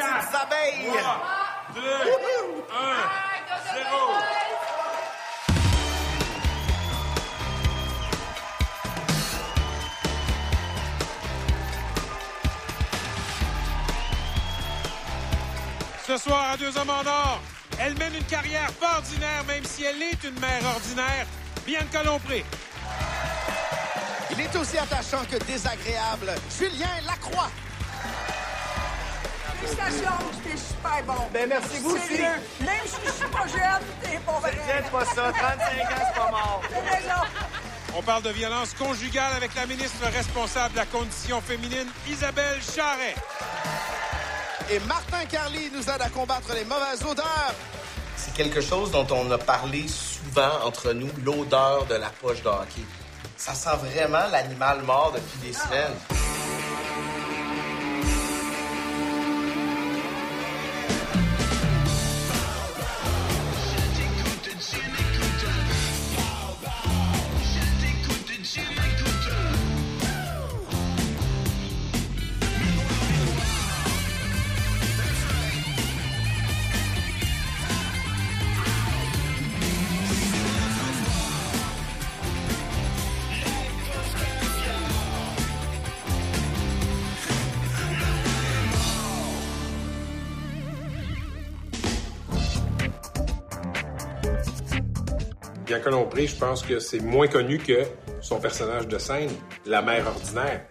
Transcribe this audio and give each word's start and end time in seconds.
abeilles. 0.00 0.90
2, 1.74 1.80
1, 1.80 1.84
0. 3.74 4.32
Ce 16.06 16.16
soir, 16.18 16.50
à 16.52 16.56
Deux 16.56 16.76
Hommes 16.76 16.90
en 16.90 17.06
Or, 17.06 17.40
elle 17.78 17.96
mène 17.96 18.14
une 18.14 18.24
carrière 18.24 18.72
pas 18.74 18.96
ordinaire, 18.96 19.44
même 19.46 19.64
si 19.64 19.84
elle 19.84 20.02
est 20.02 20.24
une 20.24 20.38
mère 20.40 20.64
ordinaire. 20.74 21.26
Bianca 21.64 22.02
Lompré. 22.02 22.44
Il 24.30 24.40
est 24.40 24.56
aussi 24.56 24.78
attachant 24.78 25.24
que 25.30 25.36
désagréable. 25.44 26.32
Julien 26.58 26.88
Lacroix. 27.06 27.50
Félicitations, 29.74 30.18
t'es 30.44 30.56
super 30.56 31.04
bon. 31.06 31.22
Ben, 31.32 31.48
merci, 31.48 31.78
vous 31.80 31.90
aussi. 31.90 32.06
Sérieux. 32.08 32.24
Même 32.60 32.86
si 32.86 32.96
je 33.04 33.10
suis 33.10 33.28
pas 33.28 33.46
jeune, 33.46 33.82
t'es 34.02 34.18
pas 34.18 34.38
vrai. 34.40 34.52
Dites 34.52 34.90
pas 34.90 35.04
ça, 35.04 35.32
35 35.32 35.36
ans, 35.36 36.04
c'est 36.06 36.20
pas 36.20 36.30
mort. 36.30 36.62
On 37.96 38.02
parle 38.02 38.22
de 38.22 38.30
violence 38.30 38.72
conjugale 38.74 39.32
avec 39.36 39.54
la 39.54 39.66
ministre 39.66 40.06
responsable 40.12 40.72
de 40.72 40.78
la 40.78 40.86
condition 40.86 41.40
féminine, 41.40 41.86
Isabelle 42.08 42.60
Charret. 42.74 43.14
Et 44.70 44.78
Martin 44.80 45.24
Carly 45.30 45.70
nous 45.74 45.82
aide 45.82 46.00
à 46.00 46.08
combattre 46.08 46.54
les 46.54 46.64
mauvaises 46.64 47.04
odeurs. 47.04 47.54
C'est 48.16 48.32
quelque 48.34 48.60
chose 48.60 48.90
dont 48.90 49.06
on 49.10 49.30
a 49.30 49.38
parlé 49.38 49.86
souvent 49.88 50.64
entre 50.64 50.92
nous, 50.92 51.10
l'odeur 51.24 51.84
de 51.86 51.96
la 51.96 52.08
poche 52.08 52.42
de 52.42 52.48
hockey. 52.48 52.82
Ça 53.36 53.54
sent 53.54 53.76
vraiment 53.82 54.26
l'animal 54.30 54.82
mort 54.82 55.12
depuis 55.14 55.48
des 55.48 55.52
semaines. 55.52 56.21
Je 95.74 96.36
pense 96.36 96.62
que 96.62 96.78
c'est 96.78 97.00
moins 97.00 97.28
connu 97.28 97.58
que 97.58 97.84
son 98.20 98.38
personnage 98.38 98.86
de 98.88 98.98
scène, 98.98 99.30
la 99.64 99.80
mère 99.80 100.06
ordinaire, 100.06 100.66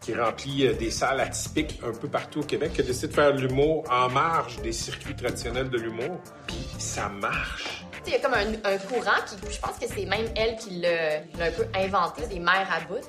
qui 0.00 0.14
remplit 0.14 0.66
euh, 0.66 0.74
des 0.74 0.90
salles 0.90 1.20
atypiques 1.20 1.80
un 1.84 1.92
peu 1.92 2.08
partout 2.08 2.40
au 2.40 2.44
Québec, 2.44 2.72
qui 2.74 2.82
a 2.82 2.84
décidé 2.84 3.08
de 3.08 3.12
faire 3.14 3.34
de 3.34 3.40
l'humour 3.40 3.84
en 3.90 4.08
marge 4.10 4.60
des 4.62 4.72
circuits 4.72 5.16
traditionnels 5.16 5.70
de 5.70 5.78
l'humour. 5.78 6.20
Puis 6.46 6.66
ça 6.78 7.08
marche. 7.08 7.84
Il 8.06 8.12
y 8.12 8.16
a 8.16 8.18
comme 8.18 8.34
un, 8.34 8.52
un 8.64 8.76
courant 8.78 9.20
qui, 9.26 9.36
je 9.50 9.58
pense 9.58 9.78
que 9.78 9.86
c'est 9.86 10.04
même 10.04 10.26
elle 10.36 10.56
qui 10.56 10.80
l'a 10.80 11.22
un 11.40 11.50
peu 11.50 11.64
inventé, 11.74 12.26
des 12.26 12.38
mères 12.38 12.68
à 12.70 12.80
bout. 12.86 13.00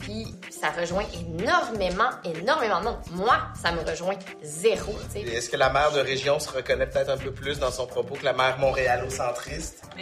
Puis 0.00 0.34
ça 0.50 0.70
rejoint 0.70 1.04
énormément, 1.14 2.10
énormément 2.24 2.80
de 2.80 2.84
monde. 2.84 2.98
Moi, 3.12 3.38
ça 3.60 3.72
me 3.72 3.80
rejoint 3.80 4.16
zéro. 4.42 4.94
Est-ce 5.14 5.48
que 5.50 5.56
la 5.56 5.70
mère 5.70 5.92
de 5.92 6.00
région 6.00 6.38
se 6.38 6.50
reconnaît 6.50 6.86
peut-être 6.86 7.10
un 7.10 7.18
peu 7.18 7.32
plus 7.32 7.58
dans 7.58 7.70
son 7.70 7.86
propos 7.86 8.14
que 8.14 8.24
la 8.24 8.32
mère 8.32 8.58
montréalocentriste? 8.58 9.84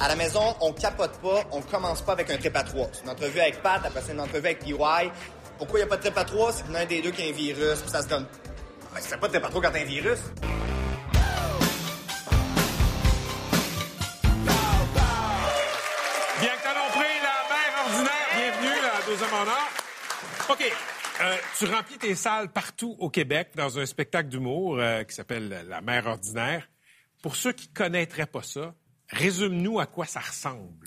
À 0.00 0.08
la 0.08 0.16
maison, 0.16 0.54
on 0.60 0.72
capote 0.72 1.12
pas, 1.22 1.44
on 1.52 1.62
commence 1.62 2.02
pas 2.02 2.12
avec 2.12 2.30
un 2.30 2.36
trip 2.36 2.54
à 2.54 2.62
trois. 2.64 2.88
C'est 2.92 3.04
une 3.04 3.10
entrevue 3.10 3.40
avec 3.40 3.62
Pat, 3.62 3.80
après 3.84 4.02
c'est 4.04 4.12
une 4.12 4.20
entrevue 4.20 4.46
avec 4.46 4.58
PY. 4.58 4.74
Pourquoi 5.58 5.78
il 5.78 5.82
n'y 5.82 5.82
a 5.82 5.86
pas 5.86 5.96
de 5.96 6.02
trip 6.02 6.18
à 6.18 6.24
trois? 6.24 6.52
C'est 6.52 6.64
qu'il 6.64 6.72
y 6.72 6.76
en 6.76 6.78
a 6.78 6.82
un 6.82 6.86
des 6.86 7.00
deux 7.00 7.10
qui 7.12 7.22
a 7.22 7.28
un 7.28 7.32
virus, 7.32 7.80
puis 7.80 7.90
ça 7.90 8.02
se 8.02 8.08
donne. 8.08 8.26
Ben, 8.94 9.00
c'est 9.00 9.18
pas 9.18 9.28
de 9.28 9.32
trip 9.32 9.44
à 9.44 9.48
trois 9.48 9.62
quand 9.62 9.70
t'as 9.72 9.80
un 9.80 9.84
virus. 9.84 10.18
OK. 20.48 20.72
euh, 21.22 21.36
tu 21.58 21.66
remplis 21.66 21.98
tes 21.98 22.14
salles 22.14 22.52
partout 22.52 22.96
au 22.98 23.10
Québec 23.10 23.50
dans 23.54 23.78
un 23.78 23.86
spectacle 23.86 24.28
d'humour 24.28 24.78
euh, 24.78 25.02
qui 25.04 25.14
s'appelle 25.14 25.66
La 25.68 25.80
mère 25.80 26.06
ordinaire. 26.06 26.68
Pour 27.22 27.36
ceux 27.36 27.52
qui 27.52 27.68
connaîtraient 27.68 28.26
pas 28.26 28.42
ça, 28.42 28.74
résume-nous 29.10 29.80
à 29.80 29.86
quoi 29.86 30.06
ça 30.06 30.20
ressemble. 30.20 30.84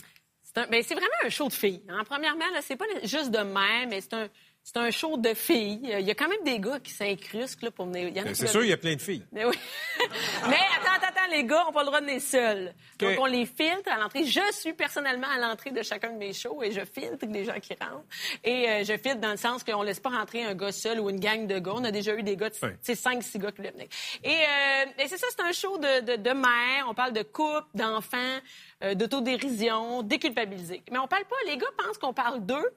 Ben, 0.55 0.83
c'est 0.83 0.95
vraiment 0.95 1.07
un 1.23 1.29
show 1.29 1.47
de 1.47 1.53
filles. 1.53 1.83
hein. 1.87 2.03
Premièrement, 2.05 2.49
là, 2.53 2.59
c'est 2.61 2.75
pas 2.75 2.85
juste 3.03 3.31
de 3.31 3.39
mère, 3.39 3.87
mais 3.87 4.01
c'est 4.01 4.13
un, 4.13 4.27
c'est 4.63 4.77
un 4.77 4.91
show 4.91 5.17
de 5.17 5.33
filles. 5.33 5.79
Il 5.83 6.05
y 6.07 6.11
a 6.11 6.15
quand 6.15 6.27
même 6.27 6.43
des 6.43 6.59
gars 6.59 6.79
qui 6.79 6.91
s'incrustent 6.91 7.61
là, 7.63 7.71
pour 7.71 7.85
venir. 7.87 8.11
C'est 8.33 8.41
le- 8.43 8.47
sûr, 8.47 8.63
il 8.63 8.69
y 8.69 8.73
a 8.73 8.77
plein 8.77 8.95
de 8.95 9.01
filles. 9.01 9.25
Mais 9.31 9.43
oui. 9.45 9.55
Mais 10.47 10.55
attends, 10.79 10.93
attends, 10.97 11.07
attends, 11.07 11.31
les 11.31 11.43
gars, 11.43 11.63
on 11.63 11.67
n'a 11.67 11.73
pas 11.73 11.79
le 11.81 11.85
droit 11.87 12.01
de 12.01 12.05
venir 12.05 12.21
seuls. 12.21 12.73
Donc, 12.99 13.11
OK. 13.11 13.17
on 13.19 13.25
les 13.25 13.45
filtre 13.47 13.91
à 13.91 13.97
l'entrée. 13.97 14.25
Je 14.25 14.39
suis 14.51 14.73
personnellement 14.73 15.27
à 15.27 15.39
l'entrée 15.39 15.71
de 15.71 15.81
chacun 15.81 16.11
de 16.11 16.17
mes 16.17 16.33
shows 16.33 16.61
et 16.61 16.71
je 16.71 16.81
filtre 16.81 17.25
les 17.27 17.45
gens 17.45 17.59
qui 17.59 17.73
rentrent. 17.81 18.03
Et 18.43 18.69
euh, 18.69 18.83
je 18.83 18.93
filtre 18.97 19.19
dans 19.19 19.31
le 19.31 19.37
sens 19.37 19.63
qu'on 19.63 19.81
laisse 19.81 19.99
pas 19.99 20.09
rentrer 20.09 20.43
un 20.43 20.53
gars 20.53 20.71
seul 20.71 20.99
ou 20.99 21.09
une 21.09 21.19
gang 21.19 21.47
de 21.47 21.57
gars. 21.57 21.71
On 21.75 21.83
a 21.83 21.91
déjà 21.91 22.13
eu 22.15 22.21
des 22.21 22.35
gars, 22.35 22.49
de- 22.49 22.55
sais, 22.81 22.95
cinq, 22.95 23.23
six 23.23 23.39
gars 23.39 23.51
qui 23.51 23.57
voulaient 23.57 23.71
venir. 23.71 23.87
Et, 24.23 24.29
euh, 24.29 25.03
et 25.03 25.07
c'est 25.07 25.17
ça, 25.17 25.27
c'est 25.31 25.41
un 25.41 25.51
show 25.51 25.77
de, 25.79 26.01
de, 26.01 26.15
de 26.21 26.29
mère. 26.31 26.85
On 26.87 26.93
parle 26.93 27.13
de 27.13 27.23
couple, 27.23 27.65
d'enfants, 27.73 28.37
euh, 28.83 28.93
d'autodérision, 28.93 30.03
déculpabiliser. 30.03 30.83
Mais 30.91 30.99
on 30.99 31.07
parle 31.07 31.25
pas, 31.25 31.35
les 31.47 31.57
gars 31.57 31.67
pensent 31.77 31.97
qu'on 31.97 32.13
parle 32.13 32.45
d'eux. 32.45 32.69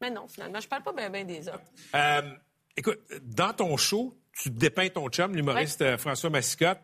Mais 0.00 0.10
non, 0.10 0.26
finalement, 0.28 0.60
je 0.60 0.68
parle 0.68 0.82
pas 0.82 0.92
bien 0.92 1.10
ben 1.10 1.26
des 1.26 1.48
autres. 1.48 1.64
Euh, 1.94 2.22
écoute, 2.76 3.00
dans 3.22 3.52
ton 3.52 3.76
show, 3.76 4.18
tu 4.32 4.50
dépeins 4.50 4.88
ton 4.88 5.08
chum, 5.08 5.34
l'humoriste 5.34 5.82
euh, 5.82 5.98
François 5.98 6.30
Massicotte. 6.30 6.80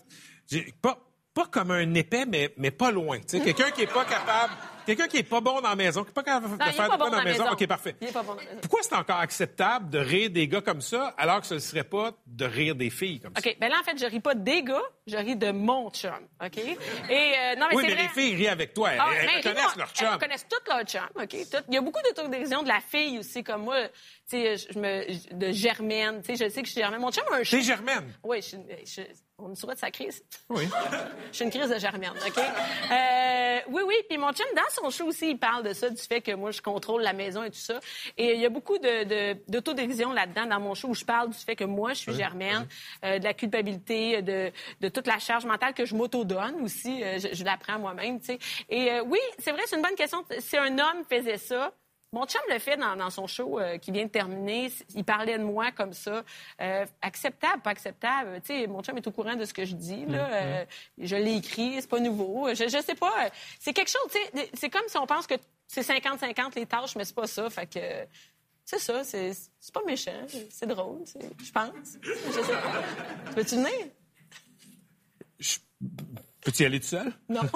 Pas, 0.82 0.98
pas 1.34 1.46
comme 1.46 1.70
un 1.70 1.94
épais, 1.94 2.26
mais, 2.26 2.52
mais 2.56 2.70
pas 2.70 2.90
loin. 2.90 3.20
Quelqu'un 3.20 3.70
qui 3.70 3.82
est 3.82 3.92
pas 3.92 4.04
capable, 4.04 4.52
quelqu'un 4.96 5.08
qui 5.08 5.18
est 5.18 5.22
pas 5.22 5.40
bon 5.40 5.60
dans 5.60 5.68
la 5.70 5.76
maison, 5.76 6.02
qui 6.04 6.10
est 6.10 6.12
pas 6.14 6.22
capable 6.22 6.56
de 6.58 6.64
faire 6.64 6.90
de 6.90 6.96
bon 6.96 7.08
dans 7.10 7.16
la 7.16 7.24
maison. 7.24 7.44
OK, 7.50 7.66
parfait. 7.66 7.96
Il 8.00 8.08
est 8.08 8.12
pas 8.12 8.22
bon 8.22 8.34
dans 8.34 8.40
la 8.40 8.44
maison. 8.44 8.58
Pourquoi 8.62 8.80
c'est 8.82 8.94
encore 8.94 9.18
acceptable 9.18 9.90
de 9.90 9.98
rire 9.98 10.30
des 10.30 10.48
gars 10.48 10.60
comme 10.60 10.80
ça, 10.80 11.14
alors 11.18 11.40
que 11.40 11.46
ce 11.46 11.54
ne 11.54 11.58
serait 11.60 11.84
pas 11.84 12.12
de 12.26 12.44
rire 12.44 12.74
des 12.74 12.90
filles 12.90 13.20
comme 13.20 13.32
ça? 13.34 13.40
OK, 13.48 13.56
ben 13.60 13.68
là, 13.70 13.76
en 13.80 13.84
fait, 13.84 13.98
je 13.98 14.06
ris 14.06 14.20
pas 14.20 14.34
des 14.34 14.62
gars, 14.62 14.80
je 15.06 15.16
ris 15.16 15.36
de 15.36 15.50
mon 15.52 15.90
chum, 15.90 16.10
OK? 16.44 16.58
Et, 16.58 16.68
euh, 16.68 17.56
non, 17.56 17.66
mais 17.70 17.76
oui, 17.76 17.84
mais 17.86 17.94
vrai. 17.94 18.02
les 18.02 18.08
filles 18.08 18.34
rient 18.36 18.48
avec 18.48 18.74
toi. 18.74 18.90
Elles, 18.92 18.98
Ah, 19.00 19.08
elles 19.20 19.28
ris-moi. 19.48 19.72
leur 19.76 19.92
chum. 19.92 20.08
Elles 20.12 20.18
connaissent 20.18 20.46
tout 20.48 20.56
leur 20.68 20.82
chum, 20.84 21.08
OK? 21.16 21.28
Tout- 21.50 21.64
Il 21.68 21.74
y 21.74 21.78
a 21.78 21.80
beaucoup 21.80 22.00
d'autodérision 22.02 22.62
de 22.62 22.68
la 22.68 22.80
fille 22.80 23.18
aussi, 23.18 23.42
comme 23.44 23.62
moi. 23.64 23.76
Tu 24.30 24.36
sais, 24.36 24.56
je 24.56 24.78
me, 24.78 25.34
de 25.34 25.52
Germaine. 25.52 26.22
Tu 26.22 26.36
sais, 26.36 26.44
je 26.44 26.50
sais 26.50 26.62
que 26.62 26.68
je 26.68 26.72
suis 26.72 26.80
Germaine. 26.80 27.00
Mon 27.00 27.10
chum 27.10 27.24
a 27.32 27.36
un 27.36 27.42
chat. 27.42 27.56
T'es 27.56 27.62
Germaine? 27.64 28.12
Oui, 28.22 28.40
je, 28.42 28.56
je, 28.84 29.02
on 29.42 29.54
sur 29.54 29.68
de 29.68 29.74
sa 29.74 29.90
crise. 29.90 30.22
Oui. 30.48 30.68
Je 31.30 31.36
suis 31.36 31.44
une 31.44 31.50
crise 31.50 31.68
de 31.70 31.78
Germaine, 31.78 32.12
OK? 32.26 32.38
Euh, 32.38 33.58
oui, 33.68 33.82
oui. 33.86 33.94
Puis 34.08 34.18
mon 34.18 34.32
chum, 34.32 34.46
dans 34.54 34.62
son 34.70 34.90
show 34.90 35.06
aussi, 35.06 35.30
il 35.30 35.38
parle 35.38 35.64
de 35.64 35.72
ça, 35.72 35.88
du 35.88 36.02
fait 36.02 36.20
que 36.20 36.32
moi, 36.32 36.50
je 36.50 36.60
contrôle 36.60 37.02
la 37.02 37.12
maison 37.12 37.42
et 37.44 37.50
tout 37.50 37.58
ça. 37.58 37.80
Et 38.16 38.34
il 38.34 38.40
y 38.40 38.46
a 38.46 38.48
beaucoup 38.48 38.78
de, 38.78 39.04
de, 39.04 39.38
d'autodérision 39.48 40.12
là-dedans, 40.12 40.46
dans 40.46 40.60
mon 40.60 40.74
show, 40.74 40.88
où 40.88 40.94
je 40.94 41.04
parle 41.04 41.30
du 41.30 41.38
fait 41.38 41.56
que 41.56 41.64
moi, 41.64 41.92
je 41.92 41.98
suis 42.00 42.12
Germaine, 42.12 42.66
euh, 43.04 43.18
de 43.18 43.24
la 43.24 43.34
culpabilité, 43.34 44.22
de, 44.22 44.50
de 44.80 44.88
toute 44.88 45.06
la 45.06 45.18
charge 45.18 45.44
mentale 45.46 45.72
que 45.74 45.84
je 45.84 45.94
m'auto-donne 45.94 46.60
aussi. 46.62 47.02
Euh, 47.02 47.18
je, 47.18 47.34
je 47.34 47.44
la 47.44 47.56
prends 47.56 47.78
moi-même, 47.78 48.20
tu 48.20 48.26
sais. 48.26 48.38
Et 48.68 48.92
euh, 48.92 49.02
oui, 49.06 49.20
c'est 49.38 49.52
vrai, 49.52 49.62
c'est 49.66 49.76
une 49.76 49.82
bonne 49.82 49.94
question. 49.94 50.24
Si 50.40 50.56
un 50.56 50.78
homme 50.78 51.04
faisait 51.08 51.38
ça, 51.38 51.72
mon 52.12 52.26
chum 52.26 52.40
le 52.50 52.58
fait 52.58 52.76
dans, 52.76 52.96
dans 52.96 53.10
son 53.10 53.26
show 53.26 53.58
euh, 53.58 53.78
qui 53.78 53.92
vient 53.92 54.04
de 54.04 54.10
terminer. 54.10 54.72
Il 54.94 55.04
parlait 55.04 55.38
de 55.38 55.44
moi 55.44 55.70
comme 55.70 55.92
ça. 55.92 56.24
Euh, 56.60 56.86
acceptable, 57.02 57.62
pas 57.62 57.70
acceptable. 57.70 58.40
Tu 58.44 58.52
sais, 58.52 58.66
mon 58.66 58.82
chum 58.82 58.96
est 58.96 59.06
au 59.06 59.12
courant 59.12 59.36
de 59.36 59.44
ce 59.44 59.54
que 59.54 59.64
je 59.64 59.74
dis. 59.74 60.06
Là. 60.06 60.28
Euh, 60.32 60.64
je 60.98 61.16
l'ai 61.16 61.36
écrit, 61.36 61.76
c'est 61.80 61.88
pas 61.88 62.00
nouveau. 62.00 62.48
Je, 62.48 62.64
je 62.64 62.82
sais 62.82 62.94
pas. 62.94 63.30
C'est 63.58 63.72
quelque 63.72 63.90
chose, 63.90 64.10
tu 64.10 64.18
sais, 64.18 64.50
c'est 64.54 64.70
comme 64.70 64.86
si 64.88 64.98
on 64.98 65.06
pense 65.06 65.26
que 65.26 65.34
c'est 65.68 65.82
50-50 65.82 66.56
les 66.56 66.66
tâches, 66.66 66.96
mais 66.96 67.04
c'est 67.04 67.14
pas 67.14 67.28
ça. 67.28 67.48
Fait 67.48 67.66
que 67.66 67.80
c'est 68.64 68.80
ça, 68.80 69.04
c'est 69.04 69.32
c'est 69.60 69.74
pas 69.74 69.82
méchant. 69.86 70.26
C'est 70.50 70.66
drôle, 70.66 71.04
je 71.06 71.52
pense. 71.52 71.98
Je 72.02 72.32
sais 72.32 72.52
pas. 72.52 72.82
Veux-tu 73.36 73.54
venir? 73.54 73.86
Peux-tu 76.40 76.62
y 76.62 76.66
aller 76.66 76.80
tout 76.80 76.88
seul? 76.88 77.12
Non. 77.28 77.42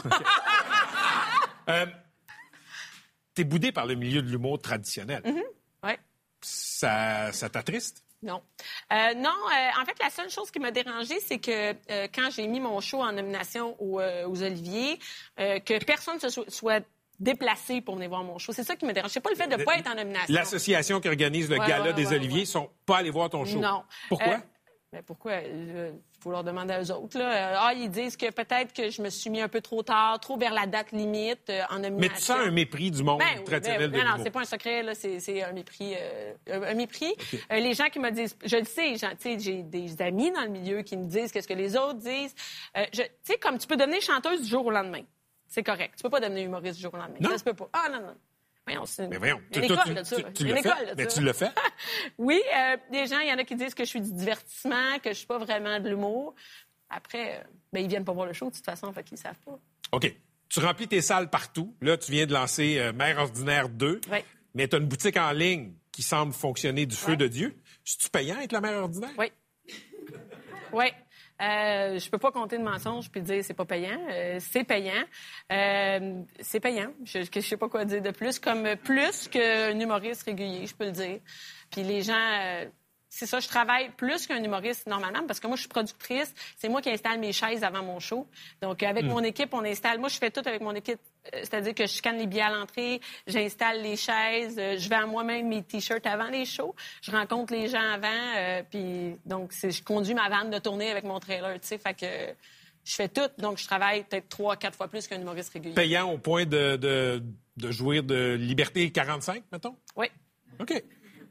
Euh, 1.66 1.86
T'es 3.34 3.44
boudé 3.44 3.72
par 3.72 3.86
le 3.86 3.94
milieu 3.94 4.22
de 4.22 4.28
l'humour 4.30 4.60
traditionnel. 4.60 5.22
ouais. 5.82 5.98
Ça, 6.40 7.32
ça 7.32 7.48
t'attriste? 7.48 8.04
Non. 8.22 8.42
Euh, 8.92 9.14
non, 9.14 9.28
euh, 9.30 9.80
en 9.82 9.84
fait, 9.84 9.98
la 10.02 10.08
seule 10.10 10.30
chose 10.30 10.50
qui 10.50 10.58
m'a 10.58 10.70
dérangée, 10.70 11.20
c'est 11.20 11.38
que 11.38 11.74
euh, 11.90 12.08
quand 12.14 12.30
j'ai 12.30 12.46
mis 12.46 12.60
mon 12.60 12.80
show 12.80 13.02
en 13.02 13.12
nomination 13.12 13.76
aux, 13.82 14.00
aux 14.00 14.42
Oliviers, 14.42 14.98
que 15.36 15.84
personne 15.84 16.18
se 16.20 16.28
so- 16.30 16.44
soit 16.48 16.84
déplacés 17.20 17.80
pour 17.80 17.94
venir 17.96 18.08
voir 18.08 18.24
mon 18.24 18.38
show. 18.38 18.52
C'est 18.52 18.64
ça 18.64 18.76
qui 18.76 18.86
me 18.86 18.92
dérange. 18.92 19.10
C'est 19.10 19.20
pas 19.20 19.30
le 19.30 19.36
fait 19.36 19.46
de 19.46 19.62
pas 19.62 19.76
être 19.78 19.88
en 19.90 19.94
nomination. 19.94 20.34
L'association 20.34 21.00
qui 21.00 21.08
organise 21.08 21.48
le 21.48 21.58
Ouais, 21.58 21.66
gala 21.68 21.84
ouais, 21.86 21.92
des 21.94 22.12
Oliviers 22.12 22.40
ouais. 22.40 22.44
sont 22.46 22.70
pas 22.86 22.98
allés 22.98 23.10
voir 23.10 23.30
ton 23.30 23.44
show. 23.44 23.58
Non. 23.58 23.84
Pourquoi? 24.08 24.38
Ben 24.92 25.02
pourquoi? 25.02 25.32
Il 26.24 26.28
faut 26.28 26.32
leur 26.32 26.42
demander 26.44 26.72
à 26.72 26.82
eux 26.82 26.90
autres. 26.90 27.18
Là. 27.18 27.52
Euh, 27.52 27.56
Ah, 27.60 27.74
ils 27.74 27.90
disent 27.90 28.16
que 28.16 28.30
peut-être 28.30 28.72
que 28.72 28.88
je 28.88 29.02
me 29.02 29.10
suis 29.10 29.28
mis 29.28 29.42
un 29.42 29.48
peu 29.48 29.60
trop 29.60 29.82
tard, 29.82 30.18
trop 30.20 30.38
vers 30.38 30.54
la 30.54 30.64
date 30.64 30.92
limite 30.92 31.50
euh, 31.50 31.60
en 31.68 31.80
nomination. 31.80 31.98
Mais 32.00 32.08
tu 32.08 32.20
sens 32.22 32.38
un 32.38 32.50
mépris 32.50 32.90
du 32.90 33.02
monde 33.02 33.18
Ben 33.18 33.44
traditionnel 33.44 33.90
ben 33.90 33.90
de 33.90 33.96
oui. 33.98 34.10
Non, 34.10 34.16
non, 34.16 34.24
c'est 34.24 34.30
pas 34.30 34.40
un 34.40 34.44
secret, 34.46 34.82
là, 34.82 34.94
c'est, 34.94 35.20
c'est 35.20 35.42
un 35.42 35.52
mépris. 35.52 35.94
euh, 35.98 36.32
un 36.48 36.72
mépris. 36.72 37.14
Euh, 37.52 37.56
les 37.60 37.74
gens 37.74 37.90
qui 37.90 37.98
me 37.98 38.10
disent, 38.10 38.38
je 38.42 38.56
le 38.56 38.64
sais, 38.64 38.94
j'ai 39.38 39.62
des 39.62 40.00
amis 40.00 40.30
dans 40.32 40.42
le 40.44 40.48
milieu 40.48 40.80
qui 40.80 40.96
me 40.96 41.04
disent 41.04 41.30
qu'est-ce 41.30 41.48
que 41.48 41.52
les 41.52 41.76
autres 41.76 41.98
disent. 41.98 42.34
Tu 42.90 43.02
sais, 43.22 43.36
comme 43.36 43.58
tu 43.58 43.66
peux 43.66 43.76
devenir 43.76 44.00
chanteuse 44.00 44.40
du 44.40 44.48
jour 44.48 44.64
au 44.64 44.70
lendemain. 44.70 45.02
C'est 45.46 45.62
correct. 45.62 45.92
Tu 45.98 46.02
peux 46.02 46.10
pas 46.10 46.20
devenir 46.20 46.46
humoriste 46.46 46.76
du 46.76 46.82
jour 46.82 46.94
au 46.94 46.96
lendemain. 46.96 47.18
Non. 47.20 47.30
Ça 47.30 47.38
se 47.38 47.44
peut 47.44 47.52
pas. 47.54 47.68
Ah, 47.74 47.88
non, 47.92 48.00
non. 48.00 48.14
Voyons, 48.66 48.86
c'est 48.86 49.06
Mais 49.08 49.18
voyons, 49.18 49.40
tu, 49.52 49.58
une 49.58 49.64
une 49.66 49.70
de 49.74 50.94
Mais 50.96 51.06
tu 51.06 51.20
l'as 51.22 51.32
fait. 51.34 51.50
Oui, 52.18 52.40
euh, 52.56 52.76
des 52.90 53.06
gens, 53.06 53.18
il 53.20 53.28
y 53.28 53.32
en 53.32 53.38
a 53.38 53.44
qui 53.44 53.54
disent 53.56 53.74
que 53.74 53.84
je 53.84 53.88
suis 53.90 54.00
du 54.00 54.12
divertissement, 54.12 54.98
que 55.02 55.10
je 55.10 55.14
suis 55.18 55.26
pas 55.26 55.38
vraiment 55.38 55.78
de 55.80 55.88
l'humour. 55.90 56.34
Après, 56.88 57.40
euh, 57.40 57.44
ben, 57.72 57.80
ils 57.84 57.88
viennent 57.88 58.04
pas 58.04 58.12
voir 58.12 58.26
le 58.26 58.32
show 58.32 58.48
de 58.50 58.54
toute 58.54 58.64
façon, 58.64 58.90
fait 58.92 59.02
qu'ils 59.04 59.18
savent 59.18 59.38
pas. 59.44 59.58
OK. 59.92 60.14
Tu 60.48 60.60
remplis 60.60 60.88
tes 60.88 61.02
salles 61.02 61.28
partout. 61.28 61.76
Là, 61.80 61.96
tu 61.98 62.10
viens 62.12 62.26
de 62.26 62.32
lancer 62.32 62.78
euh, 62.78 62.92
Mère 62.92 63.18
ordinaire 63.18 63.68
2. 63.68 64.00
Oui. 64.10 64.18
Mais 64.54 64.68
tu 64.68 64.76
as 64.76 64.78
une 64.78 64.86
boutique 64.86 65.16
en 65.16 65.32
ligne 65.32 65.74
qui 65.92 66.02
semble 66.02 66.32
fonctionner 66.32 66.86
du 66.86 66.96
feu 66.96 67.12
Ouais. 67.12 67.16
de 67.16 67.26
Dieu. 67.26 67.56
C'est-tu 67.84 68.08
payant 68.08 68.38
être 68.40 68.52
la 68.52 68.60
mère 68.60 68.82
ordinaire? 68.82 69.10
Oui. 69.18 69.26
Oui. 70.72 70.86
Euh, 71.42 71.98
je 71.98 72.08
peux 72.10 72.18
pas 72.18 72.30
compter 72.30 72.58
de 72.58 72.62
mensonges 72.62 73.10
puis 73.10 73.20
dire 73.20 73.44
c'est 73.44 73.54
pas 73.54 73.64
payant. 73.64 73.98
Euh, 74.10 74.38
c'est 74.40 74.64
payant. 74.64 75.02
Euh, 75.52 76.22
c'est 76.40 76.60
payant. 76.60 76.92
Je, 77.04 77.20
je 77.22 77.40
sais 77.40 77.56
pas 77.56 77.68
quoi 77.68 77.84
dire 77.84 78.02
de 78.02 78.10
plus. 78.10 78.38
Comme 78.38 78.66
euh, 78.66 78.76
plus 78.76 79.28
qu'un 79.28 79.78
humoriste 79.78 80.22
régulier, 80.22 80.66
je 80.66 80.74
peux 80.74 80.86
le 80.86 80.92
dire. 80.92 81.18
Puis 81.70 81.82
les 81.82 82.02
gens. 82.02 82.64
C'est 83.16 83.26
ça, 83.26 83.38
je 83.40 83.46
travaille 83.48 83.90
plus 83.90 84.26
qu'un 84.26 84.42
humoriste 84.42 84.86
normalement 84.86 85.24
parce 85.26 85.38
que 85.38 85.46
moi, 85.46 85.54
je 85.56 85.60
suis 85.62 85.68
productrice. 85.68 86.34
C'est 86.56 86.68
moi 86.68 86.82
qui 86.82 86.90
installe 86.90 87.20
mes 87.20 87.32
chaises 87.32 87.62
avant 87.62 87.82
mon 87.82 88.00
show. 88.00 88.26
Donc, 88.60 88.82
avec 88.82 89.04
mon 89.04 89.20
équipe, 89.20 89.54
on 89.54 89.64
installe. 89.64 89.98
Moi, 90.00 90.08
je 90.08 90.18
fais 90.18 90.30
tout 90.30 90.42
avec 90.44 90.60
mon 90.60 90.74
équipe. 90.74 90.98
Euh, 91.26 91.38
C'est-à-dire 91.42 91.74
que 91.74 91.86
je 91.86 91.92
scanne 91.92 92.18
les 92.18 92.26
billets 92.26 92.42
à 92.42 92.50
l'entrée, 92.50 93.00
j'installe 93.26 93.80
les 93.82 93.96
chaises, 93.96 94.56
euh, 94.58 94.76
je 94.78 94.88
vends 94.90 95.06
moi-même 95.06 95.48
mes 95.48 95.62
t-shirts 95.62 96.04
avant 96.06 96.28
les 96.28 96.44
shows, 96.44 96.74
je 97.02 97.10
rencontre 97.12 97.54
les 97.54 97.68
gens 97.68 97.80
avant, 97.80 98.08
euh, 98.36 98.62
puis 98.68 99.16
donc 99.24 99.52
je 99.52 99.82
conduis 99.82 100.12
ma 100.12 100.28
vanne 100.28 100.50
de 100.50 100.58
tournée 100.58 100.90
avec 100.90 101.04
mon 101.04 101.18
trailer, 101.20 101.58
tu 101.60 101.68
sais, 101.68 101.78
fait 101.78 101.94
que 101.94 102.34
je 102.84 102.94
fais 102.94 103.08
tout, 103.08 103.30
donc 103.38 103.56
je 103.56 103.66
travaille 103.66 104.04
peut-être 104.04 104.28
trois, 104.28 104.56
quatre 104.56 104.76
fois 104.76 104.88
plus 104.88 105.06
qu'un 105.06 105.18
humoriste 105.18 105.52
régulier. 105.54 105.74
Payant 105.74 106.10
au 106.12 106.18
point 106.18 106.44
de, 106.44 106.76
de, 106.76 107.22
de 107.56 107.70
jouir 107.70 108.02
de 108.02 108.34
Liberté 108.34 108.90
45, 108.92 109.44
mettons? 109.50 109.76
Oui, 109.96 110.08
OK. 110.60 110.82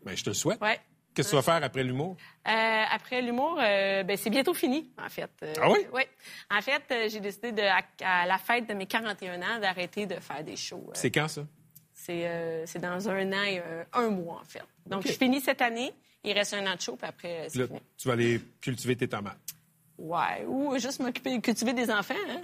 Ben, 0.04 0.18
je 0.18 0.24
te 0.24 0.30
le 0.32 0.34
souhaite. 0.34 0.58
oui. 0.62 0.72
Qu'est-ce 1.14 1.28
que 1.28 1.32
tu 1.32 1.36
vas 1.36 1.42
faire 1.42 1.64
après 1.64 1.84
l'humour? 1.84 2.18
Euh, 2.48 2.84
après 2.92 3.22
l'humour, 3.22 3.60
euh, 3.62 4.04
ben, 4.04 4.18
c'est 4.18 4.30
bientôt 4.30 4.54
fini, 4.54 4.92
en 4.98 5.10
fait. 5.10 5.30
Euh, 5.44 5.54
Ah 5.62 5.70
oui? 5.72 5.80
Oui. 5.94 6.02
En 6.52 6.62
fait, 6.62 6.84
j'ai 7.10 7.20
décidé, 7.20 7.52
de, 7.52 7.62
à, 7.62 7.82
à 8.04 8.26
la 8.26 8.38
fête 8.38 8.68
de 8.68 8.74
mes 8.74 8.86
41 8.88 9.42
ans, 9.42 9.60
d'arrêter 9.62 10.06
de 10.06 10.16
faire 10.16 10.44
des 10.44 10.56
shows. 10.56 10.90
C'est 10.94 11.12
quand, 11.12 11.28
ça? 11.28 11.42
C'est 11.94 12.64
c'est 12.66 12.80
dans 12.80 13.08
un 13.10 13.32
an 13.32 13.44
et 13.44 13.62
un 13.94 14.10
mois, 14.10 14.42
en 14.42 14.46
fait. 14.46 14.64
Donc, 14.88 15.08
je 15.08 15.14
finis 15.14 15.40
cette 15.42 15.62
année. 15.62 15.94
Il 16.24 16.34
reste 16.34 16.54
un 16.54 16.66
an 16.72 16.76
de 16.76 16.82
show, 16.82 16.96
puis 16.96 17.08
après, 17.08 17.48
c'est 17.50 17.68
fini. 17.68 17.80
tu 17.98 18.08
vas 18.08 18.14
aller 18.14 18.42
cultiver 18.62 18.96
tes 18.96 19.08
tomates. 19.08 19.38
Ouais. 19.98 20.44
Ou 20.48 20.78
juste 20.80 21.00
m'occuper, 21.02 21.40
cultiver 21.40 21.74
des 21.74 21.90
enfants. 21.92 22.16
Hein? 22.30 22.42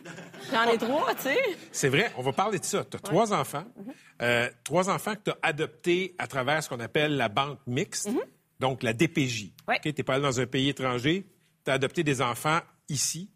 J'en 0.51 0.63
ai 0.69 0.77
trois, 0.77 1.13
tu 1.15 1.23
sais. 1.23 1.37
C'est 1.71 1.89
vrai, 1.89 2.11
on 2.17 2.21
va 2.21 2.31
parler 2.31 2.59
de 2.59 2.63
ça. 2.63 2.85
Tu 2.85 2.95
as 2.95 2.99
trois 2.99 3.33
enfants. 3.33 3.65
Mhm. 3.75 3.93
Euh, 4.21 4.49
trois 4.63 4.89
enfants 4.89 5.15
que 5.15 5.21
tu 5.25 5.31
as 5.31 5.37
adoptés 5.41 6.13
à 6.19 6.27
travers 6.27 6.61
ce 6.63 6.69
qu'on 6.69 6.79
appelle 6.79 7.17
la 7.17 7.27
banque 7.27 7.59
mixte, 7.67 8.09
donc 8.59 8.83
la 8.83 8.93
DPJ. 8.93 9.51
Tu 9.81 9.89
n'es 9.89 10.03
pas 10.03 10.15
allé 10.15 10.23
dans 10.23 10.39
un 10.39 10.45
pays 10.47 10.69
étranger, 10.69 11.25
tu 11.63 11.71
as 11.71 11.75
adopté 11.75 12.03
des 12.03 12.21
enfants 12.21 12.59
ici. 12.87 13.29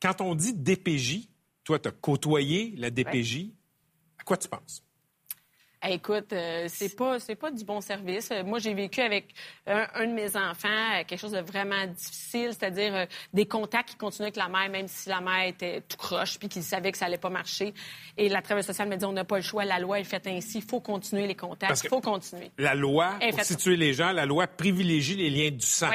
Quand 0.00 0.20
on 0.20 0.34
dit 0.34 0.54
DPJ, 0.54 1.28
toi, 1.64 1.78
tu 1.78 1.88
as 1.88 1.92
côtoyé 1.92 2.74
la 2.76 2.90
DPJ. 2.90 3.50
À 4.18 4.24
quoi 4.24 4.36
tu 4.36 4.48
penses? 4.48 4.84
Hey, 5.82 5.94
écoute, 5.94 6.30
euh, 6.34 6.66
c'est 6.68 6.94
pas 6.94 7.18
c'est 7.18 7.36
pas 7.36 7.50
du 7.50 7.64
bon 7.64 7.80
service. 7.80 8.30
Euh, 8.32 8.44
moi, 8.44 8.58
j'ai 8.58 8.74
vécu 8.74 9.00
avec 9.00 9.28
un, 9.66 9.86
un 9.94 10.06
de 10.08 10.12
mes 10.12 10.36
enfants 10.36 10.68
euh, 10.68 11.04
quelque 11.06 11.18
chose 11.18 11.32
de 11.32 11.40
vraiment 11.40 11.86
difficile, 11.86 12.48
c'est-à-dire 12.50 12.94
euh, 12.94 13.06
des 13.32 13.46
contacts 13.46 13.88
qui 13.88 13.96
continuaient 13.96 14.26
avec 14.26 14.36
la 14.36 14.48
mère, 14.48 14.68
même 14.68 14.88
si 14.88 15.08
la 15.08 15.22
mère 15.22 15.46
était 15.48 15.80
tout 15.80 15.96
croche, 15.96 16.38
puis 16.38 16.50
qu'il 16.50 16.62
savait 16.62 16.92
que 16.92 16.98
ça 16.98 17.06
allait 17.06 17.16
pas 17.16 17.30
marcher. 17.30 17.72
Et 18.18 18.28
la 18.28 18.42
travailleuse 18.42 18.66
sociale 18.66 18.88
me 18.90 18.96
dit 18.96 19.06
on 19.06 19.12
n'a 19.12 19.24
pas 19.24 19.36
le 19.36 19.42
choix, 19.42 19.64
la 19.64 19.78
loi 19.78 19.98
est 19.98 20.04
faite 20.04 20.26
ainsi, 20.26 20.58
il 20.58 20.64
faut 20.64 20.80
continuer 20.80 21.26
les 21.26 21.34
contacts, 21.34 21.82
il 21.82 21.88
faut 21.88 22.02
continuer. 22.02 22.50
La 22.58 22.74
loi, 22.74 23.14
Eh, 23.22 23.30
pour 23.30 23.38
ça. 23.38 23.44
situer 23.44 23.76
les 23.76 23.94
gens, 23.94 24.12
la 24.12 24.26
loi 24.26 24.46
privilégie 24.48 25.16
les 25.16 25.30
liens 25.30 25.50
du 25.50 25.64
sang. 25.64 25.88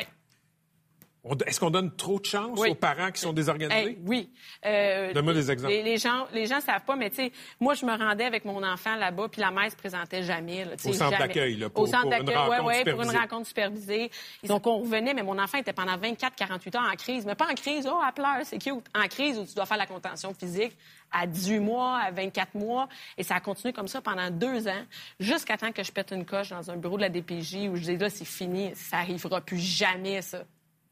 Est-ce 1.47 1.59
qu'on 1.59 1.71
donne 1.71 1.95
trop 1.95 2.19
de 2.19 2.25
chance 2.25 2.59
Oui. 2.59 2.69
aux 2.69 2.75
parents 2.75 3.09
qui 3.11 3.19
sont 3.19 3.33
désorganisés? 3.33 3.79
Hey, 3.89 3.97
oui. 4.05 4.29
Euh, 4.65 5.11
Donne-moi 5.13 5.33
des 5.33 5.49
exemples. 5.49 5.73
Les, 5.73 5.81
les 5.81 5.97
gens, 5.97 6.27
les 6.33 6.45
gens 6.45 6.61
savent 6.61 6.83
pas, 6.85 6.95
mais 6.95 7.09
tu 7.09 7.15
sais, 7.15 7.31
moi, 7.59 7.73
je 7.73 7.83
me 7.85 7.91
rendais 7.97 8.25
avec 8.25 8.45
mon 8.45 8.61
enfant 8.63 8.95
là-bas, 8.95 9.27
puis 9.31 9.41
la 9.41 9.49
mère 9.49 9.71
se 9.71 9.75
présentait 9.75 10.21
jamais. 10.21 10.65
là, 10.65 10.71
Au 10.85 10.93
centre 10.93 11.17
d'accueil, 11.17 11.55
là, 11.55 11.69
pour- 11.69 11.83
Au 11.83 11.87
centre 11.87 12.03
pour 12.03 12.11
une 12.13 12.19
d'accueil, 12.25 12.35
ouais, 12.35 12.57
rencontre 12.57 12.65
ouais, 12.85 12.91
pour 12.93 13.01
une 13.01 13.17
rencontre 13.17 13.47
supervisée. 13.47 14.11
Donc, 14.43 14.67
on 14.67 14.79
revenait, 14.79 15.13
mais 15.15 15.23
mon 15.23 15.39
enfant 15.39 15.57
était 15.57 15.73
pendant 15.73 15.97
24-48 15.97 16.75
heures 16.77 16.89
en 16.91 16.95
crise. 16.95 17.25
Mais 17.25 17.33
pas 17.35 17.47
en 17.49 17.55
crise, 17.55 17.89
oh, 17.91 17.99
elle 18.07 18.13
pleure, 18.13 18.37
c'est 18.43 18.59
cute. 18.59 18.85
En 18.95 19.07
crise 19.07 19.39
où 19.39 19.45
tu 19.45 19.55
dois 19.55 19.65
faire 19.65 19.77
la 19.77 19.87
contention 19.87 20.33
physique 20.33 20.77
à 21.11 21.25
18 21.25 21.59
mois, 21.59 21.97
à 21.99 22.11
24 22.11 22.53
mois. 22.55 22.87
Et 23.17 23.23
ça 23.23 23.35
a 23.35 23.39
continué 23.39 23.73
comme 23.73 23.87
ça 23.87 24.01
pendant 24.01 24.29
deux 24.29 24.67
ans, 24.67 24.83
jusqu'à 25.19 25.57
temps 25.57 25.71
que 25.71 25.81
je 25.83 25.91
pète 25.91 26.11
une 26.11 26.25
coche 26.25 26.49
dans 26.49 26.69
un 26.69 26.77
bureau 26.77 26.97
de 26.97 27.01
la 27.01 27.09
DPJ 27.09 27.67
où 27.69 27.75
je 27.77 27.81
dis, 27.81 27.97
là, 27.97 28.09
c'est 28.09 28.25
fini, 28.25 28.71
ça 28.75 28.97
arrivera 28.97 29.41
plus 29.41 29.59
jamais, 29.59 30.21
ça. 30.21 30.43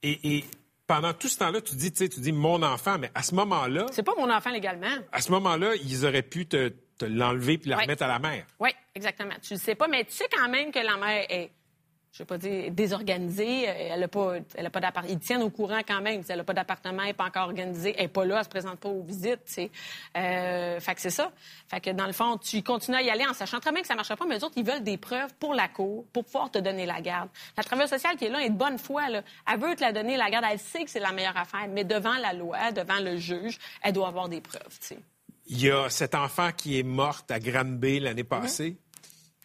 Et, 0.03 0.38
et 0.38 0.45
pendant 0.85 1.13
tout 1.13 1.27
ce 1.29 1.38
temps-là, 1.39 1.61
tu 1.61 1.75
dis, 1.75 1.91
tu 1.91 1.97
sais, 2.00 2.09
tu 2.09 2.19
dis 2.19 2.31
mon 2.33 2.61
enfant, 2.61 2.97
mais 3.00 3.09
à 3.15 3.23
ce 3.23 3.33
moment-là, 3.35 3.85
C'est 3.91 4.03
pas 4.03 4.13
mon 4.17 4.29
enfant 4.29 4.50
légalement. 4.51 4.88
à 5.11 5.21
ce 5.21 5.31
moment-là, 5.31 5.75
ils 5.75 6.05
auraient 6.05 6.21
pu 6.23 6.45
te, 6.45 6.69
te 6.97 7.05
l'enlever 7.05 7.57
puis 7.57 7.69
la 7.69 7.77
remettre 7.77 8.03
à 8.03 8.07
la 8.07 8.19
mère. 8.19 8.45
Oui, 8.59 8.69
exactement. 8.94 9.33
Tu 9.41 9.53
le 9.53 9.59
sais 9.59 9.75
pas, 9.75 9.88
mais 9.88 10.03
tu 10.03 10.11
sais 10.11 10.27
quand 10.35 10.50
même 10.50 10.71
que 10.71 10.79
la 10.79 10.97
mère 10.97 11.25
est, 11.29 11.51
je 12.13 12.19
vais 12.19 12.25
pas 12.25 12.38
dire 12.38 12.71
désorganisée. 12.71 13.63
Elle 13.63 14.04
a 14.04 14.07
pas, 14.07 14.36
elle 14.54 14.65
a 14.68 14.69
pas 14.69 14.80
d'appart. 14.80 15.06
Ils 15.10 15.18
tiennent 15.18 15.42
au 15.42 15.50
courant 15.50 15.81
quand 15.86 16.00
même. 16.00 16.21
Elle 16.30 16.39
a 16.39 16.44
pas 16.44 16.54
d'appartement, 16.54 17.01
elle 17.01 17.10
est 17.10 17.13
pas 17.13 17.25
encore 17.25 17.45
organisée, 17.45 17.95
elle 17.98 18.06
est 18.06 18.07
pas 18.07 18.24
là, 18.24 18.38
elle 18.38 18.44
se 18.44 18.50
présente 18.50 18.80
pas 18.80 18.89
aux 18.89 19.01
visites. 19.01 19.60
Euh, 20.15 20.80
fait 20.80 20.94
que 20.95 21.01
c'est 21.01 21.10
ça. 21.10 21.31
Fait 21.68 21.81
que 21.81 21.89
dans 21.89 22.06
le 22.06 22.13
fond, 22.13 22.38
tu 22.38 22.62
continues 22.62 22.98
à 22.98 23.01
y 23.01 23.10
aller 23.10 23.25
en 23.25 23.33
sachant 23.33 23.60
très 23.60 23.71
bien 23.71 23.81
que 23.81 23.88
ça 23.88 23.95
marchera 23.95 24.15
pas, 24.15 24.25
mais 24.27 24.38
eux 24.38 24.44
autres, 24.44 24.54
ils 24.57 24.63
veulent 24.65 24.83
des 24.83 24.98
preuves 24.98 25.33
pour 25.39 25.56
la 25.56 25.68
cour, 25.68 26.06
pour 26.13 26.24
pouvoir 26.24 26.51
te 26.51 26.60
donner 26.60 26.86
la 26.86 27.01
garde. 27.01 27.30
La 27.57 27.63
travailleuse 27.63 27.89
sociale 27.89 28.15
qui 28.15 28.25
est 28.25 28.30
là 28.30 28.44
est 28.44 28.50
de 28.51 28.56
bonne 28.57 28.77
foi. 28.77 29.10
Là. 29.10 29.24
Elle 29.51 29.60
veut 29.60 29.75
te 29.75 29.82
la 29.82 29.91
donner 29.91 30.15
la 30.15 30.29
garde. 30.29 30.46
Elle 30.51 30.60
sait 30.60 30.84
que 30.84 30.91
c'est 30.91 31.00
la 31.00 31.12
meilleure 31.12 31.36
affaire, 31.38 31.67
mais 31.67 31.84
devant 31.84 32.13
la 32.22 32.34
loi, 32.34 32.72
devant 32.72 33.00
le 33.00 33.17
juge, 33.17 33.58
elle 33.82 33.93
doit 33.93 34.08
avoir 34.08 34.29
des 34.29 34.39
preuves. 34.39 34.77
Il 35.48 35.62
y 35.62 35.72
a 35.72 35.89
cet 35.89 36.13
enfant 36.15 36.51
qui 36.55 36.79
est 36.79 36.84
morte 36.84 37.32
à 37.32 37.39
Granby 37.39 37.98
Mhm. 37.98 38.03
l'année 38.03 38.24
passée. 38.24 38.77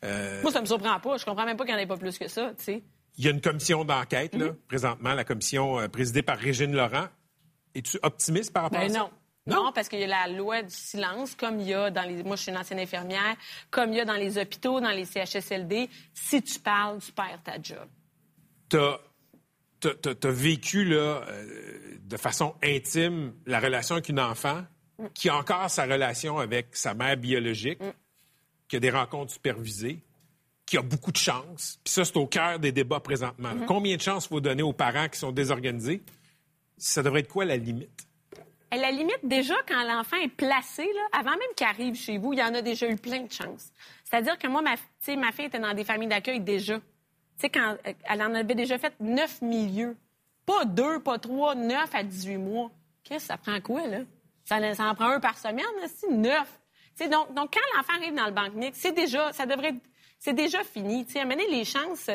Euh, 0.04 0.42
Moi, 0.42 0.52
ça 0.52 0.60
me 0.60 0.66
surprend 0.66 0.98
pas. 1.00 1.16
Je 1.16 1.24
comprends 1.24 1.44
même 1.44 1.56
pas 1.56 1.64
qu'il 1.64 1.74
n'y 1.74 1.80
en 1.80 1.82
ait 1.82 1.86
pas 1.88 1.96
plus 1.96 2.18
que 2.18 2.28
ça. 2.28 2.52
Tu 2.58 2.64
sais. 2.64 2.82
il 3.16 3.24
y 3.24 3.28
a 3.28 3.30
une 3.32 3.40
commission 3.40 3.84
d'enquête, 3.84 4.34
Mhm. 4.34 4.42
là, 4.44 4.52
présentement, 4.68 5.12
la 5.14 5.24
commission 5.24 5.80
euh, 5.80 5.88
présidée 5.88 6.22
par 6.22 6.38
Régine 6.38 6.72
Laurent. 6.72 7.08
Es-tu 7.74 7.98
optimiste 8.02 8.52
par 8.52 8.62
rapport 8.64 8.78
à 8.78 8.82
Ben 8.84 8.92
ça? 8.92 8.98
non. 9.00 9.10
Non? 9.46 9.72
parce 9.74 9.88
qu'il 9.88 9.98
y 10.00 10.04
a 10.04 10.06
la 10.06 10.28
loi 10.28 10.62
du 10.62 10.74
silence, 10.74 11.34
comme 11.34 11.58
il 11.58 11.68
y 11.68 11.74
a 11.74 11.90
dans 11.90 12.02
les. 12.02 12.22
Moi, 12.22 12.36
je 12.36 12.42
suis 12.42 12.50
une 12.52 12.58
ancienne 12.58 12.78
infirmière, 12.80 13.34
comme 13.70 13.90
il 13.92 13.96
y 13.96 14.00
a 14.00 14.04
dans 14.04 14.12
les 14.14 14.36
hôpitaux, 14.38 14.78
dans 14.80 14.90
les 14.90 15.04
CHSLD. 15.06 15.88
Si 16.12 16.42
tu 16.42 16.60
parles, 16.60 16.98
tu 17.00 17.10
perds 17.12 17.40
ta 17.42 17.54
job. 17.62 17.88
T'as 18.68 18.98
t'as 19.80 20.30
vécu 20.30 20.84
là, 20.84 21.22
euh, 21.28 21.98
de 22.02 22.16
façon 22.16 22.54
intime 22.64 23.32
la 23.46 23.60
relation 23.60 23.94
avec 23.94 24.08
une 24.08 24.20
enfant 24.20 24.62
Mm. 24.98 25.06
qui 25.14 25.28
a 25.28 25.36
encore 25.36 25.70
sa 25.70 25.84
relation 25.84 26.38
avec 26.38 26.74
sa 26.76 26.92
mère 26.94 27.16
biologique, 27.16 27.78
qui 28.68 28.76
a 28.76 28.80
des 28.80 28.90
rencontres 28.90 29.32
supervisées, 29.32 30.00
qui 30.66 30.76
a 30.76 30.82
beaucoup 30.82 31.10
de 31.10 31.16
chance. 31.16 31.80
Puis 31.82 31.92
ça, 31.92 32.04
c'est 32.04 32.16
au 32.16 32.26
cœur 32.26 32.58
des 32.58 32.72
débats 32.72 33.00
présentement. 33.00 33.52
Là. 33.54 33.64
Combien 33.66 33.96
de 33.96 34.02
chances 34.02 34.28
faut 34.28 34.40
donner 34.40 34.62
aux 34.62 34.74
parents 34.74 35.08
qui 35.08 35.18
sont 35.18 35.32
désorganisés? 35.32 36.02
Ça 36.76 37.02
devrait 37.02 37.20
être 37.20 37.28
quoi 37.28 37.46
la 37.46 37.56
limite? 37.56 38.06
À 38.70 38.76
la 38.76 38.90
limite, 38.90 39.20
déjà, 39.22 39.54
quand 39.66 39.82
l'enfant 39.82 40.18
est 40.18 40.28
placé, 40.28 40.82
là, 40.82 41.18
avant 41.18 41.30
même 41.30 41.54
qu'il 41.56 41.66
arrive 41.66 41.94
chez 41.94 42.18
vous, 42.18 42.34
il 42.34 42.38
y 42.38 42.42
en 42.42 42.54
a 42.54 42.60
déjà 42.60 42.86
eu 42.88 42.96
plein 42.96 43.22
de 43.22 43.32
chances. 43.32 43.72
C'est-à-dire 44.04 44.38
que 44.38 44.46
moi, 44.46 44.60
ma, 44.60 44.76
tu 44.76 44.82
sais, 45.00 45.16
ma 45.16 45.32
fille 45.32 45.46
était 45.46 45.58
dans 45.58 45.72
des 45.72 45.84
familles 45.84 46.08
d'accueil 46.08 46.40
déjà. 46.40 46.76
Tu 46.76 46.82
sais, 47.38 47.48
quand 47.48 47.76
euh, 47.86 47.92
elle 48.04 48.22
en 48.22 48.34
avait 48.34 48.54
déjà 48.54 48.76
fait 48.78 48.92
neuf 49.00 49.40
milieux. 49.40 49.96
Pas 50.44 50.66
deux, 50.66 51.00
pas 51.00 51.18
trois, 51.18 51.54
neuf 51.54 51.94
à 51.94 52.02
18 52.02 52.36
mois. 52.36 52.70
Qu'est-ce 53.04 53.28
que 53.28 53.28
ça 53.28 53.38
prend 53.38 53.58
quoi, 53.60 53.86
là? 53.86 54.00
Ça, 54.44 54.74
ça 54.74 54.84
en 54.84 54.94
prend 54.94 55.10
un 55.10 55.20
par 55.20 55.38
semaine, 55.38 55.64
là, 55.80 55.86
c'est 55.94 56.10
neuf. 56.10 56.58
Donc, 57.06 57.32
donc, 57.34 57.54
quand 57.54 57.76
l'enfant 57.76 57.92
arrive 57.94 58.14
dans 58.14 58.26
le 58.26 58.32
banque 58.32 58.54
mixte, 58.54 58.80
c'est 58.82 58.92
déjà, 58.92 59.32
ça 59.32 59.46
devrait 59.46 59.74
c'est 60.18 60.32
déjà 60.32 60.64
fini. 60.64 61.06
Tu 61.06 61.12
sais, 61.12 61.22
donné, 61.22 61.46
les 61.48 61.64
chances, 61.64 62.10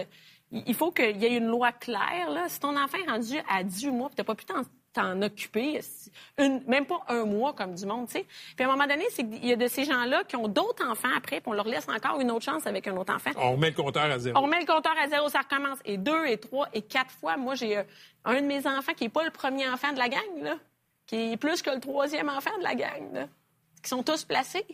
il 0.51 0.73
faut 0.73 0.91
qu'il 0.91 1.17
y 1.17 1.25
ait 1.25 1.37
une 1.37 1.47
loi 1.47 1.71
claire, 1.71 2.29
là. 2.29 2.49
Si 2.49 2.59
ton 2.59 2.75
enfant 2.75 2.97
est 2.97 3.09
rendu 3.09 3.35
à 3.49 3.63
18 3.63 3.91
mois, 3.91 4.09
tu 4.09 4.15
n'as 4.17 4.23
pas 4.25 4.35
pu 4.35 4.45
t'en 4.45 4.63
t'en 4.93 5.21
occuper, 5.23 5.79
une, 6.37 6.63
même 6.67 6.85
pas 6.85 7.01
un 7.07 7.25
mois 7.25 7.53
comme 7.53 7.73
du 7.73 7.85
monde, 7.85 8.07
tu 8.07 8.13
sais. 8.13 8.25
Puis 8.55 8.63
à 8.63 8.67
un 8.67 8.71
moment 8.71 8.87
donné, 8.87 9.05
c'est 9.09 9.23
qu'il 9.23 9.45
y 9.45 9.51
a 9.51 9.55
de 9.55 9.67
ces 9.67 9.85
gens-là 9.85 10.23
qui 10.23 10.35
ont 10.35 10.47
d'autres 10.47 10.87
enfants 10.87 11.09
après, 11.17 11.41
puis 11.41 11.49
on 11.49 11.53
leur 11.53 11.67
laisse 11.67 11.87
encore 11.89 12.21
une 12.21 12.29
autre 12.29 12.45
chance 12.45 12.67
avec 12.67 12.87
un 12.87 12.95
autre 12.95 13.13
enfant. 13.13 13.31
On 13.37 13.53
remet 13.53 13.71
le 13.71 13.75
compteur 13.75 14.03
à 14.03 14.19
zéro. 14.19 14.37
On 14.37 14.43
remet 14.43 14.59
le 14.59 14.65
compteur 14.65 14.93
à 15.03 15.07
zéro, 15.07 15.29
ça 15.29 15.39
recommence. 15.39 15.79
Et 15.85 15.97
deux, 15.97 16.25
et 16.27 16.37
trois, 16.37 16.69
et 16.73 16.83
quatre 16.83 17.11
fois. 17.11 17.37
Moi, 17.37 17.55
j'ai 17.55 17.77
euh, 17.77 17.83
un 18.25 18.41
de 18.41 18.45
mes 18.45 18.67
enfants 18.67 18.93
qui 18.95 19.05
est 19.05 19.09
pas 19.09 19.23
le 19.23 19.31
premier 19.31 19.67
enfant 19.67 19.91
de 19.93 19.97
la 19.97 20.09
gang, 20.09 20.43
là, 20.43 20.57
qui 21.07 21.33
est 21.33 21.37
plus 21.37 21.61
que 21.61 21.71
le 21.71 21.79
troisième 21.79 22.29
enfant 22.29 22.55
de 22.59 22.63
la 22.63 22.75
gang, 22.75 23.13
là, 23.13 23.27
qui 23.83 23.89
sont 23.89 24.03
tous 24.03 24.23
placés. 24.23 24.65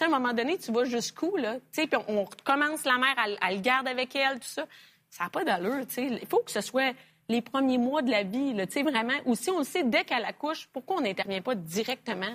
À 0.00 0.06
un 0.06 0.08
moment 0.08 0.32
donné, 0.32 0.56
tu 0.56 0.72
vas 0.72 0.84
jusqu'où, 0.84 1.36
là? 1.36 1.58
Puis 1.72 1.88
on, 2.08 2.24
recommence 2.24 2.84
la 2.84 2.96
mère, 2.96 3.14
elle 3.42 3.56
le 3.56 3.60
garde 3.60 3.86
avec 3.86 4.16
elle, 4.16 4.40
tout 4.40 4.48
ça. 4.48 4.64
Ça 5.10 5.24
n'a 5.24 5.30
pas 5.30 5.44
d'allure, 5.44 5.86
tu. 5.86 6.00
Il 6.00 6.26
faut 6.26 6.40
que 6.40 6.50
ce 6.50 6.62
soit 6.62 6.94
les 7.28 7.42
premiers 7.42 7.78
mois 7.78 8.02
de 8.02 8.10
la 8.10 8.22
vie, 8.22 8.54
là, 8.54 8.64
vraiment. 8.66 9.12
Ou 9.26 9.34
si 9.34 9.50
on 9.50 9.58
le 9.58 9.64
sait 9.64 9.84
dès 9.84 10.04
qu'elle 10.04 10.24
accouche, 10.24 10.68
pourquoi 10.72 10.96
on 10.96 11.00
n'intervient 11.02 11.42
pas 11.42 11.54
directement? 11.54 12.34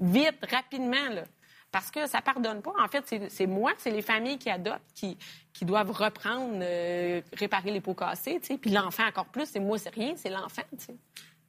Vite, 0.00 0.38
rapidement, 0.50 1.08
là. 1.10 1.24
Parce 1.70 1.90
que 1.90 2.06
ça 2.06 2.22
pardonne 2.22 2.62
pas. 2.62 2.72
En 2.82 2.88
fait, 2.88 3.04
c'est- 3.28 3.46
moi, 3.46 3.72
c'est 3.76 3.90
les 3.90 4.00
familles 4.00 4.38
qui 4.38 4.48
adoptent 4.48 4.80
qui, 4.94 5.18
qui 5.52 5.66
doivent 5.66 5.90
reprendre, 5.90 6.58
euh, 6.62 7.20
réparer 7.34 7.70
les 7.70 7.82
pots 7.82 7.94
cassés, 7.94 8.38
tu 8.40 8.46
sais. 8.46 8.58
Puis 8.58 8.70
l'enfant 8.70 9.06
encore 9.06 9.26
plus, 9.26 9.46
c'est 9.46 9.60
moi, 9.60 9.78
c'est 9.78 9.94
rien, 9.94 10.14
c'est 10.16 10.30
l'enfant. 10.30 10.62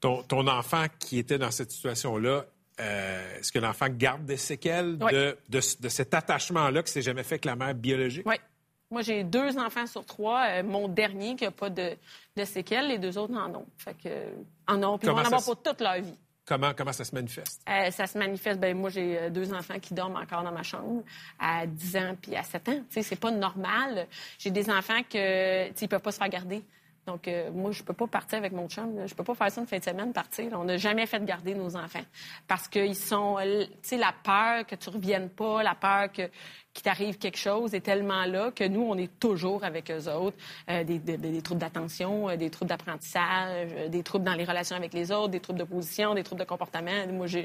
Ton, 0.01 0.23
ton 0.23 0.45
enfant 0.47 0.85
qui 0.99 1.19
était 1.19 1.37
dans 1.37 1.51
cette 1.51 1.71
situation-là, 1.71 2.45
euh, 2.79 3.37
est-ce 3.39 3.51
que 3.51 3.59
l'enfant 3.59 3.87
garde 3.89 4.25
des 4.25 4.37
séquelles 4.37 4.97
Oui. 5.01 5.11
de, 5.11 5.37
de, 5.49 5.59
de 5.81 5.89
cet 5.89 6.13
attachement-là 6.13 6.83
qui 6.83 6.91
s'est 6.91 7.01
jamais 7.01 7.23
fait 7.23 7.35
avec 7.35 7.45
la 7.45 7.55
mère 7.55 7.73
biologique? 7.73 8.25
Oui. 8.25 8.35
Moi, 8.91 9.03
j'ai 9.03 9.23
deux 9.23 9.57
enfants 9.59 9.85
sur 9.85 10.03
trois. 10.03 10.45
Euh, 10.49 10.63
mon 10.63 10.87
dernier 10.87 11.35
qui 11.35 11.43
n'a 11.43 11.51
pas 11.51 11.69
de, 11.69 11.91
de 12.35 12.43
séquelles, 12.45 12.87
les 12.87 12.97
deux 12.97 13.17
autres 13.19 13.35
en 13.35 13.53
ont. 13.53 13.65
Fait 13.77 13.93
que, 13.93 14.09
en 14.67 14.81
ont, 14.81 14.97
puis 14.97 15.07
ils 15.07 15.11
vont 15.11 15.15
Comment 15.17 15.21
en 15.21 15.25
avoir 15.25 15.43
pour 15.43 15.61
toute 15.61 15.79
leur 15.81 16.01
vie. 16.01 16.15
Comment, 16.43 16.73
comment 16.75 16.91
ça 16.93 17.03
se 17.05 17.13
manifeste? 17.13 17.61
Euh, 17.69 17.91
ça 17.91 18.07
se 18.07 18.17
manifeste. 18.17 18.59
Ben 18.59 18.75
moi, 18.75 18.89
j'ai 18.89 19.29
deux 19.29 19.53
enfants 19.53 19.77
qui 19.79 19.93
dorment 19.93 20.15
encore 20.15 20.41
dans 20.41 20.51
ma 20.51 20.63
chambre 20.63 21.03
à 21.39 21.67
10 21.67 21.97
ans 21.97 22.15
puis 22.19 22.35
à 22.35 22.41
7 22.41 22.69
ans. 22.69 22.75
Tu 22.77 22.83
sais, 22.89 23.03
c'est 23.03 23.15
pas 23.19 23.29
normal. 23.29 24.07
J'ai 24.39 24.49
des 24.49 24.67
enfants 24.71 25.03
que, 25.03 25.13
sais, 25.13 25.73
ils 25.81 25.87
peuvent 25.87 26.01
pas 26.01 26.11
se 26.11 26.17
faire 26.17 26.29
garder. 26.29 26.63
Donc, 27.11 27.27
euh, 27.27 27.49
moi, 27.51 27.71
je 27.71 27.81
peux 27.83 27.93
pas 27.93 28.07
partir 28.07 28.37
avec 28.37 28.51
mon 28.51 28.67
chum. 28.69 28.95
là. 28.95 29.07
Je 29.07 29.15
peux 29.15 29.23
pas 29.23 29.33
faire 29.35 29.51
ça 29.51 29.61
une 29.61 29.67
fin 29.67 29.77
de 29.79 29.83
semaine, 29.83 30.13
partir. 30.13 30.45
On 30.53 30.63
n'a 30.63 30.77
jamais 30.77 31.05
fait 31.07 31.23
garder 31.25 31.55
nos 31.55 31.75
enfants. 31.75 32.03
Parce 32.47 32.67
qu'ils 32.67 32.95
sont, 32.95 33.37
euh, 33.39 33.63
tu 33.65 33.71
sais, 33.81 33.97
la 33.97 34.13
peur 34.23 34.65
que 34.67 34.75
tu 34.75 34.89
reviennes 34.89 35.29
pas, 35.29 35.63
la 35.63 35.75
peur 35.75 36.11
que 36.11 36.29
qu'il 36.71 36.83
t'arrive 36.83 37.17
quelque 37.17 37.37
chose 37.39 37.73
est 37.73 37.81
tellement 37.81 38.25
là 38.25 38.51
que 38.51 38.63
nous, 38.63 38.81
on 38.83 38.95
est 38.95 39.19
toujours 39.19 39.63
avec 39.63 39.89
eux 39.89 40.07
autres. 40.07 40.37
Euh, 40.69 40.83
des, 40.83 40.99
des- 40.99 41.17
des 41.17 41.41
troubles 41.41 41.61
d'attention, 41.61 42.29
euh, 42.29 42.37
des 42.37 42.51
troubles 42.51 42.69
d'apprentissage, 42.69 43.89
des 43.89 44.03
troubles 44.03 44.25
dans 44.25 44.35
les 44.35 44.45
relations 44.45 44.75
avec 44.75 44.93
les 44.93 45.11
autres, 45.11 45.29
des 45.29 45.39
troubles 45.39 45.59
de 45.59 45.63
position, 45.65 46.13
des 46.13 46.23
troubles 46.23 46.41
de 46.41 46.47
comportement. 46.47 47.07
Moi, 47.11 47.25
je 47.25 47.39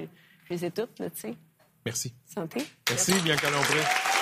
les 0.51 0.65
ai 0.67 0.71
toutes, 0.71 0.95
tu 0.97 1.05
sais. 1.15 1.35
Merci. 1.87 2.13
Santé. 2.27 2.61
Merci, 2.91 3.13
bien 3.23 3.35
Lompré. 3.51 4.14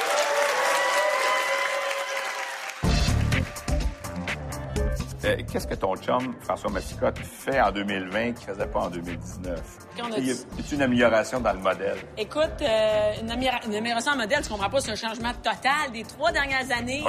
Euh, 5.24 5.36
Qu'est-ce 5.50 5.66
que 5.68 5.74
ton 5.74 5.94
chum, 5.96 6.34
François 6.40 6.70
Massicotte, 6.70 7.18
fait 7.18 7.60
en 7.60 7.70
2020 7.70 8.32
qu'il 8.32 8.48
ne 8.48 8.54
faisait 8.54 8.66
pas 8.66 8.80
en 8.80 8.90
2019? 8.90 9.60
Qu'on 9.96 10.10
a 10.12 10.18
Y 10.18 10.30
a- 10.30 10.34
dit- 10.34 10.46
y 10.58 10.72
a 10.72 10.74
une 10.74 10.82
amélioration 10.82 11.40
dans 11.40 11.52
le 11.52 11.60
modèle? 11.60 11.96
Écoute, 12.18 12.50
euh, 12.60 13.12
une, 13.20 13.30
améliora- 13.30 13.64
une 13.66 13.74
amélioration 13.76 14.12
en 14.12 14.16
modèle, 14.16 14.42
tu 14.42 14.48
comprends 14.48 14.68
pas, 14.70 14.80
c'est 14.80 14.90
un 14.90 14.96
changement 14.96 15.32
total 15.34 15.92
des 15.92 16.02
trois 16.02 16.32
dernières 16.32 16.70
années. 16.76 17.04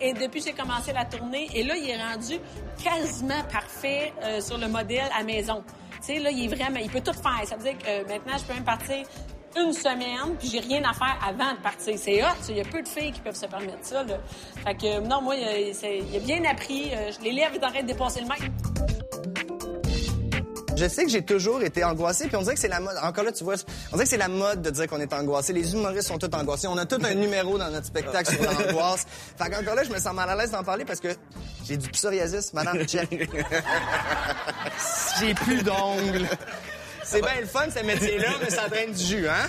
Et 0.00 0.12
depuis 0.12 0.40
que 0.40 0.46
j'ai 0.46 0.52
commencé 0.52 0.92
la 0.92 1.04
tournée, 1.06 1.48
et 1.54 1.64
là, 1.64 1.74
il 1.76 1.90
est 1.90 2.00
rendu 2.00 2.34
quasiment 2.82 3.42
parfait 3.52 4.12
euh, 4.22 4.40
sur 4.40 4.58
le 4.58 4.68
modèle 4.68 5.08
à 5.18 5.24
maison. 5.24 5.64
Tu 6.06 6.14
sais, 6.14 6.18
là, 6.20 6.30
il 6.30 6.44
est 6.44 6.54
vraiment, 6.54 6.78
il 6.80 6.90
peut 6.90 7.00
tout 7.00 7.14
faire. 7.14 7.40
Ça 7.46 7.56
veut 7.56 7.62
dire 7.64 7.78
que 7.78 8.08
maintenant, 8.08 8.38
je 8.38 8.44
peux 8.44 8.54
même 8.54 8.64
partir 8.64 9.04
une 9.56 9.72
semaine, 9.72 10.36
puis 10.38 10.48
j'ai 10.48 10.60
rien 10.60 10.82
à 10.84 10.92
faire 10.92 11.18
avant 11.26 11.52
de 11.52 11.58
partir. 11.58 11.94
C'est 11.98 12.22
hot. 12.22 12.26
Il 12.48 12.56
y 12.56 12.60
a 12.60 12.64
peu 12.64 12.82
de 12.82 12.88
filles 12.88 13.12
qui 13.12 13.20
peuvent 13.20 13.36
se 13.36 13.46
permettre 13.46 13.78
ça, 13.82 14.02
là. 14.04 14.18
Fait 14.64 14.74
que, 14.74 15.00
non, 15.00 15.22
moi, 15.22 15.36
il 15.36 15.72
a, 16.16 16.20
bien 16.20 16.44
appris. 16.44 16.90
Euh, 16.94 17.10
les 17.22 17.32
lèvres, 17.32 17.52
il 17.54 17.60
est 17.60 17.64
en 17.64 17.70
train 17.70 17.82
de 17.82 17.86
dépasser 17.86 18.20
le 18.20 18.26
mètre. 18.26 18.44
Je 20.76 20.86
sais 20.88 21.04
que 21.04 21.10
j'ai 21.10 21.22
toujours 21.22 21.62
été 21.62 21.82
angoissé, 21.84 22.26
puis 22.26 22.36
on 22.36 22.42
dirait 22.42 22.54
que 22.54 22.60
c'est 22.60 22.68
la 22.68 22.80
mode. 22.80 22.96
Encore 23.02 23.24
là, 23.24 23.32
tu 23.32 23.44
vois, 23.44 23.54
on 23.92 23.96
dirait 23.96 24.04
que 24.04 24.10
c'est 24.10 24.18
la 24.18 24.28
mode 24.28 24.60
de 24.60 24.68
dire 24.68 24.86
qu'on 24.86 25.00
est 25.00 25.10
angoissé. 25.14 25.54
Les 25.54 25.72
humoristes 25.72 26.08
sont 26.08 26.18
tous 26.18 26.36
angoissés. 26.36 26.66
On 26.66 26.76
a 26.76 26.84
tout 26.84 27.00
un 27.02 27.14
numéro 27.14 27.56
dans 27.56 27.70
notre 27.70 27.86
spectacle 27.86 28.30
sur 28.30 28.42
l'angoisse. 28.42 29.06
Fait 29.38 29.48
qu'encore 29.50 29.74
là, 29.74 29.84
je 29.84 29.90
me 29.90 29.98
sens 29.98 30.12
mal 30.12 30.28
à 30.28 30.36
l'aise 30.36 30.50
d'en 30.50 30.62
parler 30.62 30.84
parce 30.84 31.00
que 31.00 31.08
j'ai 31.64 31.78
du 31.78 31.88
psoriasis, 31.88 32.52
madame. 32.52 32.78
J'ai 35.18 35.34
plus 35.34 35.62
d'ongles. 35.62 36.28
C'est 37.08 37.22
bien 37.22 37.40
le 37.40 37.46
fun, 37.46 37.66
ce 37.70 37.84
métier-là, 37.84 38.30
mais 38.42 38.50
ça 38.50 38.68
traîne 38.68 38.92
du 38.92 39.04
jus, 39.04 39.28
hein? 39.28 39.48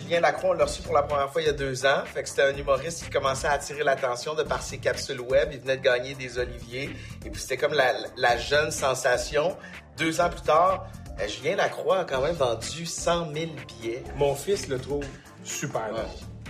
Julien 0.00 0.20
Lacroix, 0.20 0.50
on 0.50 0.52
l'a 0.54 0.64
reçu 0.64 0.80
pour 0.80 0.94
la 0.94 1.02
première 1.02 1.30
fois 1.30 1.42
il 1.42 1.46
y 1.46 1.50
a 1.50 1.52
deux 1.52 1.84
ans. 1.84 2.02
Fait 2.06 2.22
que 2.22 2.28
c'était 2.30 2.42
un 2.42 2.56
humoriste 2.56 3.04
qui 3.04 3.10
commençait 3.10 3.48
à 3.48 3.52
attirer 3.52 3.84
l'attention 3.84 4.34
de 4.34 4.44
par 4.44 4.62
ses 4.62 4.78
capsules 4.78 5.20
web. 5.20 5.50
Il 5.52 5.60
venait 5.60 5.76
de 5.76 5.82
gagner 5.82 6.14
des 6.14 6.38
Oliviers. 6.38 6.90
Et 7.26 7.30
puis 7.30 7.40
c'était 7.40 7.58
comme 7.58 7.74
la, 7.74 8.36
jeune 8.38 8.70
sensation. 8.70 9.58
Deux 9.98 10.22
ans 10.22 10.30
plus 10.30 10.42
tard, 10.42 10.86
Julien 11.28 11.56
Lacroix 11.56 12.00
a 12.00 12.04
quand 12.04 12.20
même 12.22 12.34
vendu 12.34 12.86
100 12.86 13.32
000 13.32 13.46
billets. 13.80 14.02
Mon 14.16 14.34
fils 14.34 14.68
le 14.68 14.78
trouve 14.78 15.04
super. 15.44 15.90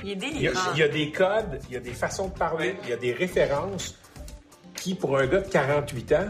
Il 0.04 0.10
est 0.10 0.12
Il 0.12 0.18
y, 0.42 0.48
a, 0.48 0.50
délirant. 0.52 0.60
il 0.74 0.78
y 0.78 0.82
a 0.82 0.88
des 0.88 1.10
codes, 1.10 1.60
il 1.68 1.74
y 1.74 1.76
a 1.76 1.80
des 1.80 1.92
façons 1.94 2.28
de 2.28 2.34
parler, 2.34 2.76
il 2.84 2.90
y 2.90 2.92
a 2.92 2.96
des 2.96 3.12
références 3.12 3.94
qui, 4.74 4.94
pour 4.94 5.16
un 5.16 5.26
gars 5.26 5.40
de 5.40 5.48
48 5.48 6.12
ans, 6.12 6.28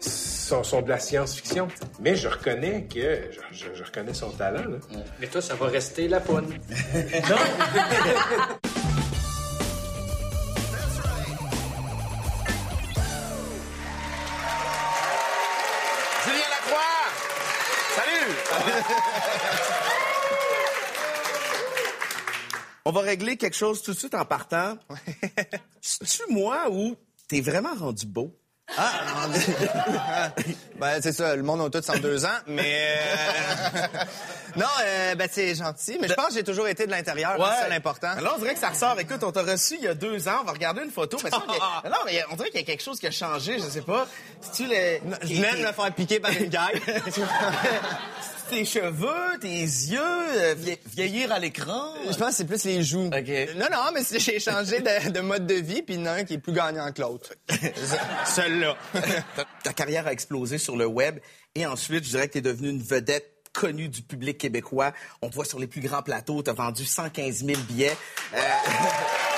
sont, 0.00 0.62
sont 0.64 0.82
de 0.82 0.88
la 0.88 0.98
science-fiction. 0.98 1.68
Mais 2.00 2.16
je 2.16 2.28
reconnais 2.28 2.84
que 2.84 3.30
je, 3.30 3.40
je- 3.56 3.74
je 3.74 3.84
reconnais 3.84 4.14
son 4.14 4.30
talent. 4.30 4.62
là. 4.68 4.98
Mais 5.20 5.26
toi, 5.28 5.40
ça 5.42 5.54
va 5.54 5.66
rester 5.66 6.08
la 6.08 6.20
poune. 6.20 6.48
Julien 6.94 7.36
On 22.88 22.92
va 22.92 23.00
régler 23.00 23.36
quelque 23.36 23.56
chose 23.56 23.82
tout 23.82 23.94
de 23.94 23.98
suite 23.98 24.14
en 24.14 24.24
partant. 24.24 24.78
C'est-tu 25.80 26.22
moi 26.32 26.70
ou 26.70 26.94
t'es 27.28 27.40
vraiment 27.40 27.74
rendu 27.74 28.06
beau? 28.06 28.32
Ah, 28.76 29.26
ben, 30.80 31.00
c'est 31.02 31.12
ça, 31.12 31.34
le 31.36 31.42
monde 31.42 31.60
a 31.62 31.70
tous 31.70 31.84
102 31.84 32.24
ans, 32.24 32.28
mais... 32.48 32.96
euh, 32.96 33.78
non, 34.56 34.66
euh, 34.84 35.14
ben, 35.14 35.28
c'est 35.30 35.54
gentil, 35.54 35.98
mais 36.00 36.08
je 36.08 36.14
pense 36.14 36.28
que 36.28 36.34
j'ai 36.34 36.42
toujours 36.42 36.66
été 36.66 36.84
de 36.84 36.90
l'intérieur, 36.90 37.34
c'est 37.38 37.62
ça 37.62 37.68
l'important. 37.68 38.10
Alors, 38.16 38.34
on 38.36 38.40
dirait 38.40 38.54
que 38.54 38.60
ça 38.60 38.70
ressort. 38.70 38.98
Écoute, 38.98 39.22
on 39.22 39.30
t'a 39.30 39.42
reçu 39.42 39.76
il 39.78 39.84
y 39.84 39.88
a 39.88 39.94
deux 39.94 40.26
ans. 40.28 40.38
On 40.42 40.44
va 40.44 40.52
regarder 40.52 40.82
une 40.82 40.90
photo. 40.90 41.16
Mais, 41.22 41.30
c'est 41.30 41.36
que- 41.38 41.88
non, 41.88 41.96
mais 42.06 42.24
on 42.30 42.36
dirait 42.36 42.50
qu'il 42.50 42.60
y 42.60 42.62
a 42.64 42.66
quelque 42.66 42.82
chose 42.82 42.98
qui 42.98 43.06
a 43.06 43.12
changé. 43.12 43.58
Je 43.58 43.68
sais 43.68 43.82
pas. 43.82 44.06
Si 44.40 44.50
tu 44.62 44.68
les... 44.68 45.00
Je 45.22 45.28
de 45.28 45.66
me 45.66 45.72
faire 45.72 45.94
piquer 45.94 46.18
par 46.20 46.32
une 46.32 46.48
gueule. 46.48 46.80
Tes 48.48 48.64
cheveux, 48.64 49.38
tes 49.40 49.48
yeux, 49.60 49.98
euh, 50.00 50.54
vie- 50.56 50.78
vieillir 50.94 51.32
à 51.32 51.38
l'écran. 51.38 51.92
Je 52.10 52.16
pense 52.16 52.28
que 52.28 52.34
c'est 52.34 52.44
plus 52.46 52.64
les 52.64 52.82
joues. 52.82 53.06
OK. 53.06 53.54
Non, 53.56 53.66
non, 53.70 53.90
mais 53.94 54.00
j'ai 54.18 54.38
changé 54.40 54.80
de, 54.80 55.10
de 55.10 55.20
mode 55.20 55.46
de 55.46 55.54
vie, 55.54 55.82
puis 55.82 55.96
un 56.06 56.24
qui 56.24 56.34
est 56.34 56.38
plus 56.38 56.52
gagnant 56.52 56.90
que 56.92 57.00
l'autre. 57.02 57.32
Celui-là. 58.26 58.76
Ta, 59.36 59.44
ta 59.62 59.72
carrière 59.72 60.06
a 60.06 60.12
explosé 60.12 60.58
sur 60.58 60.76
le 60.76 60.86
web 60.86 61.18
et 61.54 61.66
ensuite, 61.66 62.04
je 62.04 62.10
dirais 62.10 62.26
que 62.28 62.32
tu 62.32 62.38
es 62.38 62.42
devenue 62.42 62.70
une 62.70 62.82
vedette 62.82 63.32
connue 63.52 63.88
du 63.88 64.02
public 64.02 64.36
québécois. 64.38 64.92
On 65.22 65.28
te 65.30 65.34
voit 65.34 65.44
sur 65.46 65.58
les 65.58 65.66
plus 65.66 65.80
grands 65.80 66.02
plateaux. 66.02 66.42
Tu 66.42 66.50
as 66.50 66.52
vendu 66.52 66.84
115 66.84 67.44
000 67.44 67.58
billets. 67.68 67.96
Euh, 68.34 68.38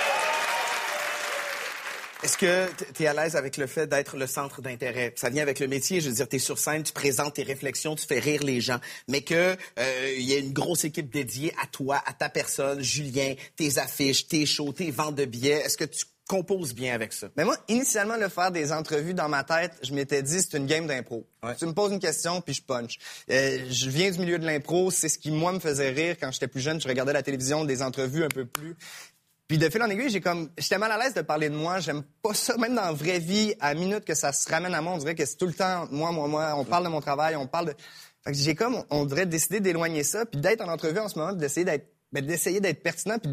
Est-ce 2.24 2.36
que 2.36 2.66
tu 2.94 3.04
es 3.04 3.06
à 3.06 3.14
l'aise 3.14 3.36
avec 3.36 3.56
le 3.56 3.68
fait 3.68 3.86
d'être 3.86 4.16
le 4.16 4.26
centre 4.26 4.60
d'intérêt? 4.60 5.12
Ça 5.16 5.30
vient 5.30 5.42
avec 5.42 5.60
le 5.60 5.68
métier. 5.68 6.00
Je 6.00 6.08
veux 6.08 6.16
dire, 6.16 6.28
tu 6.28 6.36
es 6.36 6.40
sur 6.40 6.58
scène, 6.58 6.82
tu 6.82 6.92
présentes 6.92 7.34
tes 7.34 7.44
réflexions, 7.44 7.94
tu 7.94 8.04
fais 8.06 8.18
rire 8.18 8.42
les 8.42 8.60
gens. 8.60 8.80
Mais 9.06 9.20
que 9.20 9.56
euh, 9.78 10.14
il 10.16 10.24
y 10.24 10.34
a 10.34 10.38
une 10.38 10.52
grosse 10.52 10.84
équipe 10.84 11.10
dédiée 11.10 11.54
à 11.62 11.66
toi, 11.68 12.02
à 12.04 12.12
ta 12.12 12.28
personne, 12.28 12.82
Julien, 12.82 13.34
tes 13.54 13.78
affiches, 13.78 14.26
tes 14.26 14.46
shows, 14.46 14.72
tes 14.72 14.90
ventes 14.90 15.14
de 15.14 15.26
billets. 15.26 15.60
Est-ce 15.64 15.76
que 15.76 15.84
tu 15.84 16.06
composes 16.26 16.74
bien 16.74 16.92
avec 16.92 17.12
ça? 17.12 17.28
Mais 17.36 17.44
moi, 17.44 17.56
initialement, 17.68 18.16
le 18.16 18.28
faire 18.28 18.50
des 18.50 18.72
entrevues 18.72 19.14
dans 19.14 19.28
ma 19.28 19.44
tête, 19.44 19.74
je 19.84 19.94
m'étais 19.94 20.20
dit, 20.20 20.40
c'est 20.42 20.56
une 20.56 20.66
game 20.66 20.88
d'impro. 20.88 21.24
Ouais. 21.44 21.54
Tu 21.54 21.66
me 21.66 21.72
poses 21.72 21.92
une 21.92 22.00
question, 22.00 22.40
puis 22.40 22.52
je 22.52 22.62
punch. 22.62 22.98
Euh, 23.30 23.64
je 23.70 23.90
viens 23.90 24.10
du 24.10 24.18
milieu 24.18 24.40
de 24.40 24.44
l'impro, 24.44 24.90
c'est 24.90 25.08
ce 25.08 25.18
qui, 25.20 25.30
moi, 25.30 25.52
me 25.52 25.60
faisait 25.60 25.90
rire 25.90 26.16
quand 26.20 26.32
j'étais 26.32 26.48
plus 26.48 26.60
jeune. 26.60 26.80
Je 26.80 26.88
regardais 26.88 27.12
la 27.12 27.22
télévision, 27.22 27.64
des 27.64 27.80
entrevues 27.80 28.24
un 28.24 28.28
peu 28.28 28.44
plus... 28.44 28.76
Puis 29.48 29.56
de 29.56 29.68
fil 29.70 29.82
en 29.82 29.88
aiguille, 29.88 30.10
j'ai 30.10 30.20
comme... 30.20 30.50
J'étais 30.58 30.76
mal 30.76 30.92
à 30.92 30.98
l'aise 30.98 31.14
de 31.14 31.22
parler 31.22 31.48
de 31.48 31.54
moi. 31.54 31.80
J'aime 31.80 32.02
pas 32.22 32.34
ça. 32.34 32.56
Même 32.58 32.74
dans 32.74 32.82
la 32.82 32.92
vraie 32.92 33.18
vie, 33.18 33.54
à 33.60 33.72
minute 33.72 34.04
que 34.04 34.14
ça 34.14 34.30
se 34.30 34.46
ramène 34.48 34.74
à 34.74 34.82
moi, 34.82 34.92
on 34.92 34.98
dirait 34.98 35.14
que 35.14 35.24
c'est 35.24 35.36
tout 35.36 35.46
le 35.46 35.54
temps 35.54 35.88
moi, 35.90 36.12
moi, 36.12 36.28
moi. 36.28 36.54
On 36.56 36.66
parle 36.66 36.84
de 36.84 36.90
mon 36.90 37.00
travail, 37.00 37.34
on 37.34 37.46
parle 37.46 37.68
de... 37.68 37.74
Fait 38.24 38.32
que 38.32 38.36
j'ai 38.36 38.54
comme, 38.54 38.84
on 38.90 39.06
devrait 39.06 39.24
décider 39.24 39.60
d'éloigner 39.60 40.04
ça, 40.04 40.26
puis 40.26 40.38
d'être 40.38 40.60
en 40.60 40.68
entrevue 40.68 40.98
en 40.98 41.08
ce 41.08 41.18
moment, 41.18 41.30
puis 41.30 41.40
d'essayer 41.40 41.64
d'être, 41.64 41.90
ben, 42.12 42.24
d'essayer 42.24 42.60
d'être 42.60 42.82
pertinent, 42.82 43.18
puis 43.18 43.32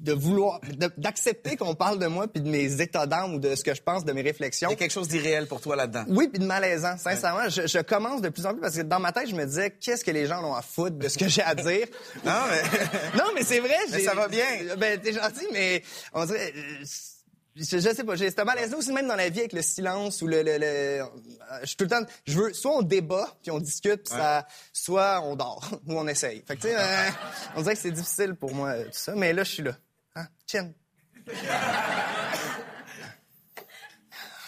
de 0.00 0.12
vouloir, 0.12 0.60
d'accepter 0.96 1.56
qu'on 1.56 1.74
parle 1.74 1.98
de 1.98 2.06
moi, 2.06 2.26
puis 2.26 2.42
de 2.42 2.48
mes 2.48 2.80
états 2.80 3.06
d'âme 3.06 3.34
ou 3.34 3.38
de 3.38 3.54
ce 3.54 3.62
que 3.62 3.74
je 3.74 3.82
pense, 3.82 4.04
de 4.04 4.12
mes 4.12 4.22
réflexions. 4.22 4.68
Il 4.70 4.72
y 4.72 4.74
a 4.74 4.78
quelque 4.78 4.90
chose 4.92 5.08
d'irréel 5.08 5.46
pour 5.46 5.60
toi 5.60 5.76
là-dedans. 5.76 6.04
Oui, 6.08 6.28
puis 6.28 6.38
de 6.40 6.46
malaisant. 6.46 6.96
Sincèrement, 6.96 7.48
je, 7.48 7.66
je 7.66 7.78
commence 7.80 8.22
de 8.22 8.30
plus 8.30 8.46
en 8.46 8.52
plus 8.52 8.60
parce 8.60 8.76
que 8.76 8.82
dans 8.82 8.98
ma 8.98 9.12
tête, 9.12 9.28
je 9.28 9.34
me 9.34 9.44
disais, 9.44 9.70
qu'est-ce 9.70 10.04
que 10.04 10.10
les 10.10 10.26
gens 10.26 10.42
ont 10.42 10.54
à 10.54 10.62
foutre 10.62 10.96
de 10.96 11.08
ce 11.08 11.18
que 11.18 11.28
j'ai 11.28 11.42
à 11.42 11.54
dire? 11.54 11.86
Non, 12.24 12.32
mais... 12.50 12.62
non, 13.18 13.24
mais 13.34 13.44
c'est 13.44 13.60
vrai. 13.60 13.76
Mais 13.90 14.00
ça 14.00 14.14
va 14.14 14.26
bien. 14.28 14.44
Ben, 14.78 14.98
t'es 15.00 15.12
gentil, 15.12 15.46
mais 15.52 15.82
on 16.14 16.24
dirait... 16.24 16.52
euh, 16.56 16.84
Je, 17.56 17.64
je 17.78 17.78
sais 17.94 18.04
pas, 18.04 18.14
j'ai 18.16 18.30
ce 18.30 18.42
malaise 18.42 18.72
aussi 18.74 18.92
même 18.92 19.06
dans 19.08 19.16
la 19.16 19.28
vie 19.28 19.40
avec 19.40 19.52
le 19.52 19.60
silence 19.60 20.22
ou 20.22 20.26
le, 20.28 20.42
le, 20.42 20.56
le- 20.56 20.64
euh, 20.64 21.04
je 21.62 21.66
suis 21.66 21.76
tout 21.76 21.84
le 21.84 21.90
temps, 21.90 22.02
je 22.24 22.38
veux, 22.38 22.52
soit 22.54 22.74
on 22.76 22.80
débat 22.82 23.36
puis 23.42 23.50
on 23.50 23.58
discute, 23.58 24.04
puis 24.04 24.14
ça, 24.16 24.46
soit 24.72 25.20
on 25.24 25.34
dort 25.36 25.68
ou 25.86 25.98
on 25.98 26.06
essaye. 26.08 26.42
Fait 26.46 26.56
que 26.56 26.62
tu 26.62 26.68
sais, 26.68 26.76
euh, 26.78 27.08
on 27.56 27.62
dirait 27.62 27.74
que 27.74 27.80
c'est 27.82 27.90
difficile 27.90 28.34
pour 28.34 28.54
moi 28.54 28.74
tout 28.84 28.88
ça, 28.92 29.14
mais 29.16 29.32
là 29.34 29.42
je 29.44 29.50
suis 29.52 29.62
là. 29.64 29.72
Hein? 30.20 30.28
Chin. 30.46 30.72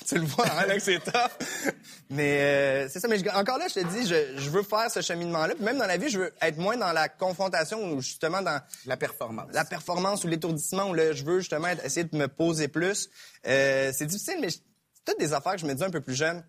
tu 0.06 0.14
le 0.16 0.24
vois, 0.26 0.46
hein, 0.50 0.66
là, 0.66 0.74
que 0.74 0.80
c'est 0.82 0.98
tough. 1.00 1.72
Mais 2.10 2.40
euh, 2.42 2.88
c'est 2.90 3.00
ça. 3.00 3.08
Mais 3.08 3.18
je- 3.18 3.28
encore 3.30 3.56
là, 3.58 3.66
je 3.68 3.74
te 3.80 3.86
dis, 3.86 4.06
je, 4.06 4.36
je 4.38 4.50
veux 4.50 4.62
faire 4.62 4.90
ce 4.90 5.00
cheminement-là. 5.00 5.54
Puis 5.54 5.64
même 5.64 5.78
dans 5.78 5.86
la 5.86 5.96
vie, 5.96 6.10
je 6.10 6.18
veux 6.18 6.34
être 6.42 6.58
moins 6.58 6.76
dans 6.76 6.92
la 6.92 7.08
confrontation 7.08 7.92
ou 7.92 8.00
justement 8.02 8.42
dans 8.42 8.60
La 8.84 8.96
performance. 8.96 9.48
la 9.52 9.64
performance 9.64 10.24
ou 10.24 10.28
l'étourdissement 10.28 10.90
où 10.90 10.94
là, 10.94 11.12
je 11.12 11.24
veux 11.24 11.38
justement 11.38 11.68
être- 11.68 11.84
essayer 11.84 12.04
de 12.04 12.16
me 12.16 12.28
poser 12.28 12.68
plus. 12.68 13.08
Euh, 13.46 13.92
c'est 13.94 14.06
difficile, 14.06 14.36
mais 14.40 14.50
c'est 14.50 14.60
toutes 15.04 15.18
des 15.18 15.32
affaires 15.32 15.52
que 15.52 15.58
je 15.58 15.66
me 15.66 15.74
dis 15.74 15.82
un 15.84 15.90
peu 15.90 16.00
plus 16.00 16.14
jeune. 16.14 16.44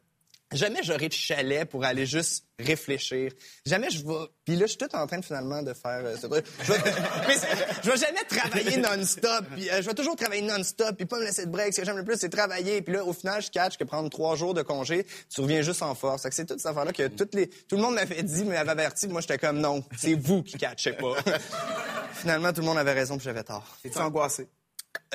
Jamais 0.54 0.84
j'aurai 0.84 1.10
de 1.10 1.14
chalet 1.14 1.68
pour 1.68 1.84
aller 1.84 2.06
juste 2.06 2.46
réfléchir. 2.60 3.32
Jamais 3.66 3.90
je 3.90 4.06
vais. 4.06 4.28
Puis 4.46 4.56
là, 4.56 4.66
je 4.66 4.72
suis 4.72 4.78
tout 4.78 4.96
en 4.96 5.08
train 5.08 5.22
finalement 5.22 5.62
de 5.64 5.74
faire 5.74 6.02
euh, 6.04 6.16
ce 6.16 6.28
truc. 6.28 6.46
Je 6.64 6.72
vais, 6.72 6.80
mais 7.28 7.98
jamais 7.98 8.24
travailler 8.30 8.78
non-stop. 8.78 9.46
Euh, 9.58 9.82
je 9.82 9.88
vais 9.88 9.94
toujours 9.94 10.16
travailler 10.16 10.44
non-stop. 10.44 10.96
Puis 10.96 11.06
pas 11.06 11.20
me 11.20 11.26
laisser 11.26 11.46
de 11.46 11.52
break. 11.52 11.74
Ce 11.74 11.82
que 11.82 11.86
j'aime 11.86 11.98
le 11.98 12.04
plus, 12.04 12.18
c'est 12.18 12.30
travailler. 12.30 12.82
Puis 12.82 12.94
là, 12.94 13.04
au 13.04 13.14
final, 13.14 13.42
je 13.42 13.50
catch 13.50 13.78
que 13.78 13.84
prendre 13.84 14.10
trois 14.10 14.36
jours 14.36 14.54
de 14.54 14.62
congé, 14.62 15.06
tu 15.34 15.42
reviens 15.42 15.62
juste 15.62 15.82
en 15.82 15.96
force. 15.96 16.28
C'est 16.30 16.46
toute 16.46 16.60
cette 16.60 16.68
affaire-là 16.68 16.94
que 16.94 17.08
tout 17.08 17.28
le 17.34 17.78
monde 17.78 17.96
m'avait 17.96 18.24
dit, 18.24 18.46
m'avait 18.46 18.70
averti. 18.70 19.08
Moi, 19.08 19.22
j'étais 19.22 19.38
comme 19.38 19.60
non, 19.60 19.84
c'est 19.98 20.14
vous 20.14 20.44
qui 20.44 20.58
catchez 20.58 20.94
pas. 20.94 21.16
finalement, 22.14 22.54
tout 22.54 22.62
le 22.62 22.68
monde 22.68 22.78
avait 22.78 22.94
raison, 22.94 23.18
puis 23.18 23.26
j'avais 23.26 23.44
tort. 23.44 23.78
Es-tu 23.84 23.98
angoissé? 23.98 24.48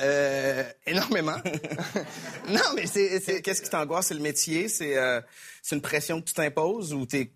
Euh, 0.01 0.63
énormément. 0.85 1.35
non, 2.49 2.61
mais 2.75 2.87
c'est, 2.87 3.41
Qu'est-ce 3.41 3.61
qui 3.61 3.69
t'angoisse? 3.69 4.07
C'est 4.07 4.13
le 4.13 4.21
métier? 4.21 4.67
C'est 4.69 4.97
euh, 4.97 5.21
c'est 5.61 5.75
une 5.75 5.81
pression 5.81 6.21
que 6.21 6.27
tu 6.27 6.33
t'imposes 6.33 6.93
ou 6.93 7.05
t'es 7.05 7.31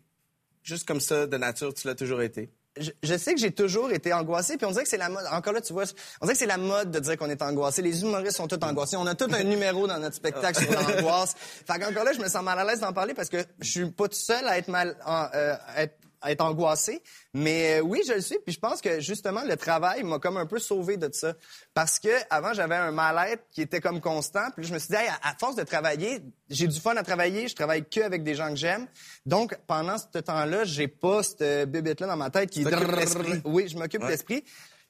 juste 0.64 0.88
comme 0.88 1.02
ça 1.02 1.28
de 1.28 1.38
nature, 1.38 1.74
tu 1.74 1.88
l'as 1.88 1.96
toujours 1.96 2.22
été? 2.22 2.50
je, 2.80 2.90
je 3.04 3.16
sais 3.18 3.36
que 3.36 3.40
j'ai 3.40 3.52
toujours 3.52 3.92
été 3.92 4.14
angoissé, 4.14 4.58
puis 4.58 4.66
on 4.66 4.72
dirait 4.72 4.84
que 4.84 4.90
c'est 4.90 4.98
la 4.98 5.10
mode. 5.10 5.24
Encore 5.32 5.54
là, 5.54 5.62
tu 5.62 5.74
vois, 5.74 5.84
on 6.22 6.26
dirait 6.26 6.34
que 6.34 6.40
c'est 6.40 6.48
la 6.48 6.58
mode 6.58 6.90
de 6.90 7.00
dire 7.00 7.18
qu'on 7.18 7.30
est 7.30 7.42
angoissé. 7.44 7.82
Les 7.84 8.02
humoristes 8.02 8.38
sont 8.38 8.48
tous 8.48 8.58
angoissés. 8.66 8.96
On 8.98 9.06
a 9.06 9.14
tout 9.14 9.28
un 9.32 9.44
numéro 9.44 9.86
dans 9.86 10.00
notre 10.00 10.16
spectacle 10.16 10.64
sur 10.64 10.72
l'angoisse. 10.72 11.36
Fait 11.68 11.80
qu'encore 11.80 12.04
là, 12.04 12.14
je 12.14 12.20
me 12.20 12.28
sens 12.28 12.44
mal 12.44 12.58
à 12.58 12.64
l'aise 12.64 12.80
d'en 12.80 12.92
parler 12.94 13.14
parce 13.14 13.30
que 13.30 13.38
je 13.60 13.70
suis 13.70 13.86
pas 13.92 14.08
tout 14.08 14.16
seul 14.16 14.48
à 14.48 14.58
être 14.58 14.70
mal, 14.70 14.98
en- 15.06 15.28
euh, 15.36 15.56
à 15.68 15.84
être, 15.84 15.96
être 16.26 16.42
angoissé. 16.42 17.02
Mais 17.34 17.80
euh, 17.80 17.82
oui, 17.82 18.02
je 18.08 18.14
le 18.14 18.22
suis. 18.22 18.38
Puis 18.46 18.54
je 18.54 18.60
pense 18.60 18.82
que 18.82 19.00
justement, 19.00 19.44
le 19.44 19.56
travail 19.56 20.04
m'a 20.04 20.20
comme 20.20 20.38
un 20.38 20.46
peu 20.46 20.60
sauvé 20.60 20.98
de 20.98 21.10
ça. 21.12 21.34
Parce 21.74 22.00
que 22.00 22.10
avant, 22.30 22.54
j'avais 22.54 22.76
un 22.76 22.92
mal-être 22.92 23.44
qui 23.52 23.62
était 23.62 23.82
comme 23.82 24.02
constant. 24.02 24.50
Puis 24.56 24.66
je 24.66 24.74
me 24.74 24.80
suis 24.80 24.90
dit, 24.90 24.96
Hey, 24.96 25.10
à, 25.22 25.34
force 25.40 25.56
de 25.56 25.64
travailler, 25.64 26.22
j'ai 26.50 26.68
du 26.68 26.80
fun 26.80 26.96
à 26.96 27.04
travailler. 27.04 27.48
Je 27.48 27.56
travaille 27.56 27.84
que 27.88 28.02
avec 28.02 28.24
des 28.24 28.36
gens 28.36 28.50
que 28.50 28.56
j'aime. 28.56 28.88
Donc, 29.26 29.58
pendant 29.68 29.98
ce 29.98 30.20
temps-là, 30.20 30.64
j'ai 30.64 30.88
pas 30.88 31.24
cette 31.24 31.70
bébête-là 31.70 32.08
dans 32.08 32.18
ma 32.18 32.30
tête 32.30 32.50
qui... 32.50 32.66
Oui, 33.46 33.68
je 33.68 33.78
m'occupe 33.78 34.02
de 34.02 34.08
l'esprit. 34.08 34.44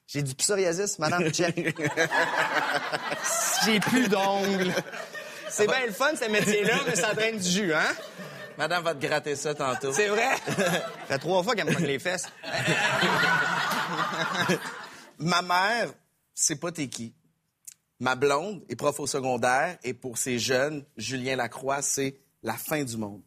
J'ai 0.06 0.22
du 0.22 0.34
psoriasis, 0.34 0.98
madame, 0.98 1.30
check. 1.30 1.56
J'ai 3.64 3.80
plus 3.80 4.08
d'ongles. 4.08 4.74
C'est 5.48 5.66
bien 5.66 5.86
le 5.86 5.92
fun, 5.92 6.10
ce 6.20 6.28
métier-là, 6.28 6.80
mais 6.86 6.96
ça 6.96 7.14
draine 7.14 7.38
du 7.38 7.48
jus, 7.48 7.72
hein? 7.72 7.94
Madame 8.58 8.84
va 8.84 8.94
te 8.94 9.04
gratter 9.04 9.36
ça 9.36 9.54
tantôt. 9.54 9.92
C'est 9.92 10.08
vrai? 10.08 10.36
Ça 10.46 10.82
fait 11.08 11.18
trois 11.18 11.42
fois 11.42 11.54
qu'elle 11.54 11.66
me 11.66 11.74
pogne 11.74 11.86
les 11.86 11.98
fesses. 11.98 12.26
Ma 15.18 15.42
mère, 15.42 15.88
c'est 16.34 16.56
pas 16.56 16.72
t'es 16.72 16.88
qui. 16.88 17.14
Ma 18.00 18.16
blonde 18.16 18.62
est 18.68 18.76
prof 18.76 18.98
au 19.00 19.06
secondaire 19.06 19.78
et 19.84 19.94
pour 19.94 20.18
ces 20.18 20.38
jeunes, 20.38 20.84
Julien 20.96 21.36
Lacroix, 21.36 21.82
c'est 21.82 22.16
la 22.42 22.54
fin 22.54 22.82
du 22.82 22.96
monde. 22.96 23.22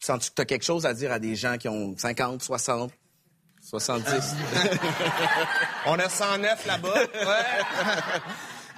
Sens-tu 0.00 0.30
que 0.30 0.34
t'as 0.34 0.44
quelque 0.44 0.64
chose 0.64 0.86
à 0.86 0.94
dire 0.94 1.12
à 1.12 1.18
des 1.18 1.36
gens 1.36 1.56
qui 1.58 1.68
ont 1.68 1.96
50, 1.96 2.42
60, 2.42 2.90
70? 3.62 4.34
On 5.86 5.98
a 5.98 6.08
109 6.08 6.66
là-bas. 6.66 6.94
Ouais. 7.14 7.64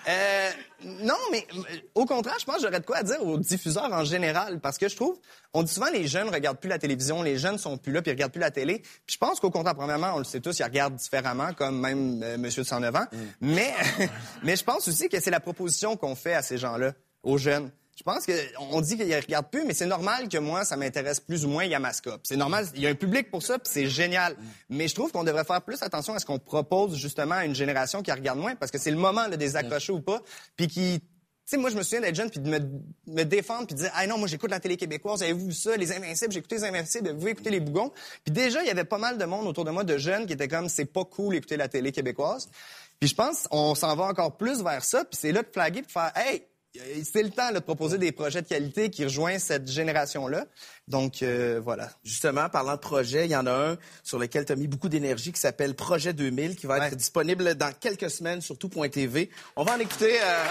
Euh, 0.08 0.50
non, 0.84 1.16
mais 1.30 1.46
euh, 1.54 1.62
au 1.94 2.06
contraire, 2.06 2.36
je 2.38 2.44
pense 2.44 2.56
que 2.56 2.62
j'aurais 2.62 2.80
de 2.80 2.86
quoi 2.86 2.98
à 2.98 3.02
dire 3.02 3.22
aux 3.22 3.38
diffuseurs 3.38 3.92
en 3.92 4.04
général, 4.04 4.60
parce 4.60 4.78
que 4.78 4.88
je 4.88 4.96
trouve, 4.96 5.18
on 5.52 5.62
dit 5.62 5.72
souvent 5.72 5.90
les 5.92 6.06
jeunes 6.06 6.28
regardent 6.28 6.58
plus 6.58 6.68
la 6.68 6.78
télévision, 6.78 7.22
les 7.22 7.38
jeunes 7.38 7.58
sont 7.58 7.76
plus 7.76 7.92
là, 7.92 8.02
puis 8.02 8.10
ils 8.10 8.14
regardent 8.14 8.32
plus 8.32 8.40
la 8.40 8.50
télé. 8.50 8.78
Puis 8.78 9.14
je 9.14 9.18
pense 9.18 9.40
qu'au 9.40 9.50
contraire, 9.50 9.74
premièrement, 9.74 10.12
on 10.14 10.18
le 10.18 10.24
sait 10.24 10.40
tous, 10.40 10.58
ils 10.58 10.64
regardent 10.64 10.96
différemment, 10.96 11.52
comme 11.54 11.80
même 11.80 12.22
euh, 12.22 12.38
Monsieur 12.38 12.62
de 12.62 12.68
109 12.68 12.96
ans. 12.96 13.06
Mais, 13.40 13.72
mais 14.42 14.56
je 14.56 14.64
pense 14.64 14.88
aussi 14.88 15.08
que 15.08 15.20
c'est 15.20 15.30
la 15.30 15.40
proposition 15.40 15.96
qu'on 15.96 16.14
fait 16.14 16.34
à 16.34 16.42
ces 16.42 16.58
gens-là, 16.58 16.92
aux 17.22 17.38
jeunes. 17.38 17.70
Je 17.96 18.02
pense 18.04 18.24
que 18.24 18.32
on 18.58 18.80
dit 18.80 18.96
qu'ils 18.96 19.14
regardent 19.14 19.50
plus, 19.50 19.64
mais 19.64 19.74
c'est 19.74 19.86
normal 19.86 20.28
que 20.28 20.38
moi, 20.38 20.64
ça 20.64 20.76
m'intéresse 20.76 21.20
plus 21.20 21.44
ou 21.44 21.48
moins 21.48 21.64
Yamascope. 21.64 22.22
C'est 22.24 22.36
normal, 22.36 22.66
il 22.74 22.80
y 22.82 22.86
a 22.86 22.90
un 22.90 22.94
public 22.94 23.30
pour 23.30 23.42
ça, 23.42 23.58
puis 23.58 23.70
c'est 23.72 23.86
génial. 23.86 24.34
Mais 24.70 24.88
je 24.88 24.94
trouve 24.94 25.12
qu'on 25.12 25.24
devrait 25.24 25.44
faire 25.44 25.60
plus 25.62 25.82
attention 25.82 26.14
à 26.14 26.18
ce 26.18 26.24
qu'on 26.24 26.38
propose 26.38 26.96
justement 26.96 27.34
à 27.34 27.44
une 27.44 27.54
génération 27.54 28.02
qui 28.02 28.10
regarde 28.10 28.38
moins, 28.38 28.56
parce 28.56 28.72
que 28.72 28.78
c'est 28.78 28.90
le 28.90 28.96
moment 28.96 29.26
là, 29.26 29.36
des 29.36 29.56
accrocher 29.56 29.92
ou 29.92 30.00
pas, 30.00 30.22
puis 30.56 30.68
qui 30.68 31.02
tu 31.44 31.56
sais, 31.56 31.56
moi, 31.56 31.70
je 31.70 31.76
me 31.76 31.82
souviens 31.82 32.00
d'être 32.00 32.14
jeune 32.14 32.30
puis 32.30 32.38
de 32.38 32.48
me, 32.48 32.60
me 33.08 33.24
défendre 33.24 33.66
puis 33.66 33.74
de 33.74 33.80
dire, 33.80 33.90
ah 33.94 34.06
non, 34.06 34.16
moi, 34.16 34.28
j'écoute 34.28 34.48
la 34.48 34.60
télé 34.60 34.76
québécoise, 34.76 35.24
avez-vous 35.24 35.46
vu 35.46 35.52
ça, 35.52 35.76
les 35.76 35.90
Invincibles, 35.90 36.36
écouté 36.36 36.54
les 36.54 36.64
Invincibles, 36.64 37.10
vous 37.10 37.26
écouter 37.26 37.50
les 37.50 37.58
Bougons. 37.58 37.90
Puis 38.24 38.32
déjà, 38.32 38.62
il 38.62 38.68
y 38.68 38.70
avait 38.70 38.84
pas 38.84 38.96
mal 38.96 39.18
de 39.18 39.24
monde 39.24 39.48
autour 39.48 39.64
de 39.64 39.72
moi, 39.72 39.82
de 39.82 39.98
jeunes, 39.98 40.26
qui 40.26 40.34
étaient 40.34 40.46
comme, 40.46 40.68
c'est 40.68 40.84
pas 40.84 41.04
cool 41.04 41.34
écouter 41.34 41.56
la 41.56 41.66
télé 41.66 41.90
québécoise. 41.90 42.48
Puis 43.00 43.08
je 43.08 43.16
pense, 43.16 43.48
on 43.50 43.74
s'en 43.74 43.96
va 43.96 44.04
encore 44.04 44.36
plus 44.36 44.62
vers 44.62 44.84
ça, 44.84 45.04
puis 45.04 45.18
c'est 45.20 45.32
là 45.32 45.42
de 45.42 45.48
flaguer 45.52 45.82
puis 45.82 45.90
faire, 45.90 46.12
hey, 46.14 46.44
c'est 47.04 47.22
le 47.22 47.30
temps 47.30 47.50
là, 47.50 47.52
de 47.52 47.64
proposer 47.64 47.98
des 47.98 48.12
projets 48.12 48.40
de 48.42 48.48
qualité 48.48 48.88
qui 48.90 49.04
rejoignent 49.04 49.38
cette 49.38 49.70
génération-là. 49.70 50.46
Donc, 50.88 51.22
euh, 51.22 51.60
voilà. 51.62 51.90
Justement, 52.04 52.48
parlant 52.48 52.72
de 52.72 52.78
projet, 52.80 53.26
il 53.26 53.30
y 53.30 53.36
en 53.36 53.46
a 53.46 53.52
un 53.72 53.76
sur 54.02 54.18
lequel 54.18 54.44
tu 54.46 54.52
as 54.52 54.56
mis 54.56 54.66
beaucoup 54.68 54.88
d'énergie 54.88 55.32
qui 55.32 55.40
s'appelle 55.40 55.74
Projet 55.74 56.12
2000, 56.12 56.56
qui 56.56 56.66
va 56.66 56.86
être 56.86 56.96
disponible 56.96 57.54
dans 57.56 57.72
quelques 57.78 58.10
semaines 58.10 58.40
sur 58.40 58.56
tout.tv. 58.56 59.30
On 59.56 59.64
va 59.64 59.74
en 59.74 59.78
écouter. 59.78 60.18
euh, 60.22 60.44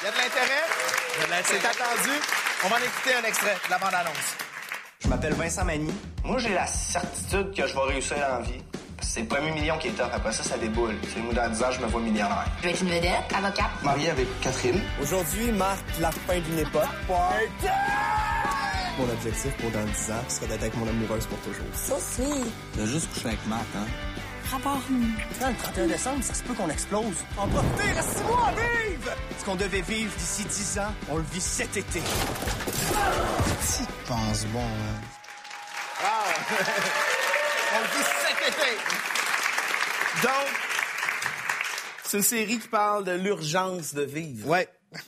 Il 0.00 0.04
y 0.04 0.08
a 0.08 0.10
de 0.12 0.16
l'intérêt? 0.16 1.42
C'est 1.44 1.66
attendu. 1.66 2.16
On 2.64 2.68
va 2.68 2.76
en 2.76 2.78
écouter 2.78 3.14
un 3.22 3.28
extrait 3.28 3.56
de 3.66 3.70
la 3.70 3.78
bande-annonce. 3.78 4.36
Je 5.00 5.08
m'appelle 5.08 5.34
Vincent 5.34 5.64
Magny. 5.64 5.92
Moi, 6.24 6.38
j'ai 6.38 6.54
la 6.54 6.66
certitude 6.66 7.52
que 7.54 7.66
je 7.66 7.74
vais 7.74 7.92
réussir 7.92 8.16
dans 8.16 8.38
la 8.38 8.40
vie. 8.42 8.62
C'est 9.02 9.20
le 9.20 9.26
premier 9.26 9.50
million 9.50 9.76
qui 9.78 9.88
est 9.88 9.92
top. 9.92 10.08
Après 10.12 10.32
ça, 10.32 10.42
ça 10.42 10.56
déboule. 10.56 10.94
Sais, 11.12 11.20
moi, 11.20 11.34
dans 11.34 11.50
10 11.50 11.62
ans, 11.62 11.70
je 11.72 11.80
me 11.80 11.86
vois 11.86 12.00
millionnaire. 12.00 12.44
Je 12.58 12.62
vais 12.62 12.70
être 12.70 12.82
une 12.82 12.88
vedette, 12.88 13.32
avocate. 13.34 13.82
Marié 13.82 14.10
avec 14.10 14.40
Catherine. 14.40 14.80
Aujourd'hui 15.02 15.52
marque 15.52 15.84
la 16.00 16.10
fin 16.10 16.38
d'une 16.38 16.60
époque. 16.60 16.88
Mon 18.98 19.04
objectif 19.10 19.52
pour 19.58 19.70
dans 19.70 19.84
10 19.84 20.10
ans 20.12 20.24
serait 20.28 20.46
d'être 20.46 20.62
avec 20.62 20.76
mon 20.76 20.88
amoureuse 20.88 21.26
pour 21.26 21.38
toujours. 21.40 21.66
Ça, 21.74 21.96
c'est... 21.98 22.80
De 22.80 22.86
juste 22.86 23.12
coucher 23.12 23.28
avec 23.28 23.46
Marc, 23.46 23.66
hein? 23.76 23.86
Rapport... 24.50 24.80
le 24.90 25.54
31 25.56 25.86
décembre, 25.86 26.22
ça 26.22 26.34
se 26.34 26.42
peut 26.42 26.54
qu'on 26.54 26.68
explose. 26.68 27.24
En 27.36 27.48
profiter, 27.48 27.92
reste 27.92 28.18
six 28.18 28.24
mois 28.24 28.48
à 28.48 28.52
vivre! 28.52 29.12
Ce 29.38 29.44
qu'on 29.44 29.56
devait 29.56 29.80
vivre 29.80 30.12
d'ici 30.16 30.44
10 30.44 30.78
ans, 30.78 30.94
on 31.10 31.16
le 31.16 31.24
vit 31.32 31.40
cet 31.40 31.76
été. 31.76 32.00
Tu 32.00 33.84
penses 34.06 34.46
bon, 34.52 34.60
hein? 34.60 35.00
On 37.74 37.80
le 37.80 37.86
dit 37.86 38.21
Donc, 40.22 40.48
c'est 42.04 42.16
une 42.16 42.22
série 42.22 42.58
qui 42.58 42.68
parle 42.68 43.04
de 43.04 43.12
l'urgence 43.12 43.94
de 43.94 44.02
vivre. 44.02 44.48
Ouais. 44.48 44.68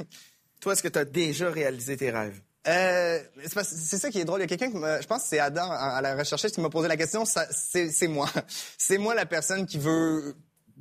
Toi, 0.61 0.73
est-ce 0.73 0.83
que 0.83 0.88
tu 0.88 0.99
as 0.99 1.05
déjà 1.05 1.51
réalisé 1.51 1.97
tes 1.97 2.11
rêves? 2.11 2.40
Euh, 2.66 3.18
c'est 3.47 3.99
ça 3.99 4.11
qui 4.11 4.20
est 4.20 4.25
drôle. 4.25 4.40
Il 4.40 4.51
y 4.51 4.55
a 4.55 4.57
quelqu'un 4.57 4.70
je 5.01 5.07
pense 5.07 5.23
que 5.23 5.29
c'est 5.29 5.38
Adam 5.38 5.70
à 5.70 6.01
la 6.01 6.16
rechercheuse 6.16 6.51
qui 6.51 6.61
m'a 6.62 6.70
posé 6.70 6.88
la 6.88 6.97
question. 6.97 7.25
C'est 7.27 8.09
moi. 8.09 8.29
C'est 8.79 8.97
moi 8.97 9.14
la 9.14 9.27
personne 9.27 9.66
qui 9.66 9.79
veut 9.79 10.35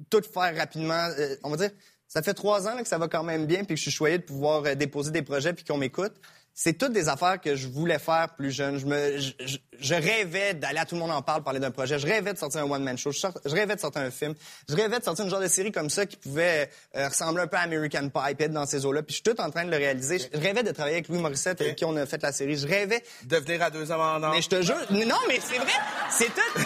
tout 0.10 0.22
faire 0.22 0.56
rapidement. 0.56 1.10
Euh, 1.18 1.36
on 1.44 1.50
va 1.50 1.58
dire, 1.58 1.72
ça 2.08 2.22
fait 2.22 2.34
trois 2.34 2.68
ans 2.68 2.76
là, 2.76 2.84
que 2.84 2.88
ça 2.88 2.98
va 2.98 3.08
quand 3.08 3.24
même 3.24 3.46
bien, 3.46 3.66
puis 3.66 3.76
que 3.76 3.76
je 3.76 3.82
suis 3.82 3.92
choyé 3.92 4.18
de 4.18 4.24
pouvoir 4.24 4.64
euh, 4.66 4.76
déposer 4.76 5.12
des 5.12 5.24
projets 5.24 5.54
puis 5.54 5.66
qu'on 5.66 5.78
m'écoute. 5.78 6.14
C'est 6.56 6.74
toutes 6.78 6.94
des 6.94 7.10
affaires 7.10 7.42
que 7.42 7.56
je 7.56 7.68
voulais 7.68 7.98
faire 7.98 8.30
plus 8.38 8.52
jeune. 8.52 8.78
Je 8.78 8.86
me, 8.86 9.18
je, 9.18 9.32
je- 9.44 9.58
je 9.80 9.96
rêvais 9.96 10.54
d'aller 10.54 10.78
à 10.80 10.86
Tout 10.86 10.94
le 10.96 11.02
monde 11.02 11.12
en 11.12 11.22
parle, 11.24 11.42
parler 11.44 11.60
d'un 11.60 11.72
projet. 11.72 11.98
Je 11.98 12.06
rêvais 12.06 12.32
de 12.32 12.38
sortir 12.38 12.62
un 12.62 12.70
one-man 12.70 12.96
show. 12.98 13.12
Je, 13.12 13.20
sort- 13.20 13.38
je 13.44 13.54
rêvais 13.54 13.76
de 13.76 13.80
sortir 13.82 14.02
un 14.04 14.12
film. 14.12 14.34
Je 14.70 14.76
rêvais 14.76 15.00
de 15.00 15.04
sortir 15.04 15.26
une 15.26 15.32
genre 15.32 15.40
de 15.42 15.48
série 15.48 15.72
comme 15.72 15.90
ça 15.90 16.06
qui 16.06 16.16
pouvait 16.16 16.70
euh, 16.96 17.08
ressembler 17.08 17.42
un 17.44 17.48
peu 17.48 17.58
à 17.58 17.62
American 17.62 18.08
Pie, 18.10 18.36
puis 18.36 18.46
être 18.46 18.54
dans 18.54 18.66
ces 18.68 18.86
eaux-là. 18.86 19.02
Puis 19.02 19.16
je 19.16 19.22
suis 19.22 19.24
tout 19.36 19.42
en 19.42 19.50
train 19.50 19.66
de 19.66 19.72
le 19.72 19.78
réaliser. 19.78 20.20
Je, 20.20 20.40
rêvais 20.40 20.62
de 20.64 20.72
travailler 20.72 20.98
avec 20.98 21.08
Louis 21.10 21.20
Morissette, 21.20 21.60
avec 21.60 21.76
qui 21.76 21.86
on 21.86 21.96
a 21.98 22.06
fait 22.06 22.22
la 22.22 22.32
série. 22.32 22.56
Je 22.58 22.68
rêvais... 22.68 23.04
Devenir 23.24 23.64
à 23.64 23.70
deux 23.72 23.92
en 23.92 24.22
or. 24.24 24.32
Mais 24.34 24.42
je 24.42 24.50
te 24.50 24.62
jure... 24.62 24.78
Non, 24.92 25.18
mais 25.28 25.40
c'est 25.44 25.58
vrai! 25.58 25.74
C'est 26.12 26.28
tout... 26.34 26.42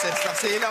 C'est 0.00 0.48
c'est 0.48 0.58
long. 0.58 0.68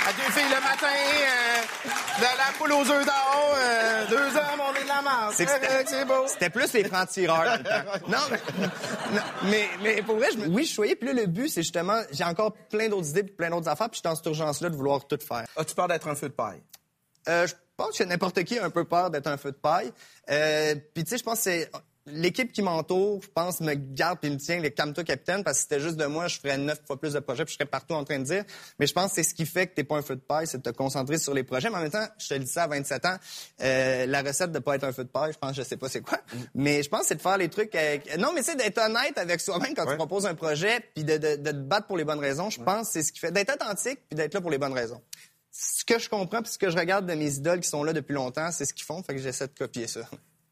Euh, 0.00 0.08
À 0.08 0.12
deux 0.12 0.32
filles 0.32 0.48
le 0.48 0.60
matin, 0.60 0.86
euh, 0.86 1.88
de 2.18 2.22
la 2.38 2.52
poule 2.58 2.72
aux 2.72 2.90
œufs 2.90 3.04
d'or, 3.06 3.54
euh, 3.56 4.06
deux 4.08 4.36
hommes, 4.36 4.60
on 4.70 4.74
est 4.74 4.82
de 4.82 4.88
la 4.88 5.02
masse. 5.02 5.34
C'est 5.36 5.46
c'est 5.86 6.04
beau. 6.04 6.26
C'était 6.26 6.50
plus 6.50 6.72
les 6.72 6.84
francs-tireurs. 6.84 7.58
Non, 8.08 8.18
mais, 8.30 8.38
non, 9.12 9.22
mais, 9.44 9.68
mais 9.82 10.02
pour 10.02 10.16
vrai, 10.16 10.28
je 10.32 10.38
me- 10.38 10.46
oui, 10.48 10.64
je 10.64 10.74
choyais. 10.74 10.96
Puis 10.96 11.06
là, 11.08 11.14
le 11.14 11.26
but, 11.26 11.48
c'est 11.48 11.62
justement, 11.62 12.00
j'ai 12.12 12.24
encore 12.24 12.52
plein 12.70 12.88
d'autres 12.88 13.10
idées, 13.10 13.22
plein 13.24 13.50
d'autres 13.50 13.68
affaires, 13.68 13.88
puis 13.90 14.00
je 14.02 14.08
suis 14.08 14.10
dans 14.10 14.16
cette 14.16 14.26
urgence-là 14.26 14.68
de 14.70 14.76
vouloir 14.76 15.06
tout 15.06 15.18
faire. 15.26 15.46
As-tu 15.56 15.74
peur 15.74 15.88
d'être 15.88 16.08
un 16.08 16.14
feu 16.14 16.28
de 16.28 16.34
paille? 16.34 16.62
Euh, 17.28 17.46
je 17.46 17.54
pense 17.76 17.96
que 17.98 18.04
n'importe 18.04 18.42
qui 18.44 18.58
a 18.58 18.64
un 18.64 18.70
peu 18.70 18.84
peur 18.84 19.10
d'être 19.10 19.26
un 19.26 19.36
feu 19.36 19.52
de 19.52 19.56
paille. 19.56 19.92
Euh, 20.30 20.74
puis 20.94 21.04
tu 21.04 21.10
sais, 21.10 21.18
je 21.18 21.22
pense 21.24 21.38
que 21.38 21.44
c'est 21.44 21.70
l'équipe 22.06 22.52
qui 22.52 22.62
m'entoure, 22.62 23.20
je 23.22 23.28
pense, 23.28 23.60
me 23.60 23.74
garde 23.74 24.18
puis 24.20 24.30
me 24.30 24.36
tient 24.36 24.58
les 24.60 24.70
calme-toi 24.70 25.04
capitaine 25.04 25.44
parce 25.44 25.58
que 25.58 25.60
si 25.60 25.62
c'était 25.62 25.80
juste 25.80 25.96
de 25.96 26.06
moi, 26.06 26.28
je 26.28 26.38
ferais 26.38 26.58
neuf 26.58 26.80
fois 26.86 26.98
plus 26.98 27.12
de 27.12 27.20
projets 27.20 27.44
puis 27.44 27.52
je 27.52 27.58
serais 27.58 27.68
partout 27.68 27.94
en 27.94 28.04
train 28.04 28.18
de 28.18 28.24
dire. 28.24 28.44
Mais 28.78 28.86
je 28.86 28.92
pense 28.92 29.10
que 29.10 29.16
c'est 29.16 29.22
ce 29.22 29.34
qui 29.34 29.46
fait 29.46 29.66
que 29.66 29.74
t'es 29.74 29.84
pas 29.84 29.96
un 29.96 30.02
feu 30.02 30.16
de 30.16 30.20
paille, 30.20 30.46
c'est 30.46 30.58
de 30.58 30.62
te 30.62 30.74
concentrer 30.74 31.18
sur 31.18 31.34
les 31.34 31.42
projets. 31.42 31.70
Mais 31.70 31.76
en 31.76 31.82
même 31.82 31.90
temps, 31.90 32.06
je 32.18 32.28
te 32.28 32.34
le 32.34 32.40
dis 32.40 32.50
ça 32.50 32.64
à 32.64 32.66
27 32.68 33.06
ans, 33.06 33.16
euh, 33.62 34.06
la 34.06 34.22
recette 34.22 34.52
de 34.52 34.58
pas 34.58 34.76
être 34.76 34.84
un 34.84 34.92
feu 34.92 35.04
de 35.04 35.10
paille, 35.10 35.32
je 35.32 35.38
pense, 35.38 35.54
je 35.54 35.62
sais 35.62 35.76
pas 35.76 35.88
c'est 35.88 36.02
quoi. 36.02 36.18
Mais 36.54 36.82
je 36.82 36.88
pense 36.88 37.02
que 37.02 37.06
c'est 37.08 37.16
de 37.16 37.22
faire 37.22 37.38
les 37.38 37.48
trucs 37.48 37.74
avec... 37.74 38.16
Non, 38.18 38.32
mais 38.34 38.42
c'est 38.42 38.56
d'être 38.56 38.78
honnête 38.78 39.16
avec 39.16 39.40
soi-même 39.40 39.74
quand 39.74 39.86
tu 39.86 39.96
proposes 39.96 40.26
un 40.26 40.34
projet 40.34 40.80
puis 40.94 41.04
de, 41.04 41.18
de, 41.18 41.36
de 41.36 41.50
te 41.50 41.56
battre 41.56 41.86
pour 41.86 41.96
les 41.96 42.04
bonnes 42.04 42.20
raisons. 42.20 42.50
Je 42.50 42.60
pense 42.62 42.88
que 42.88 42.92
c'est 42.94 43.02
ce 43.02 43.12
qui 43.12 43.20
fait 43.20 43.32
d'être 43.32 43.54
authentique 43.54 44.00
puis 44.08 44.16
d'être 44.16 44.34
là 44.34 44.40
pour 44.40 44.50
les 44.50 44.58
bonnes 44.58 44.72
raisons 44.72 45.00
ce 45.52 45.84
que 45.84 45.98
je 45.98 46.08
comprends 46.08 46.42
puis 46.42 46.52
ce 46.52 46.58
que 46.58 46.70
je 46.70 46.78
regarde 46.78 47.06
de 47.06 47.14
mes 47.14 47.34
idoles 47.34 47.60
qui 47.60 47.68
sont 47.68 47.82
là 47.82 47.92
depuis 47.92 48.14
longtemps, 48.14 48.50
c'est 48.52 48.64
ce 48.64 48.72
qu'ils 48.72 48.84
font, 48.84 49.02
fait 49.02 49.14
que 49.14 49.20
j'essaie 49.20 49.48
de 49.48 49.52
copier 49.52 49.86
ça. 49.86 50.08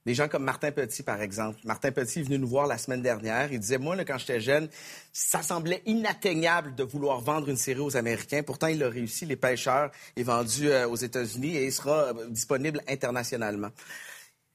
Des 0.09 0.15
gens 0.15 0.27
comme 0.27 0.45
Martin 0.45 0.73
Petit, 0.73 1.03
par 1.03 1.21
exemple. 1.21 1.59
Martin 1.65 1.93
Petit 1.93 2.21
est 2.21 2.23
venu 2.23 2.39
nous 2.39 2.49
voir 2.49 2.67
la 2.67 2.79
semaine 2.79 3.03
dernière. 3.03 3.53
Il 3.53 3.61
disait, 3.61 3.77
moi, 3.77 3.95
quand 4.07 4.17
j'étais 4.17 4.41
jeune, 4.41 4.71
ça 5.13 5.43
semblait 5.43 5.83
inatteignable 5.85 6.75
de 6.75 6.83
vouloir 6.83 7.21
vendre 7.21 7.51
une 7.51 7.59
série 7.59 7.81
aux 7.81 7.95
Américains. 7.95 8.43
Pourtant, 8.43 8.69
il 8.69 8.83
a 8.83 8.89
réussi. 8.89 9.27
Les 9.27 9.37
Pêcheurs 9.37 9.91
est 10.17 10.23
vendu 10.23 10.71
euh, 10.71 10.89
aux 10.89 10.97
États-Unis 10.97 11.59
et 11.59 11.67
il 11.67 11.73
sera 11.75 12.05
euh, 12.05 12.27
disponible 12.31 12.81
internationalement. 12.89 13.69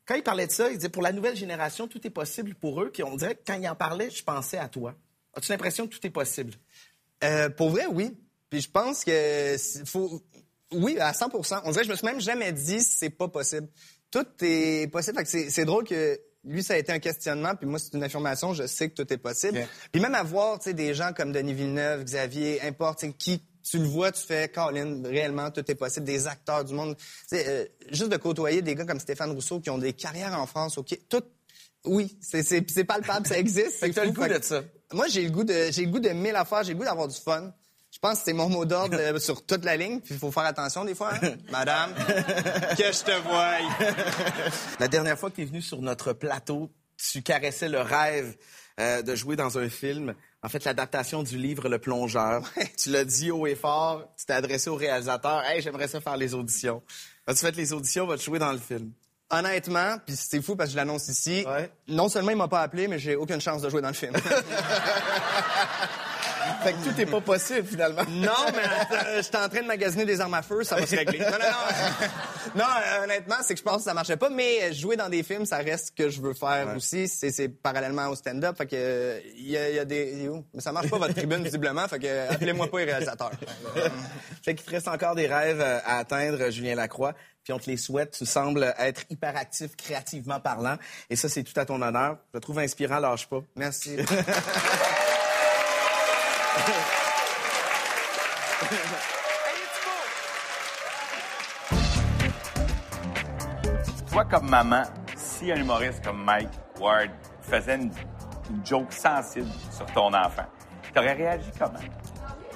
Quand 0.08 0.16
il 0.16 0.24
parlait 0.24 0.48
de 0.48 0.52
ça, 0.52 0.72
il 0.72 0.78
disait, 0.78 0.90
pour 0.90 1.04
la 1.04 1.12
nouvelle 1.12 1.36
génération, 1.36 1.88
tout 1.88 2.02
est 2.08 2.10
possible 2.10 2.56
pour 2.56 2.82
eux. 2.82 2.90
Puis 2.92 3.04
on 3.04 3.16
dirait 3.16 3.36
que 3.36 3.44
quand 3.46 3.54
il 3.54 3.70
en 3.70 3.76
parlait, 3.76 4.10
je 4.10 4.24
pensais 4.24 4.58
à 4.58 4.68
toi. 4.68 4.96
As-tu 5.36 5.52
l'impression 5.52 5.86
que 5.86 5.96
tout 5.96 6.08
est 6.08 6.10
possible? 6.10 6.54
Euh, 7.24 7.52
pour 7.52 7.70
vrai, 7.70 7.86
oui. 7.86 8.18
Puis 8.50 8.62
je 8.62 8.72
pense 8.72 9.04
que 9.04 9.56
oui 10.74 10.98
à 11.00 11.14
100 11.14 11.30
On 11.66 11.72
dirait 11.72 11.82
que 11.82 11.84
je 11.84 11.92
me 11.92 11.96
suis 11.96 12.06
même 12.08 12.20
jamais 12.20 12.52
dit 12.52 12.82
c'est 12.82 13.12
pas 13.12 13.28
possible. 13.28 13.68
Tout 14.14 14.28
est 14.42 14.92
possible. 14.92 15.18
Fait 15.18 15.24
que 15.24 15.30
c'est 15.30 15.50
c'est 15.50 15.66
drôle 15.66 15.86
que 15.86 16.20
lui 16.46 16.62
ça 16.62 16.76
a 16.76 16.78
été 16.78 16.92
un 16.92 17.00
questionnement 17.00 17.56
puis 17.56 17.66
moi 17.66 17.80
c'est 17.80 17.94
une 17.96 18.04
affirmation, 18.04 18.54
je 18.54 18.68
sais 18.68 18.90
que 18.90 19.02
tout 19.02 19.12
est 19.12 19.18
possible. 19.18 19.58
Ok. 19.58 19.68
Puis 19.92 20.02
même 20.02 20.14
à 20.14 20.22
voir, 20.22 20.60
tu 20.60 20.66
sais 20.66 20.74
des 20.76 20.94
gens 20.94 21.14
comme 21.18 21.32
Denis 21.32 21.56
Villeneuve, 21.56 22.04
Xavier, 22.04 22.62
importe 22.62 23.06
qui 23.18 23.44
tu 23.64 23.80
le 23.80 23.86
vois, 23.86 24.12
tu 24.12 24.22
fais 24.22 24.50
Colin, 24.50 25.02
réellement 25.04 25.50
tout 25.50 25.64
est 25.72 25.76
possible, 25.76 26.06
des 26.06 26.28
acteurs 26.28 26.64
du 26.64 26.74
monde, 26.74 26.96
euh, 27.32 27.66
juste 27.92 28.12
de 28.12 28.18
côtoyer 28.18 28.62
des 28.62 28.76
gars 28.76 28.86
comme 28.86 29.00
Stéphane 29.00 29.32
Rousseau 29.32 29.62
qui 29.62 29.70
ont 29.70 29.78
des 29.78 29.94
carrières 29.94 30.38
en 30.38 30.46
France, 30.46 30.78
OK, 30.78 30.96
tout 31.10 31.24
oui, 31.86 32.18
c'est 32.22 32.44
c'est 32.44 32.70
c'est 32.70 32.84
palpable, 32.84 33.28
ça 33.28 33.38
existe. 33.38 33.74
Fait 33.80 33.90
que 33.90 33.96
t'as 33.96 34.06
le 34.06 34.12
goût 34.12 34.28
de 34.28 34.40
ça. 34.42 34.64
moi, 34.94 35.08
j'ai 35.08 35.24
le 35.24 35.32
goût 35.32 35.44
de, 35.44 35.72
j'ai 35.72 35.86
le 35.86 35.92
goût 35.92 36.00
de 36.00 36.10
mille 36.10 36.36
affaires, 36.36 36.64
j'ai 36.64 36.74
le 36.74 36.78
goût 36.78 36.86
d'avoir 36.86 37.08
du 37.08 37.20
fun. 37.20 37.54
Je 37.94 38.00
pense 38.00 38.20
que 38.20 38.26
c'est 38.26 38.34
mon 38.34 38.50
mot 38.50 38.66
d'ordre 38.66 38.98
euh, 39.00 39.20
sur 39.20 39.46
toute 39.46 39.64
la 39.64 39.78
ligne, 39.78 40.00
puis 40.00 40.16
il 40.16 40.20
faut 40.20 40.32
faire 40.32 40.46
attention 40.46 40.84
des 40.84 40.96
fois, 40.96 41.12
hein? 41.14 41.36
Madame, 41.52 41.94
que 42.76 42.92
je 42.92 43.04
te 43.04 43.22
voie. 43.22 43.58
La 44.80 44.88
dernière 44.88 45.18
fois 45.20 45.30
que 45.30 45.36
tu 45.36 45.44
es 45.44 45.46
venu 45.46 45.62
sur 45.62 45.80
notre 45.80 46.12
plateau, 46.14 46.72
tu 46.98 47.22
caressais 47.22 47.70
le 47.70 47.80
rêve 47.82 48.36
euh, 48.80 49.04
de 49.04 49.14
jouer 49.16 49.36
dans 49.36 49.60
un 49.60 49.70
film. 49.70 50.16
En 50.42 50.50
fait, 50.50 50.66
l'adaptation 50.66 51.22
du 51.22 51.38
livre 51.38 51.70
Le 51.70 51.78
Plongeur. 51.78 52.42
Tu 52.78 52.90
l'as 52.90 53.06
dit 53.06 53.30
haut 53.30 53.46
et 53.46 53.56
fort. 53.56 54.08
Tu 54.18 54.26
t'es 54.26 54.34
adressé 54.34 54.72
au 54.72 54.76
réalisateur. 54.76 55.44
Hey, 55.46 55.62
j'aimerais 55.62 55.88
ça 55.88 56.02
faire 56.02 56.18
les 56.18 56.34
auditions. 56.34 56.82
As-tu 57.28 57.42
fait 57.42 57.56
les 57.56 57.74
auditions? 57.74 58.08
Vas-tu 58.08 58.26
jouer 58.26 58.40
dans 58.40 58.52
le 58.52 58.58
film? 58.58 58.92
Honnêtement, 59.30 59.98
puis 60.06 60.16
c'est 60.16 60.42
fou 60.44 60.56
parce 60.56 60.70
que 60.70 60.74
je 60.74 60.78
l'annonce 60.78 61.08
ici, 61.08 61.44
Ouais. 61.48 61.72
non 61.88 62.08
seulement 62.08 62.30
il 62.32 62.38
m'a 62.38 62.48
pas 62.48 62.62
appelé, 62.62 62.88
mais 62.88 63.00
j'ai 63.00 63.16
aucune 63.16 63.42
chance 63.42 63.64
de 63.64 63.70
jouer 63.70 63.82
dans 63.82 63.88
le 63.88 63.94
film. 63.96 64.14
Fait 66.64 66.74
que 66.74 66.90
tout 66.90 66.98
n'est 66.98 67.06
pas 67.06 67.22
possible, 67.22 67.68
finalement. 67.68 68.04
non, 68.10 68.32
mais 68.54 68.98
euh, 68.98 69.22
j'étais 69.22 69.38
en 69.38 69.50
train 69.50 69.62
de 69.62 69.68
magasiner 69.68 70.06
des 70.06 70.22
armes 70.22 70.34
à 70.34 70.42
feu, 70.42 70.64
ça 70.64 70.76
va 70.76 70.86
se 70.86 70.96
régler. 70.96 71.20
Non, 71.20 71.26
non, 71.32 71.38
non. 71.38 72.08
non, 72.56 72.66
euh, 72.66 73.04
honnêtement, 73.04 73.36
c'est 73.42 73.54
que 73.54 73.60
je 73.60 73.64
pense 73.64 73.78
que 73.78 73.84
ça 73.84 73.94
marchait 73.94 74.18
pas, 74.18 74.30
mais 74.30 74.64
euh, 74.64 74.74
jouer 74.74 74.96
dans 74.96 75.10
des 75.10 75.24
films, 75.24 75.46
ça 75.46 75.58
reste 75.58 75.88
ce 75.88 76.04
que 76.04 76.10
je 76.10 76.22
veux 76.22 76.34
faire 76.34 76.74
aussi. 76.76 77.08
C'est, 77.08 77.50
parallèlement 77.50 78.08
au 78.08 78.16
stand-up, 78.16 78.58
fait 78.58 78.66
que 78.66 78.76
euh, 78.76 79.20
il 79.36 79.50
y, 79.50 79.56
il 79.56 79.76
y 79.76 79.80
a 79.80 79.86
des... 79.86 80.30
Mais 80.54 80.62
ça 80.62 80.72
marche 80.72 80.90
pas 80.90 80.98
votre 80.98 81.14
tribune, 81.14 81.44
visiblement, 81.44 81.88
fait 81.88 82.00
que 82.00 82.08
euh, 82.08 82.32
appelez-moi 82.32 82.70
pas 82.70 82.80
les 82.80 82.86
réalisateurs. 82.86 83.32
Fait 84.44 84.56
qu'il 84.56 84.66
te 84.66 84.72
reste 84.72 84.88
encore 84.88 85.16
des 85.16 85.28
rêves 85.28 85.62
euh, 85.62 85.80
à 85.86 86.00
atteindre, 86.00 86.50
Julien 86.50 86.76
Lacroix. 86.76 87.14
Puis 87.44 87.54
on 87.54 87.60
te 87.60 87.70
les 87.70 87.78
souhaite. 87.78 88.12
Tu 88.12 88.26
sembles 88.26 88.74
être 88.78 89.04
hyperactif, 89.10 89.76
créativement 89.76 90.40
parlant. 90.40 90.78
Et 91.10 91.16
ça, 91.16 91.28
c'est 91.28 91.44
tout 91.44 91.58
à 91.60 91.66
ton 91.66 91.82
honneur. 91.82 92.18
Je 92.34 92.40
te 92.40 92.42
trouve 92.42 92.60
inspirant, 92.60 93.00
lâche 93.00 93.28
pas. 93.28 93.42
Merci. 93.56 93.98
Toi, 104.12 104.26
comme 104.26 104.50
maman, 104.50 104.84
si 105.16 105.52
un 105.52 105.56
humoriste 105.56 106.04
comme 106.04 106.24
Mike 106.24 106.50
Ward 106.80 107.10
faisait 107.42 107.76
une, 107.76 107.92
joke 108.64 108.92
sensible 108.94 109.50
sur 109.72 109.86
ton 109.88 110.14
enfant, 110.14 110.46
t'aurais 110.94 111.14
réagi 111.14 111.50
comment? 111.58 111.80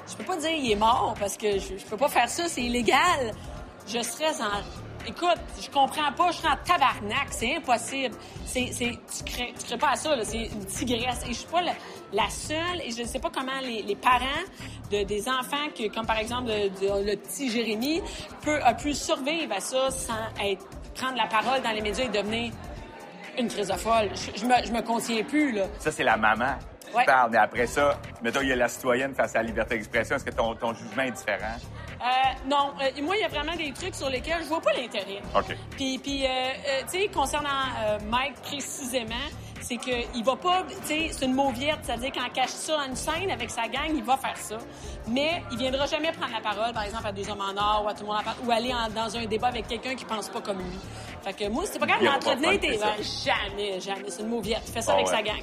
Je 0.08 0.16
peux 0.16 0.24
pas 0.24 0.38
dire 0.38 0.52
il 0.52 0.72
est 0.72 0.76
mort 0.76 1.16
parce 1.20 1.36
que 1.36 1.58
je, 1.58 1.78
je 1.78 1.86
peux 1.86 1.98
pas 1.98 2.10
faire 2.10 2.30
ça, 2.30 2.48
c'est 2.48 2.62
illégal. 2.62 3.32
Je 3.88 4.02
serais 4.02 4.42
en. 4.42 4.87
Écoute, 5.08 5.38
je 5.62 5.70
comprends 5.70 6.12
pas, 6.12 6.32
je 6.32 6.38
serais 6.38 6.50
en 6.50 6.58
tabarnak, 6.66 7.28
c'est 7.32 7.56
impossible. 7.56 8.16
C'est, 8.46 8.70
c'est, 8.74 8.92
tu 8.92 9.24
crées, 9.24 9.54
tu 9.58 9.66
crées 9.66 9.78
pas 9.78 9.92
à 9.92 9.96
ça, 9.96 10.16
là, 10.16 10.24
c'est 10.26 10.48
une 10.48 10.66
tigresse. 10.66 11.24
Et 11.24 11.28
je 11.30 11.34
suis 11.40 11.48
pas 11.48 11.62
la, 11.62 11.72
la 12.12 12.30
seule, 12.30 12.82
et 12.84 12.92
je 12.92 13.02
ne 13.04 13.08
sais 13.08 13.20
pas 13.20 13.30
comment 13.34 13.60
les, 13.62 13.84
les 13.84 13.96
parents 13.96 14.26
de, 14.92 15.04
des 15.04 15.30
enfants, 15.30 15.68
que, 15.78 15.88
comme 15.94 16.06
par 16.06 16.18
exemple 16.20 16.46
de- 16.48 16.68
de- 16.80 17.10
le 17.12 17.16
petit 17.16 17.50
Jérémy, 17.50 18.02
peut, 18.42 18.60
a 18.64 18.74
pu 18.74 18.94
survivre 18.94 19.54
à 19.56 19.60
ça 19.62 19.90
sans 19.92 20.44
être, 20.44 20.66
prendre 20.96 21.16
la 21.18 21.28
parole 21.28 21.62
dans 21.62 21.72
les 21.72 21.82
médias 21.82 22.06
et 22.06 22.10
devenir 22.10 22.52
une 23.40 23.50
folle. 23.50 24.10
Je, 24.14 24.40
je 24.42 24.46
me, 24.46 24.54
je 24.66 24.72
me 24.74 24.82
contiens 24.82 25.24
plus, 25.24 25.52
là. 25.54 25.64
Ça, 25.80 25.92
c'est 25.92 26.04
la 26.04 26.18
maman 26.18 26.56
qui 26.90 26.96
Ouais. 26.96 27.06
parle. 27.06 27.32
Mais 27.32 27.38
après 27.38 27.68
ça, 27.68 28.00
mettons, 28.24 28.40
il 28.42 28.48
y 28.48 28.54
a 28.54 28.56
la 28.56 28.68
citoyenne 28.70 29.14
face 29.14 29.36
à 29.36 29.40
la 29.40 29.44
liberté 29.48 29.76
d'expression. 29.76 30.16
Est-ce 30.16 30.24
que 30.26 30.32
ton, 30.32 30.56
ton 30.56 30.74
jugement 30.74 31.04
est 31.04 31.12
différent? 31.12 31.56
Euh, 32.00 32.48
non, 32.48 32.72
euh, 32.82 33.02
moi, 33.02 33.16
il 33.18 33.22
y 33.22 33.24
a 33.24 33.28
vraiment 33.28 33.56
des 33.56 33.72
trucs 33.74 33.96
sur 33.96 34.10
lesquels 34.10 34.40
je 34.44 34.48
vois 34.48 34.62
pas 34.62 34.74
l'intérêt. 34.74 35.22
OK. 35.36 35.56
Puis, 35.72 35.98
puis 35.98 36.26
euh, 36.26 36.30
euh, 36.30 36.82
tu 36.92 37.00
sais, 37.00 37.08
concernant 37.08 37.50
euh, 37.84 37.98
Mike 38.10 38.36
précisément, 38.44 39.16
c'est 39.62 39.78
que 39.78 40.16
il 40.16 40.24
va 40.24 40.36
pas, 40.36 40.64
tu 40.70 40.88
sais, 40.88 41.10
c'est 41.12 41.26
une 41.26 41.34
mauviette, 41.34 41.80
c'est-à-dire 41.82 42.12
qu'en 42.12 42.30
cache 42.30 42.50
ça 42.52 42.82
à 42.82 42.86
une 42.86 42.96
scène 42.96 43.32
avec 43.32 43.50
sa 43.50 43.68
gang, 43.68 43.90
il 43.94 44.04
va 44.04 44.16
faire 44.16 44.38
ça. 44.38 44.58
Mais 45.08 45.42
il 45.52 45.58
viendra 45.58 45.88
jamais 45.88 46.12
prendre 46.12 46.32
la 46.34 46.40
parole, 46.42 46.72
par 46.74 46.84
exemple, 46.84 47.08
à 47.08 47.12
Deux 47.12 47.28
hommes 47.30 47.42
en 47.42 47.58
or 47.60 47.84
ou 47.86 47.90
à 47.90 47.94
Tout 47.96 48.02
le 48.04 48.08
monde 48.12 48.18
en 48.26 48.46
ou 48.48 48.52
aller 48.52 48.72
en- 48.74 48.90
dans 48.90 49.18
un 49.18 49.26
débat 49.26 49.48
avec 49.48 49.68
quelqu'un 49.68 49.96
qui 49.96 50.06
pense 50.06 50.30
pas 50.30 50.42
comme 50.42 50.60
lui. 50.60 50.78
Fait 51.24 51.34
que 51.34 51.50
moi, 51.50 51.64
c'est 51.66 51.80
pas 51.80 51.88
grave 51.88 52.04
d'entretenir 52.04 52.60
tes... 52.60 52.78
jamais, 53.26 53.80
jamais. 53.82 54.10
C'est 54.10 54.22
une 54.22 54.30
mauviette. 54.30 54.70
Fais 54.72 54.82
ça 54.82 54.92
Ah 54.92 54.96
avec 54.96 55.08
ouais. 55.08 55.14
sa 55.14 55.22
gang. 55.24 55.42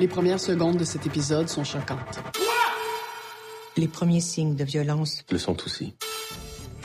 Les 0.00 0.08
premières 0.08 0.40
secondes 0.40 0.76
de 0.78 0.84
cet 0.84 1.06
épisode 1.06 1.48
sont 1.48 1.62
choquantes. 1.62 2.18
Les 3.76 3.86
premiers 3.86 4.20
signes 4.20 4.56
de 4.56 4.64
violence 4.64 5.22
le 5.30 5.38
sont 5.38 5.56
aussi. 5.64 5.94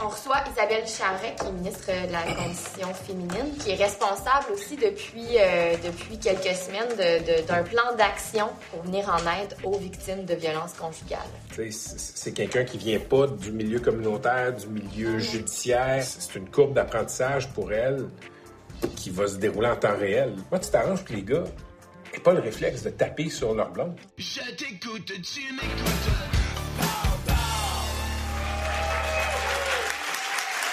On 0.04 0.10
reçoit 0.10 0.44
Isabelle 0.52 0.86
Charret, 0.86 1.34
qui 1.40 1.48
est 1.48 1.52
ministre 1.54 1.88
de 1.88 2.12
la 2.12 2.22
Condition 2.24 2.94
féminine, 2.94 3.56
qui 3.64 3.72
est 3.72 3.76
responsable 3.76 4.48
aussi 4.54 4.76
depuis, 4.76 5.26
euh, 5.40 5.76
depuis 5.84 6.20
quelques 6.20 6.54
semaines 6.56 6.90
de- 6.90 7.42
de- 7.42 7.48
d'un 7.48 7.64
plan 7.64 7.96
d'action 7.98 8.48
pour 8.70 8.84
venir 8.84 9.08
en 9.10 9.18
aide 9.42 9.56
aux 9.64 9.78
victimes 9.78 10.26
de 10.26 10.36
violences 10.36 10.74
conjugales. 10.74 11.72
C'est 11.72 12.34
quelqu'un 12.34 12.66
qui 12.66 12.78
vient 12.78 13.00
pas 13.00 13.28
du 13.28 13.54
milieu 13.54 13.80
communautaire, 13.80 14.54
du 14.54 14.68
milieu 14.68 15.18
judiciaire. 15.20 16.04
C'est 16.04 16.36
une 16.36 16.50
courbe 16.50 16.74
d'apprentissage 16.74 17.48
pour 17.54 17.72
elle 17.72 18.10
qui 18.98 19.10
va 19.10 19.28
se 19.28 19.38
dérouler 19.38 19.70
en 19.70 19.78
temps 19.78 19.98
réel. 19.98 20.36
Moi, 20.52 20.60
tu 20.60 20.70
t'arranges 20.70 21.06
que 21.06 21.14
les 21.14 21.24
gars 21.24 21.46
n'aient 22.16 22.24
pas 22.24 22.34
le 22.34 22.40
réflexe 22.40 22.84
de 22.84 22.90
taper 22.92 23.30
sur 23.30 23.54
leur 23.54 23.72
blonde. 23.72 23.96
Je 24.18 24.40
t'écoute, 24.56 25.06
tu 25.06 25.42
m'écoutes. 25.54 26.12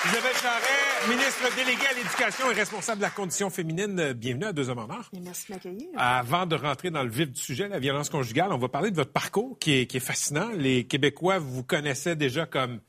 Isabelle 0.04 0.36
Charret, 0.42 1.08
ministre 1.08 1.56
déléguée 1.56 1.86
à 1.86 1.94
l'Éducation 1.94 2.50
et 2.50 2.54
responsable 2.54 2.98
de 2.98 3.02
la 3.04 3.10
condition 3.10 3.50
féminine. 3.50 4.12
Bienvenue 4.12 4.46
à 4.46 4.52
Deux 4.52 4.68
Hommes 4.68 4.80
en 4.80 4.90
Or. 4.90 5.08
Merci 5.22 5.46
de 5.48 5.54
m'accueillir. 5.54 5.88
Avant 5.96 6.44
de 6.44 6.56
rentrer 6.56 6.90
dans 6.90 7.02
le 7.02 7.08
vif 7.08 7.30
du 7.30 7.40
sujet, 7.40 7.68
la 7.68 7.78
violence 7.78 8.10
conjugale, 8.10 8.52
on 8.52 8.58
va 8.58 8.68
parler 8.68 8.90
de 8.90 8.96
votre 8.96 9.12
parcours 9.12 9.58
qui 9.58 9.72
est, 9.78 9.86
qui 9.86 9.98
est 9.98 10.00
fascinant. 10.00 10.50
Les 10.56 10.84
Québécois 10.84 11.38
vous 11.38 11.62
connaissaient 11.62 12.16
déjà 12.16 12.46
comme 12.46 12.80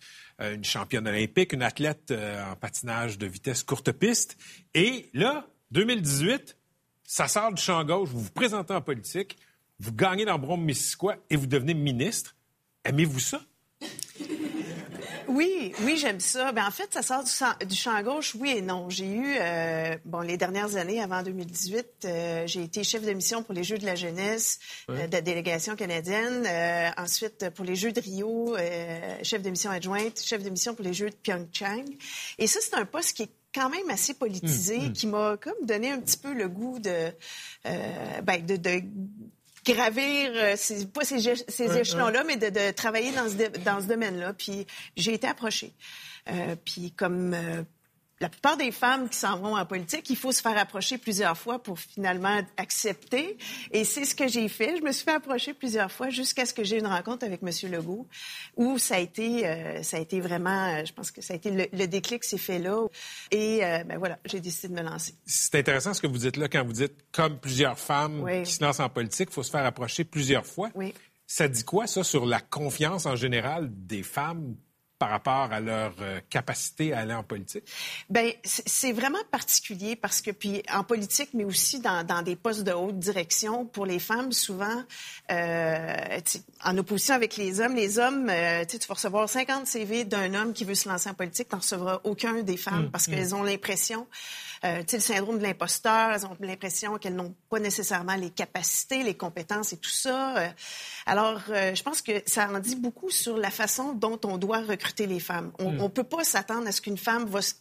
euh, 0.41 0.55
une 0.55 0.63
championne 0.63 1.07
olympique, 1.07 1.53
une 1.53 1.63
athlète 1.63 2.11
euh, 2.11 2.51
en 2.51 2.55
patinage 2.55 3.17
de 3.17 3.27
vitesse 3.27 3.63
courte 3.63 3.91
piste. 3.91 4.37
Et 4.73 5.09
là, 5.13 5.47
2018, 5.71 6.57
ça 7.13 7.27
sort 7.27 7.53
du 7.53 7.61
champ 7.61 7.83
gauche, 7.83 8.09
vous 8.09 8.21
vous 8.21 8.31
présentez 8.31 8.73
en 8.73 8.81
politique, 8.81 9.37
vous 9.79 9.93
gagnez 9.93 10.25
dans 10.25 10.39
Brome-Missisquoi 10.39 11.17
et 11.29 11.35
vous 11.35 11.45
devenez 11.45 11.75
ministre. 11.75 12.35
Aimez-vous 12.83 13.19
ça? 13.19 13.39
Oui, 15.27 15.73
oui, 15.83 15.95
j'aime 15.97 16.19
ça. 16.19 16.51
Ben, 16.53 16.65
en 16.65 16.71
fait, 16.71 16.91
ça 16.91 17.03
sort 17.03 17.23
du, 17.67 17.75
champ 17.75 18.01
gauche, 18.01 18.33
oui 18.33 18.55
et 18.57 18.61
non. 18.63 18.89
J'ai 18.89 19.05
eu, 19.05 19.35
euh, 19.39 19.95
bon, 20.05 20.21
les 20.21 20.37
dernières 20.37 20.75
années, 20.75 21.03
avant 21.03 21.21
2018, 21.21 21.85
euh, 22.05 22.47
j'ai 22.47 22.63
été 22.63 22.83
chef 22.83 23.05
de 23.05 23.13
mission 23.13 23.43
pour 23.43 23.53
les 23.53 23.63
Jeux 23.63 23.77
de 23.77 23.85
la 23.85 23.93
jeunesse 23.93 24.57
euh, 24.89 25.05
de 25.05 25.11
la 25.11 25.21
délégation 25.21 25.75
canadienne. 25.75 26.47
Ensuite, 26.97 27.51
pour 27.51 27.63
les 27.63 27.75
Jeux 27.75 27.91
de 27.91 28.01
Rio, 28.01 28.57
chef 29.21 29.43
de 29.43 29.51
mission 29.51 29.69
adjointe, 29.69 30.19
chef 30.19 30.41
de 30.41 30.49
mission 30.49 30.73
pour 30.73 30.83
les 30.83 30.95
Jeux 30.95 31.11
de 31.11 31.15
Pyeongchang. 31.15 31.85
Et 32.39 32.47
ça, 32.47 32.59
c'est 32.59 32.73
un 32.73 32.85
poste 32.85 33.17
qui 33.17 33.23
est 33.23 33.31
quand 33.53 33.69
même 33.69 33.89
assez 33.89 34.13
politisé, 34.13 34.77
Mm, 34.79 34.85
mm. 34.89 34.93
qui 34.93 35.07
m'a 35.07 35.37
comme 35.37 35.65
donné 35.65 35.91
un 35.91 35.99
petit 35.99 36.17
peu 36.17 36.33
le 36.33 36.47
goût 36.49 36.79
de, 36.79 37.11
euh, 37.67 38.21
ben, 38.23 38.45
de, 38.45 38.55
de 38.57 38.81
gravir, 39.65 40.31
euh, 40.35 40.53
ces- 40.57 40.85
pas 40.87 41.05
ces, 41.05 41.19
ces 41.47 41.77
échelons-là, 41.77 42.23
mais 42.25 42.35
de, 42.37 42.49
de 42.49 42.71
travailler 42.71 43.11
dans 43.11 43.29
ce, 43.29 43.57
dans 43.59 43.81
ce 43.81 43.85
domaine-là. 43.87 44.33
Puis 44.33 44.65
j'ai 44.97 45.13
été 45.13 45.27
approchée. 45.27 45.73
Euh, 46.29 46.55
puis 46.63 46.91
comme 46.91 47.33
euh, 47.33 47.63
la 48.19 48.29
plupart 48.29 48.55
des 48.57 48.71
femmes 48.71 49.09
qui 49.09 49.17
s'en 49.17 49.37
vont 49.37 49.57
en 49.57 49.65
politique, 49.65 50.09
il 50.09 50.15
faut 50.15 50.31
se 50.31 50.41
faire 50.41 50.57
approcher 50.57 50.97
plusieurs 50.97 51.37
fois 51.37 51.61
pour 51.61 51.79
finalement 51.79 52.39
accepter. 52.57 53.37
Et 53.71 53.83
c'est 53.83 54.05
ce 54.05 54.15
que 54.15 54.27
j'ai 54.27 54.47
fait. 54.47 54.77
Je 54.77 54.81
me 54.83 54.91
suis 54.91 55.03
fait 55.03 55.11
approcher 55.15 55.53
plusieurs 55.53 55.91
fois 55.91 56.09
jusqu'à 56.09 56.45
ce 56.45 56.53
que 56.53 56.63
j'ai 56.63 56.79
une 56.79 56.87
rencontre 56.87 57.25
avec 57.25 57.41
M. 57.43 57.49
Legault, 57.71 58.07
où 58.55 58.77
ça 58.77 58.95
a 58.95 58.99
été, 58.99 59.45
euh, 59.47 59.83
ça 59.83 59.97
a 59.97 59.99
été 59.99 60.21
vraiment, 60.21 60.75
euh, 60.75 60.85
je 60.85 60.93
pense 60.93 61.11
que 61.11 61.21
ça 61.21 61.33
a 61.33 61.35
été 61.37 61.51
le, 61.51 61.67
le 61.73 61.85
déclic 61.87 62.23
s'est 62.23 62.37
fait 62.37 62.59
là. 62.59 62.85
Et 63.31 63.65
euh, 63.65 63.83
ben 63.83 63.97
voilà, 63.97 64.17
j'ai 64.25 64.39
décidé 64.39 64.73
de 64.73 64.79
me 64.79 64.87
lancer. 64.87 65.15
C'est 65.25 65.55
intéressant 65.55 65.93
ce 65.93 66.01
que 66.01 66.07
vous 66.07 66.19
dites 66.19 66.37
là 66.37 66.47
quand 66.47 66.63
vous 66.63 66.73
dites 66.73 66.93
comme 67.11 67.39
plusieurs 67.39 67.77
femmes 67.79 68.21
Oui. 68.21 68.43
qui 68.43 68.53
se 68.53 68.63
lancent 68.63 68.79
en 68.79 68.89
politique, 68.89 69.29
il 69.31 69.33
faut 69.33 69.43
se 69.43 69.51
faire 69.51 69.65
approcher 69.65 70.03
plusieurs 70.03 70.45
fois. 70.45 70.69
Oui. 70.75 70.93
Ça 71.25 71.47
dit 71.47 71.63
quoi, 71.63 71.87
ça, 71.87 72.03
sur 72.03 72.25
la 72.25 72.39
confiance 72.39 73.05
en 73.05 73.15
général 73.15 73.69
des 73.71 74.03
femmes 74.03 74.55
par 75.03 75.09
rapport 75.09 75.51
à 75.51 75.59
leur 75.59 75.93
euh, 76.01 76.19
capacité 76.29 76.93
à 76.93 76.99
aller 76.99 77.13
en 77.13 77.23
politique? 77.23 77.65
Ben 78.09 78.31
c'est 78.43 78.93
vraiment 78.93 79.23
particulier 79.31 79.95
parce 79.95 80.21
que 80.21 80.31
puis 80.31 80.63
en 80.71 80.83
politique, 80.83 81.29
mais 81.33 81.43
aussi 81.43 81.79
dans, 81.81 82.05
dans 82.05 82.21
des 82.21 82.35
postes 82.35 82.63
de 82.63 82.71
haute 82.71 82.99
direction 82.99 83.65
pour 83.65 83.85
les 83.85 83.99
femmes, 83.99 84.31
souvent 84.31 84.83
euh, 85.31 86.19
en 86.63 86.77
opposition 86.77 87.15
avec 87.15 87.37
les 87.37 87.59
hommes, 87.59 87.75
les 87.75 87.99
hommes, 87.99 88.29
euh, 88.29 88.63
tu 88.65 88.77
vas 88.87 88.93
recevoir 88.93 89.27
50 89.27 89.67
CV 89.67 90.05
d'un 90.05 90.33
homme 90.35 90.53
qui 90.53 90.63
veut 90.63 90.75
se 90.75 90.87
lancer 90.87 91.09
en 91.09 91.13
politique, 91.13 91.49
tu 91.49 91.55
n'en 91.55 91.59
recevras 91.59 91.99
aucun 92.03 92.41
des 92.41 92.57
femmes 92.57 92.83
Mm, 92.83 92.91
parce 92.91 93.07
mm. 93.07 93.11
qu'elles 93.11 93.35
ont 93.35 93.43
l'impression, 93.43 94.07
euh, 94.63 94.83
le 94.91 94.99
syndrome 94.99 95.37
de 95.37 95.43
l'imposteur, 95.43 96.11
elles 96.11 96.25
ont 96.25 96.35
l'impression 96.39 96.97
qu'elles 96.97 97.15
n'ont 97.15 97.35
pas 97.49 97.59
nécessairement 97.59 98.15
les 98.15 98.29
capacités, 98.29 99.03
les 99.03 99.15
compétences 99.15 99.73
et 99.73 99.77
tout 99.77 99.89
ça. 99.89 100.37
Euh, 100.37 100.47
alors, 101.05 101.41
euh, 101.49 101.75
je 101.75 101.83
pense 101.83 102.01
que 102.01 102.11
ça 102.25 102.49
en 102.49 102.59
dit 102.59 102.75
beaucoup 102.75 103.09
sur 103.09 103.37
la 103.37 103.51
façon 103.51 103.93
dont 103.93 104.19
on 104.23 104.37
doit 104.37 104.61
recruter 104.61 105.05
les 105.07 105.19
femmes. 105.19 105.51
On 105.59 105.71
Mm. 105.71 105.83
ne 105.83 105.87
peut 105.87 106.03
pas 106.03 106.23
s'attendre 106.23 106.67
à 106.67 106.71
ce 106.71 106.81
qu'une 106.81 106.97
femme 106.97 107.25
va 107.25 107.41
se, 107.41 107.53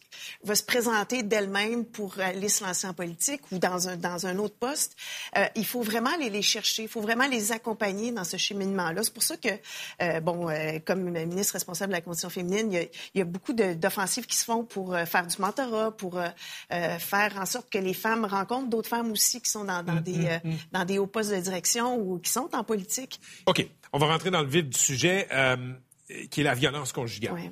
va 0.43 0.55
se 0.55 0.63
présenter 0.63 1.23
d'elle-même 1.23 1.85
pour 1.85 2.19
aller 2.19 2.49
se 2.49 2.63
lancer 2.63 2.87
en 2.87 2.93
politique 2.93 3.41
ou 3.51 3.57
dans 3.57 3.89
un, 3.89 3.97
dans 3.97 4.25
un 4.25 4.37
autre 4.37 4.55
poste. 4.55 4.95
Euh, 5.37 5.45
il 5.55 5.65
faut 5.65 5.81
vraiment 5.81 6.11
aller 6.13 6.29
les 6.29 6.41
chercher, 6.41 6.83
il 6.83 6.89
faut 6.89 7.01
vraiment 7.01 7.27
les 7.27 7.51
accompagner 7.51 8.11
dans 8.11 8.23
ce 8.23 8.37
cheminement-là. 8.37 9.03
C'est 9.03 9.13
pour 9.13 9.23
ça 9.23 9.35
que, 9.37 10.19
bon, 10.19 10.47
comme 10.85 11.09
ministre 11.11 11.53
responsable 11.53 11.91
de 11.91 11.97
la 11.97 12.01
condition 12.01 12.29
féminine, 12.29 12.71
il 12.71 12.75
y 12.75 12.81
a, 12.81 12.83
il 12.83 13.19
y 13.19 13.21
a 13.21 13.25
beaucoup 13.25 13.53
d'offensives 13.53 14.25
qui 14.25 14.37
se 14.37 14.45
font 14.45 14.63
pour 14.63 14.95
faire 15.05 15.27
du 15.27 15.35
mentorat, 15.39 15.91
pour 15.91 16.19
euh, 16.71 16.92
euh, 16.93 16.99
faire 16.99 17.37
en 17.39 17.45
sorte 17.45 17.69
que 17.71 17.77
les 17.77 17.93
femmes 17.93 18.25
rencontrent 18.25 18.69
d'autres 18.69 18.89
femmes 18.89 19.11
aussi 19.11 19.41
qui 19.41 19.49
sont 19.49 19.65
dans, 19.65 19.83
dans 19.83 19.95
Mm, 19.95 20.01
des, 20.01 20.17
mm, 20.17 20.25
euh, 20.27 20.39
mm. 20.43 20.55
dans 20.71 20.85
des 20.85 20.97
hauts 20.99 21.07
postes 21.07 21.31
de 21.31 21.39
direction 21.39 21.97
ou 21.97 22.19
qui 22.19 22.31
sont 22.31 22.49
en 22.53 22.63
politique. 22.63 23.19
OK. 23.45 23.65
On 23.91 23.99
va 23.99 24.07
rentrer 24.07 24.31
dans 24.31 24.41
le 24.41 24.47
vif 24.47 24.65
du 24.67 24.77
sujet, 24.77 25.27
euh, 25.31 25.55
qui 26.31 26.41
est 26.41 26.43
la 26.43 26.55
violence 26.55 26.91
conjugale. 26.91 27.51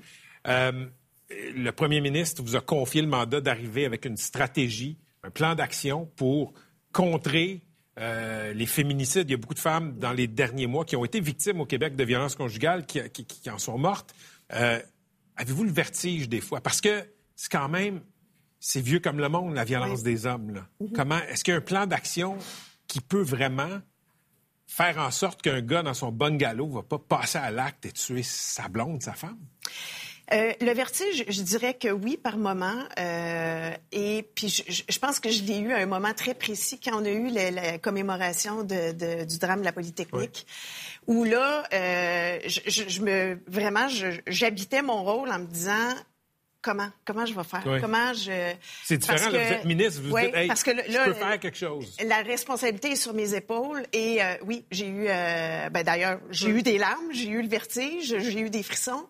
Le 1.30 1.70
premier 1.72 2.02
ministre 2.02 2.42
vous 2.44 2.56
a 2.56 2.62
confié 2.62 3.02
le 3.02 3.08
mandat 3.08 3.40
d'arriver 3.40 3.86
avec 3.86 4.06
une 4.06 4.18
stratégie, 4.18 4.98
un 5.24 5.30
plan 5.30 5.56
d'action 5.56 6.06
pour 6.18 6.54
contrer 6.92 7.62
euh, 8.00 8.54
les 8.54 8.66
féminicides. 8.66 9.30
Il 9.30 9.32
y 9.32 9.36
a 9.36 9.38
beaucoup 9.38 9.54
de 9.54 9.60
femmes 9.60 9.98
dans 9.98 10.12
les 10.12 10.28
derniers 10.28 10.68
mois 10.68 10.84
qui 10.84 10.96
ont 10.98 11.06
été 11.06 11.20
victimes 11.22 11.62
au 11.62 11.66
Québec 11.66 11.96
de 11.96 12.04
violences 12.04 12.36
conjugales, 12.36 12.86
qui, 12.86 13.00
qui- 13.12 13.26
qui 13.26 13.50
en 13.50 13.60
sont 13.60 13.78
mortes. 13.78 14.14
Euh, 14.54 14.82
Avez-vous 15.38 15.64
le 15.64 15.72
vertige 15.72 16.28
des 16.28 16.42
fois? 16.42 16.60
Parce 16.60 16.82
que 16.82 17.04
c'est 17.36 17.52
quand 17.52 17.70
même, 17.70 18.02
c'est 18.63 18.80
vieux 18.80 19.00
comme 19.00 19.17
le 19.17 19.28
monde, 19.28 19.56
la 19.56 19.63
violence 19.65 20.04
des 20.04 20.26
hommes. 20.28 20.54
là. 20.54 20.62
Mhm. 20.80 20.91
Comment, 20.93 21.17
est-ce 21.30 21.43
qu'il 21.43 21.52
y 21.52 21.56
a 21.56 21.58
un 21.58 21.62
plan 21.62 21.86
d'action 21.88 22.38
qui 22.88 23.02
peut 23.02 23.21
vraiment 23.24 23.82
faire 24.67 25.00
en 25.00 25.12
sorte 25.12 25.41
qu'un 25.41 25.62
gars 25.62 25.82
dans 25.84 25.93
son 25.95 26.12
bungalow 26.12 26.69
va 26.69 26.84
pas 26.84 27.00
passer 27.00 27.39
à 27.39 27.52
l'acte 27.52 27.86
et 27.88 27.91
tuer 27.91 28.24
sa 28.24 28.67
blonde, 28.69 29.02
sa 29.02 29.13
femme? 29.13 29.39
Euh, 30.34 30.54
le 30.62 30.71
vertige, 30.74 31.26
je 31.28 31.41
dirais 31.41 31.74
que 31.74 31.89
oui, 31.89 32.15
par 32.15 32.38
moment. 32.38 32.78
Euh, 33.00 33.74
et 33.91 34.30
puis, 34.34 34.47
je, 34.47 35.00
pense 35.00 35.19
que 35.19 35.30
je 35.30 35.43
l'ai 35.43 35.58
eu 35.60 35.74
à 35.74 35.78
un 35.80 35.86
moment 35.88 36.13
très 36.13 36.34
précis 36.36 36.80
quand 36.80 37.02
on 37.02 37.04
a 37.04 37.10
eu 37.10 37.28
la, 37.30 37.52
la 37.52 37.78
commémoration 37.80 38.63
de- 38.63 38.93
de- 38.93 39.26
du 39.26 39.39
drame 39.39 39.60
de 39.60 39.65
la 39.65 39.74
Polytechnique, 39.74 40.45
où 41.08 41.26
là, 41.26 41.63
euh, 41.74 42.39
je, 42.45 42.62
je- 42.65 42.88
je 42.88 43.02
me 43.02 43.41
vraiment, 43.47 43.88
j'habitais 44.28 44.82
mon 44.84 45.04
rôle 45.04 45.30
en 45.32 45.39
me 45.39 45.47
disant 45.47 45.89
comment, 46.62 46.89
comment 47.06 47.26
je 47.26 47.34
vais 47.34 47.43
faire, 47.43 47.63
Oui. 47.65 47.82
comment 47.82 48.13
je. 48.13 48.54
C'est 48.84 48.97
différent, 48.97 49.26
que- 49.26 49.32
vous 49.32 49.36
êtes 49.54 49.65
ministre, 49.65 50.02
vous 50.04 50.12
Oui, 50.13 50.26
dites, 50.26 50.36
hey, 50.36 50.47
parce 50.47 50.63
que 50.63 50.71
là, 50.71 50.84
je 50.88 50.97
peux 51.06 51.13
faire 51.13 51.39
quelque 51.39 51.58
chose. 51.58 51.95
la 52.06 52.17
responsabilité 52.21 52.91
est 52.91 52.95
sur 52.95 53.13
mes 53.13 53.34
épaules 53.34 53.84
et 53.93 54.21
euh, 54.24 54.36
oui, 54.43 54.65
j'ai 54.71 54.88
eu, 54.88 55.06
euh, 55.08 55.69
ben 55.69 55.84
d'ailleurs, 55.84 56.19
j'ai 56.30 56.50
eu 56.50 56.62
des 56.63 56.78
larmes, 56.78 57.12
j'ai 57.12 57.30
eu 57.30 57.41
le 57.41 57.47
vertige, 57.47 58.15
j'ai 58.19 58.39
eu 58.39 58.50
des 58.50 58.63
frissons. 58.63 59.06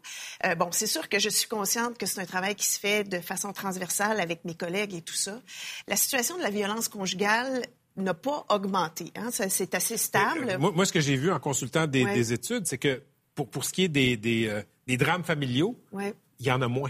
Euh, 0.46 0.56
bon, 0.56 0.70
c'est 0.72 0.88
sûr 0.88 1.10
que 1.10 1.20
je 1.20 1.30
suis 1.30 1.48
consciente 1.48 1.98
que 1.98 2.06
c'est 2.06 2.22
un 2.22 2.26
travail 2.26 2.56
qui 2.56 2.66
se 2.68 2.80
fait 2.80 3.04
de 3.04 3.20
façon 3.20 3.54
transversale 3.54 4.20
avec 4.20 4.46
mes 4.46 4.56
collègues 4.56 4.94
et 4.94 5.02
tout 5.02 5.14
ça. 5.16 5.40
La 5.88 5.96
situation 5.96 6.38
de 6.38 6.44
la 6.44 6.50
violence 6.50 6.88
conjugale 6.88 7.64
n'a 7.98 8.14
pas 8.14 8.46
augmenté. 8.50 9.12
Hein? 9.16 9.30
C'est 9.32 9.76
assez 9.76 9.98
stable. 9.98 10.50
Euh, 10.52 10.58
Moi, 10.58 10.72
moi, 10.74 10.86
ce 10.86 10.94
que 10.94 11.02
j'ai 11.02 11.18
vu 11.18 11.32
en 11.32 11.40
consultant 11.40 11.88
des, 11.88 12.06
Ouais. 12.06 12.14
des 12.14 12.32
études, 12.34 12.66
c'est 12.66 12.78
que 12.78 13.04
pour, 13.36 13.50
pour 13.50 13.66
ce 13.66 13.74
qui 13.74 13.84
est 13.84 13.90
des, 13.90 14.16
des, 14.16 14.62
des 14.88 14.98
drames 14.98 15.24
familiaux, 15.26 15.78
Ouais. 15.92 16.14
il 16.40 16.46
y 16.46 16.52
en 16.52 16.62
a 16.62 16.68
moins. 16.70 16.90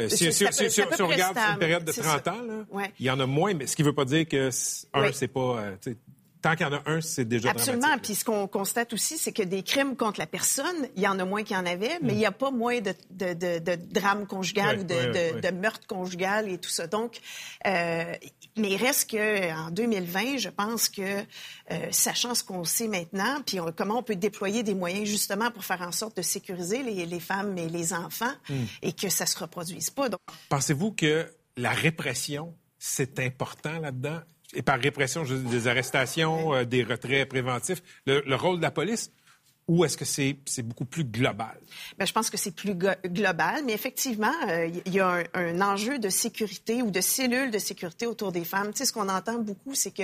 Euh, 0.00 0.08
si, 0.08 0.32
si- 0.32 0.46
si- 0.52 0.70
si- 0.70 0.82
on 0.82 1.06
regarde 1.06 1.38
sur 1.38 1.50
une 1.52 1.58
période 1.58 1.84
de 1.84 1.92
C'est 1.92 2.00
30 2.02 2.24
ça. 2.24 2.32
ans, 2.34 2.42
là, 2.42 2.64
Ouais. 2.70 2.92
il 2.98 3.06
y 3.06 3.10
en 3.10 3.20
a 3.20 3.26
moins, 3.26 3.54
mais 3.54 3.66
ce 3.66 3.76
qui 3.76 3.82
ne 3.82 3.86
veut 3.88 3.94
pas 3.94 4.04
dire 4.04 4.26
que, 4.28 4.50
un, 4.92 5.02
Oui. 5.02 5.08
c'est 5.14 5.28
pas... 5.28 5.58
euh, 5.58 5.76
tant 6.44 6.56
qu'il 6.56 6.66
y 6.66 6.68
en 6.68 6.72
a 6.74 6.82
un, 6.84 7.00
c'est 7.00 7.24
déjà 7.24 7.50
Absolument. 7.50 7.96
Puis 8.02 8.14
ce 8.14 8.24
qu'on 8.24 8.46
constate 8.46 8.92
aussi, 8.92 9.16
c'est 9.16 9.32
que 9.32 9.42
des 9.42 9.62
crimes 9.62 9.96
contre 9.96 10.20
la 10.20 10.26
personne, 10.26 10.76
il 10.94 11.02
y 11.02 11.08
en 11.08 11.18
a 11.18 11.24
moins 11.24 11.42
qu'il 11.42 11.56
y 11.56 11.58
en 11.58 11.64
avait, 11.64 11.98
mais 12.02 12.12
il 12.12 12.18
n'y 12.18 12.26
a 12.26 12.32
pas 12.32 12.50
moins 12.50 12.80
de, 12.80 12.94
de, 13.10 13.32
de, 13.32 13.58
de 13.60 13.76
drames 13.76 14.26
conjugales 14.26 14.80
ou 14.80 14.84
de, 14.84 15.50
meurtres 15.52 15.86
conjugales 15.86 16.48
et 16.50 16.58
tout 16.58 16.68
ça. 16.68 16.86
Donc, 16.86 17.18
euh, 17.66 18.04
mais 18.58 18.70
il 18.72 18.76
reste 18.76 19.10
qu'en 19.10 19.70
2020, 19.70 20.36
je 20.36 20.48
pense 20.50 20.88
que, 20.90 21.00
euh, 21.02 21.86
sachant 21.90 22.34
ce 22.34 22.44
qu'on 22.44 22.64
sait 22.64 22.88
maintenant, 22.88 23.40
puis 23.46 23.58
on- 23.60 23.72
comment 23.72 23.98
on 23.98 24.02
peut 24.02 24.16
déployer 24.16 24.62
des 24.62 24.74
moyens 24.74 25.08
justement 25.08 25.50
pour 25.50 25.64
faire 25.64 25.80
en 25.82 25.92
sorte 25.92 26.16
de 26.18 26.22
sécuriser 26.22 26.82
les, 26.82 27.06
les 27.06 27.20
femmes 27.20 27.56
et 27.56 27.68
les 27.68 27.92
enfants 27.94 28.32
Mm. 28.50 28.54
et 28.82 28.92
que 28.92 29.08
ça 29.08 29.24
se 29.26 29.38
reproduise 29.38 29.88
pas. 29.90 30.08
Donc, 30.10 30.20
Pensez-vous 30.50 30.92
que 30.92 31.26
la 31.56 31.70
répression, 31.70 32.54
c'est 32.78 33.18
important 33.18 33.78
là-dedans? 33.80 34.20
Et 34.54 34.62
par 34.62 34.78
répression, 34.78 35.24
des 35.24 35.68
arrestations, 35.68 36.54
euh, 36.54 36.64
des 36.64 36.84
retraits 36.84 37.28
préventifs. 37.28 37.82
Le 38.06 38.34
rôle 38.34 38.58
de 38.58 38.62
la 38.62 38.70
police, 38.70 39.10
ou 39.66 39.84
est-ce 39.84 39.96
que 39.96 40.04
c'est 40.04 40.36
c'est 40.44 40.62
beaucoup 40.62 40.84
plus 40.84 41.04
global? 41.04 41.56
Bien, 41.96 42.06
je 42.06 42.12
pense 42.12 42.30
que 42.30 42.36
c'est 42.36 42.50
plus 42.50 42.74
global, 42.74 43.62
mais 43.64 43.72
effectivement, 43.72 44.32
euh, 44.48 44.68
il 44.86 44.92
y 44.92 45.00
a 45.00 45.08
un, 45.08 45.24
un 45.34 45.60
enjeu 45.60 45.98
de 45.98 46.08
sécurité 46.08 46.82
ou 46.82 46.90
de 46.90 47.00
cellules 47.00 47.50
de 47.50 47.58
sécurité 47.58 48.06
autour 48.06 48.30
des 48.30 48.44
femmes. 48.44 48.72
Tu 48.72 48.78
sais, 48.78 48.84
ce 48.84 48.92
qu'on 48.92 49.08
entend 49.08 49.38
beaucoup, 49.38 49.74
c'est 49.74 49.90
que 49.90 50.02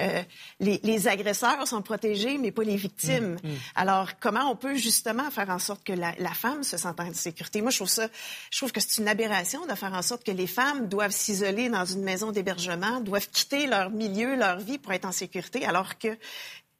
euh, 0.00 0.22
les, 0.60 0.80
les 0.82 1.08
agresseurs 1.08 1.66
sont 1.66 1.82
protégés, 1.82 2.38
mais 2.38 2.52
pas 2.52 2.62
les 2.62 2.76
victimes. 2.76 3.36
Mm, 3.42 3.48
mm. 3.48 3.56
Alors, 3.74 4.10
comment 4.20 4.50
on 4.50 4.56
peut 4.56 4.76
justement 4.76 5.30
faire 5.30 5.50
en 5.50 5.58
sorte 5.58 5.82
que 5.84 5.92
la, 5.92 6.14
la 6.18 6.32
femme 6.32 6.62
se 6.62 6.76
sente 6.76 7.00
en 7.00 7.12
sécurité? 7.12 7.60
Moi, 7.60 7.70
je 7.70 7.78
trouve 7.78 7.88
ça, 7.88 8.08
je 8.50 8.58
trouve 8.58 8.72
que 8.72 8.80
c'est 8.80 9.00
une 9.00 9.08
aberration 9.08 9.66
de 9.66 9.74
faire 9.74 9.92
en 9.94 10.02
sorte 10.02 10.24
que 10.24 10.32
les 10.32 10.46
femmes 10.46 10.88
doivent 10.88 11.12
s'isoler 11.12 11.68
dans 11.68 11.84
une 11.84 12.02
maison 12.02 12.30
d'hébergement, 12.30 13.00
doivent 13.00 13.28
quitter 13.28 13.66
leur 13.66 13.90
milieu, 13.90 14.36
leur 14.36 14.58
vie 14.58 14.78
pour 14.78 14.92
être 14.92 15.06
en 15.06 15.12
sécurité, 15.12 15.64
alors 15.64 15.98
que 15.98 16.16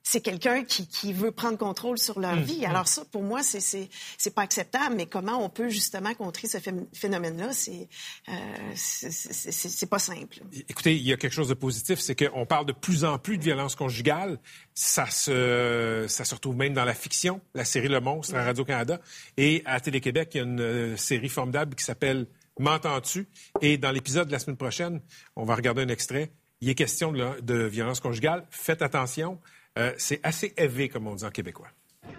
c'est 0.04 0.20
quelqu'un 0.20 0.64
qui, 0.64 0.88
qui 0.88 1.12
veut 1.12 1.30
prendre 1.30 1.56
contrôle 1.58 1.96
sur 1.98 2.18
leur 2.18 2.36
Mm, 2.36 2.42
vie. 2.42 2.60
mm. 2.62 2.70
Alors 2.70 2.88
ça, 2.88 3.04
pour 3.04 3.22
moi, 3.22 3.40
c'est 3.42 3.88
pas 4.34 4.42
acceptable. 4.42 4.96
Mais 4.96 5.06
comment 5.06 5.44
on 5.44 5.48
peut 5.48 5.68
justement 5.68 6.12
contrer 6.14 6.48
ce 6.48 6.58
phé- 6.58 6.86
phénomène-là, 6.92 7.52
c'est 7.52 7.88
euh, 8.28 8.32
c'est- 8.74 9.86
pas 9.86 9.98
simple. 9.98 10.40
Écoutez, 10.68 10.96
il 10.96 11.02
y 11.02 11.12
a 11.12 11.16
quelque 11.16 11.32
chose 11.32 11.48
de 11.48 11.54
positif, 11.54 11.98
c'est 12.00 12.14
qu'on 12.16 12.46
parle 12.46 12.66
de 12.66 12.72
plus 12.72 13.04
en 13.04 13.18
plus 13.18 13.38
de 13.38 13.42
violence 13.42 13.74
conjugale. 13.74 14.38
Ça 14.74 15.06
se, 15.06 16.06
ça 16.08 16.24
se 16.24 16.34
retrouve 16.34 16.56
même 16.56 16.74
dans 16.74 16.84
la 16.84 16.94
fiction, 16.94 17.40
la 17.54 17.64
série 17.64 17.88
Le 17.88 18.00
Monstre 18.00 18.34
à 18.34 18.42
Radio-Canada. 18.44 19.00
Et 19.36 19.62
à 19.66 19.80
Télé-Québec, 19.80 20.30
il 20.34 20.38
y 20.38 20.40
a 20.40 20.44
une 20.44 20.60
euh, 20.60 20.96
série 20.96 21.28
formidable 21.28 21.74
qui 21.74 21.84
s'appelle 21.84 22.26
M'entends-tu? 22.58 23.26
Et 23.60 23.78
dans 23.78 23.90
l'épisode 23.90 24.26
de 24.28 24.32
la 24.32 24.38
semaine 24.38 24.56
prochaine, 24.58 25.00
on 25.36 25.44
va 25.44 25.54
regarder 25.54 25.82
un 25.82 25.88
extrait. 25.88 26.32
Il 26.60 26.68
est 26.68 26.74
question 26.74 27.10
de, 27.12 27.40
de 27.40 27.64
violence 27.64 28.00
conjugale. 28.00 28.44
Faites 28.50 28.82
attention. 28.82 29.40
Euh, 29.78 29.94
c'est 29.96 30.20
assez 30.22 30.52
élevé, 30.58 30.90
comme 30.90 31.06
on 31.06 31.14
dit 31.14 31.24
en 31.24 31.30
québécois. 31.30 31.68
Je 32.04 32.11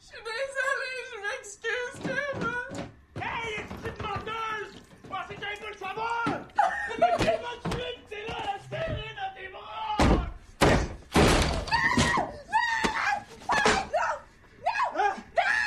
suis 0.00 0.18
désolée, 0.18 0.98
je 1.12 1.16
m'excuse, 1.22 1.94
Kevin. 2.02 2.88
Hey, 3.22 3.64
petite 3.82 4.02
menteuse! 4.02 4.82
Pensais 5.08 5.34
que 5.36 5.40
j'avais 5.40 5.60
pas 5.60 5.70
le 5.70 5.76
savoir! 5.78 6.24
Mais 6.98 7.12
qui 7.18 7.24
va 7.24 7.52
te 7.62 7.68
tuer, 7.68 7.92
pis 7.94 8.04
t'es 8.10 8.22
là 8.26 8.34
à 8.34 8.44
la 8.46 8.58
serrer 8.68 9.14
dans 9.14 9.32
tes 9.36 9.48
bras! 9.48 9.98
Hein? 14.96 15.12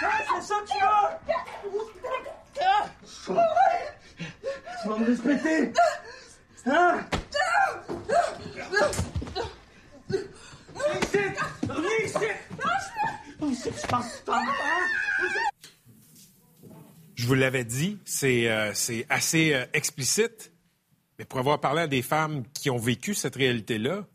Hein, 0.03 0.19
c'est 0.35 0.43
ça 0.47 0.55
que 0.59 0.67
tu 0.67 0.77
veux? 0.79 0.87
Ah! 2.61 2.85
Tu 4.81 4.89
vas 4.89 4.97
me 4.97 5.05
respecter! 5.05 5.59
Hein? 6.65 6.95
Viens 10.75 10.97
ici! 11.01 11.23
Viens 11.63 11.99
ici! 12.03 12.29
Oh, 13.41 13.51
c'est 13.53 13.71
que 13.71 13.79
je 13.79 13.87
pense 13.87 14.09
que 14.25 14.31
hein? 14.31 14.43
Dit, 17.63 17.99
c'est 18.05 18.49
euh, 18.49 18.71
assez 19.09 19.53
euh, 19.53 19.65
explicite, 19.73 20.51
mais 21.19 21.25
pour 21.25 21.39
avoir 21.39 21.59
parlé 21.59 21.81
à 21.83 21.87
des 21.87 22.01
femmes 22.01 22.43
qui 22.53 22.69
ont 22.69 22.77
vécu 22.77 23.13
cette 23.13 23.35
réalité-là, 23.35 24.07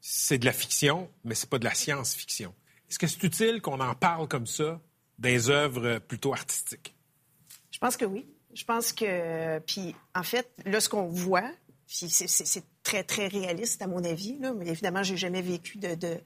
c'est 0.00 0.38
de 0.38 0.44
la 0.44 0.52
fiction, 0.52 1.10
mais 1.24 1.34
c'est 1.34 1.48
pas 1.50 1.58
de 1.58 1.64
la 1.64 1.74
science-fiction. 1.74 2.54
Est-ce 2.88 2.98
que 2.98 3.06
c'est 3.06 3.22
utile 3.22 3.60
qu'on 3.60 3.80
en 3.80 3.94
parle 3.94 4.28
comme 4.28 4.46
ça 4.46 4.80
des 5.18 5.50
œuvres 5.50 5.86
euh, 5.86 5.98
plutôt 6.00 6.32
artistiques? 6.32 6.94
Je 7.70 7.78
pense 7.78 7.96
que 7.96 8.04
oui. 8.04 8.26
Je 8.54 8.64
pense 8.64 8.92
que, 8.92 9.58
puis 9.60 9.94
en 10.14 10.22
fait, 10.22 10.48
là, 10.64 10.80
ce 10.80 10.88
qu'on 10.88 11.08
voit, 11.08 11.50
c'est- 11.86 12.64
très, 12.82 13.02
très 13.02 13.26
réaliste 13.26 13.82
à 13.82 13.86
mon 13.88 14.02
avis, 14.04 14.38
mais 14.56 14.68
évidemment, 14.68 15.02
j'ai 15.02 15.16
jamais 15.16 15.42
vécu 15.42 15.76
de, 15.76 16.18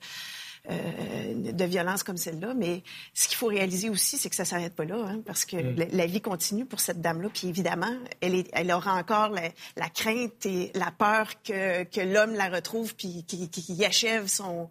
de 0.68 1.64
violence 1.64 2.02
comme 2.02 2.16
celle-là, 2.16 2.54
mais 2.54 2.82
ce 3.14 3.28
qu'il 3.28 3.36
faut 3.36 3.46
réaliser 3.46 3.88
aussi, 3.90 4.18
c'est 4.18 4.28
que 4.28 4.36
ça 4.36 4.44
s'arrête 4.44 4.74
pas 4.74 4.84
là, 4.84 4.96
hein, 5.06 5.20
parce 5.24 5.44
que 5.44 5.56
Mm. 5.56 5.76
la, 5.76 5.86
la 5.86 6.06
vie 6.06 6.20
continue 6.20 6.64
pour 6.64 6.80
cette 6.80 7.00
dame-là, 7.00 7.28
puis 7.32 7.48
évidemment, 7.48 7.92
elle, 8.20 8.34
est, 8.34 8.48
elle 8.52 8.70
aura 8.72 8.94
encore 8.94 9.30
la, 9.30 9.48
la 9.76 9.88
crainte 9.88 10.46
et 10.46 10.70
la 10.74 10.90
peur 10.90 11.42
que, 11.42 11.84
que 11.84 12.00
l'homme 12.00 12.34
la 12.34 12.48
retrouve, 12.48 12.94
puis 12.94 13.24
qu'il 13.26 13.48
qu'il 13.50 13.84
achève 13.84 14.26
son, 14.26 14.68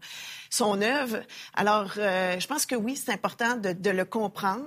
son 0.49 0.81
œuvre. 0.81 1.19
Alors, 1.53 1.93
euh, 1.97 2.39
je 2.39 2.47
pense 2.47 2.65
que 2.65 2.75
oui, 2.75 2.95
c'est 2.95 3.11
important 3.11 3.55
de, 3.57 3.73
de 3.73 3.89
le 3.89 4.05
comprendre 4.05 4.65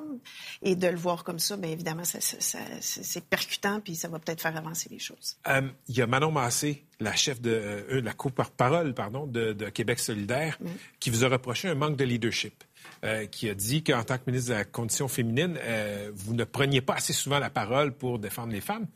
et 0.62 0.76
de 0.76 0.86
le 0.88 0.96
voir 0.96 1.24
comme 1.24 1.38
ça. 1.38 1.56
Bien 1.56 1.70
évidemment, 1.70 2.04
ça, 2.04 2.20
ça- 2.20 2.40
ça- 2.40 2.58
c'est 2.80 3.24
percutant, 3.24 3.80
puis 3.80 3.94
ça 3.96 4.08
va 4.08 4.18
peut-être 4.18 4.40
faire 4.40 4.56
avancer 4.56 4.88
les 4.90 4.98
choses. 4.98 5.36
Euh, 5.48 5.62
il 5.88 5.96
y 5.96 6.02
a 6.02 6.06
Manon 6.06 6.30
Massé, 6.30 6.84
la 7.00 7.14
chef 7.14 7.40
de 7.40 7.50
euh, 7.50 8.00
la 8.00 8.12
co-parole 8.12 8.94
pardon 8.94 9.26
de, 9.26 9.52
de 9.52 9.68
Québec 9.70 9.98
solidaire, 9.98 10.58
qui 11.00 11.10
vous 11.10 11.24
a 11.24 11.28
reproché 11.28 11.68
un 11.68 11.74
manque 11.74 11.96
de 11.96 12.04
leadership. 12.04 12.64
euh, 13.04 13.26
qui 13.26 13.48
a 13.48 13.54
dit 13.54 13.82
qu'en 13.84 14.02
tant 14.04 14.18
que 14.18 14.24
ministre 14.28 14.50
de 14.50 14.54
la 14.54 14.64
Condition 14.64 15.06
féminine, 15.08 15.56
euh, 15.62 16.10
vous 16.14 16.34
ne 16.34 16.42
preniez 16.44 16.80
pas 16.80 16.94
assez 16.94 17.12
souvent 17.12 17.38
la 17.38 17.50
parole 17.50 17.92
pour 17.92 18.18
défendre 18.18 18.52
les 18.52 18.60
femmes. 18.60 18.86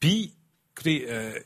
Puis, 0.00 0.34
écoutez, 0.72 1.06
euh, 1.08 1.38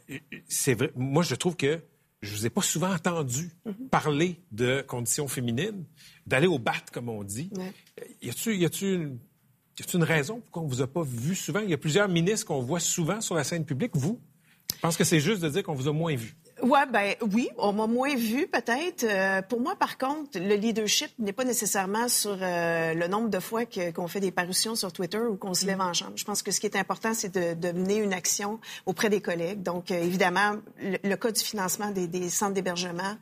c'est 0.48 0.74
vrai, 0.74 0.90
moi 0.96 1.22
je 1.22 1.34
trouve 1.34 1.56
que 1.56 1.80
je 2.22 2.34
vous 2.34 2.46
ai 2.46 2.50
pas 2.50 2.62
souvent 2.62 2.92
entendu 2.92 3.50
parler 3.90 4.40
de 4.52 4.84
conditions 4.86 5.26
féminines, 5.28 5.84
d'aller 6.26 6.46
au 6.46 6.58
bat, 6.58 6.74
comme 6.92 7.08
on 7.08 7.24
dit. 7.24 7.50
Y 8.22 8.30
a-tu, 8.30 8.56
y 8.56 8.64
a-tu 8.64 8.94
une, 8.94 9.18
y 9.78 9.82
a-tu 9.82 9.96
une 9.96 10.04
raison 10.04 10.40
pourquoi 10.40 10.62
on 10.62 10.66
vous 10.66 10.82
a 10.82 10.86
pas 10.86 11.02
vu 11.02 11.34
souvent? 11.34 11.60
Il 11.60 11.70
y 11.70 11.74
a 11.74 11.78
plusieurs 11.78 12.08
ministres 12.08 12.46
qu'on 12.46 12.60
voit 12.60 12.80
souvent 12.80 13.20
sur 13.20 13.34
la 13.34 13.44
scène 13.44 13.64
publique. 13.64 13.92
Vous, 13.94 14.20
je 14.74 14.80
pense 14.80 14.96
que 14.96 15.04
c'est 15.04 15.20
juste 15.20 15.42
de 15.42 15.48
dire 15.48 15.62
qu'on 15.62 15.74
vous 15.74 15.88
a 15.88 15.92
moins 15.92 16.14
vu. 16.14 16.36
Ouais, 16.62 16.86
ben 16.92 17.14
oui, 17.32 17.48
on 17.56 17.72
m'a 17.72 17.86
moins 17.86 18.14
vu 18.14 18.46
peut-être. 18.46 19.04
Euh, 19.04 19.40
pour 19.42 19.60
moi, 19.60 19.76
par 19.76 19.96
contre, 19.96 20.38
le 20.38 20.54
leadership 20.56 21.10
n'est 21.18 21.32
pas 21.32 21.44
nécessairement 21.44 22.08
sur 22.08 22.36
euh, 22.40 22.92
le 22.92 23.08
nombre 23.08 23.28
de 23.30 23.40
fois 23.40 23.62
qu'on 23.66 24.08
fait 24.08 24.20
des 24.20 24.30
parutions 24.30 24.74
sur 24.74 24.92
Twitter 24.92 25.18
ou 25.18 25.36
qu'on 25.36 25.54
se 25.54 25.64
lève 25.64 25.80
en 25.80 25.92
chambre. 25.94 26.12
Je 26.16 26.24
pense 26.24 26.42
que 26.42 26.50
ce 26.50 26.60
qui 26.60 26.66
est 26.66 26.76
important, 26.76 27.14
c'est 27.14 27.34
de, 27.34 27.54
de 27.54 27.72
mener 27.72 27.96
une 27.96 28.12
action 28.12 28.60
auprès 28.84 29.08
des 29.08 29.20
collègues. 29.20 29.62
Donc, 29.62 29.90
euh, 29.90 30.02
évidemment, 30.02 30.56
le, 30.82 30.98
le 31.02 31.16
cas 31.16 31.30
du 31.30 31.40
financement 31.40 31.90
des, 31.90 32.06
des 32.06 32.28
centres 32.28 32.54
d'hébergement 32.54 33.16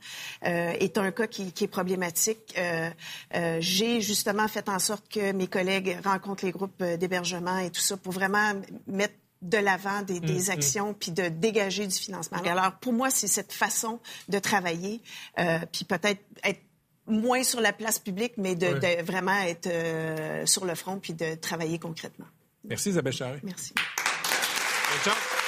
euh, 0.44 0.72
est 0.80 0.98
un 0.98 1.10
cas 1.12 1.26
qui, 1.26 1.52
qui 1.52 1.64
est 1.64 1.68
problématique. 1.68 2.54
Euh, 2.58 2.90
euh, 3.34 3.58
J'ai 3.60 4.00
justement 4.00 4.48
fait 4.48 4.68
en 4.68 4.78
sorte 4.78 5.08
que 5.08 5.32
mes 5.32 5.46
collègues 5.46 5.98
rencontrent 6.04 6.44
les 6.44 6.52
groupes 6.52 6.82
d'hébergement 6.82 7.58
et 7.58 7.70
tout 7.70 7.80
ça 7.80 7.96
pour 7.96 8.12
vraiment 8.12 8.52
mettre 8.86 9.14
de 9.42 9.58
l'avant 9.58 10.02
des, 10.02 10.20
des 10.20 10.48
mm. 10.48 10.50
actions 10.50 10.94
puis 10.94 11.12
de 11.12 11.28
dégager 11.28 11.86
du 11.86 11.94
financement. 11.94 12.38
Alors 12.38 12.72
pour 12.80 12.92
moi, 12.92 13.10
c'est 13.10 13.28
cette 13.28 13.52
façon 13.52 14.00
de 14.28 14.38
travailler, 14.38 15.00
euh, 15.38 15.58
puis 15.72 15.84
peut-être 15.84 16.20
être 16.44 16.60
moins 17.06 17.42
sur 17.42 17.60
la 17.60 17.72
place 17.72 17.98
publique, 17.98 18.34
mais 18.36 18.54
de, 18.54 18.66
Ouais. 18.66 18.96
de 18.98 19.02
vraiment 19.02 19.38
être 19.42 19.66
euh, 19.68 20.44
sur 20.46 20.64
le 20.64 20.74
front 20.74 20.98
puis 20.98 21.14
de 21.14 21.34
travailler 21.36 21.78
concrètement. 21.78 22.26
Merci 22.64 22.90
Isabelle 22.90 23.12
Charret. 23.12 23.40
Merci. 23.42 23.72
Bonne 23.74 25.12
chance. 25.12 25.38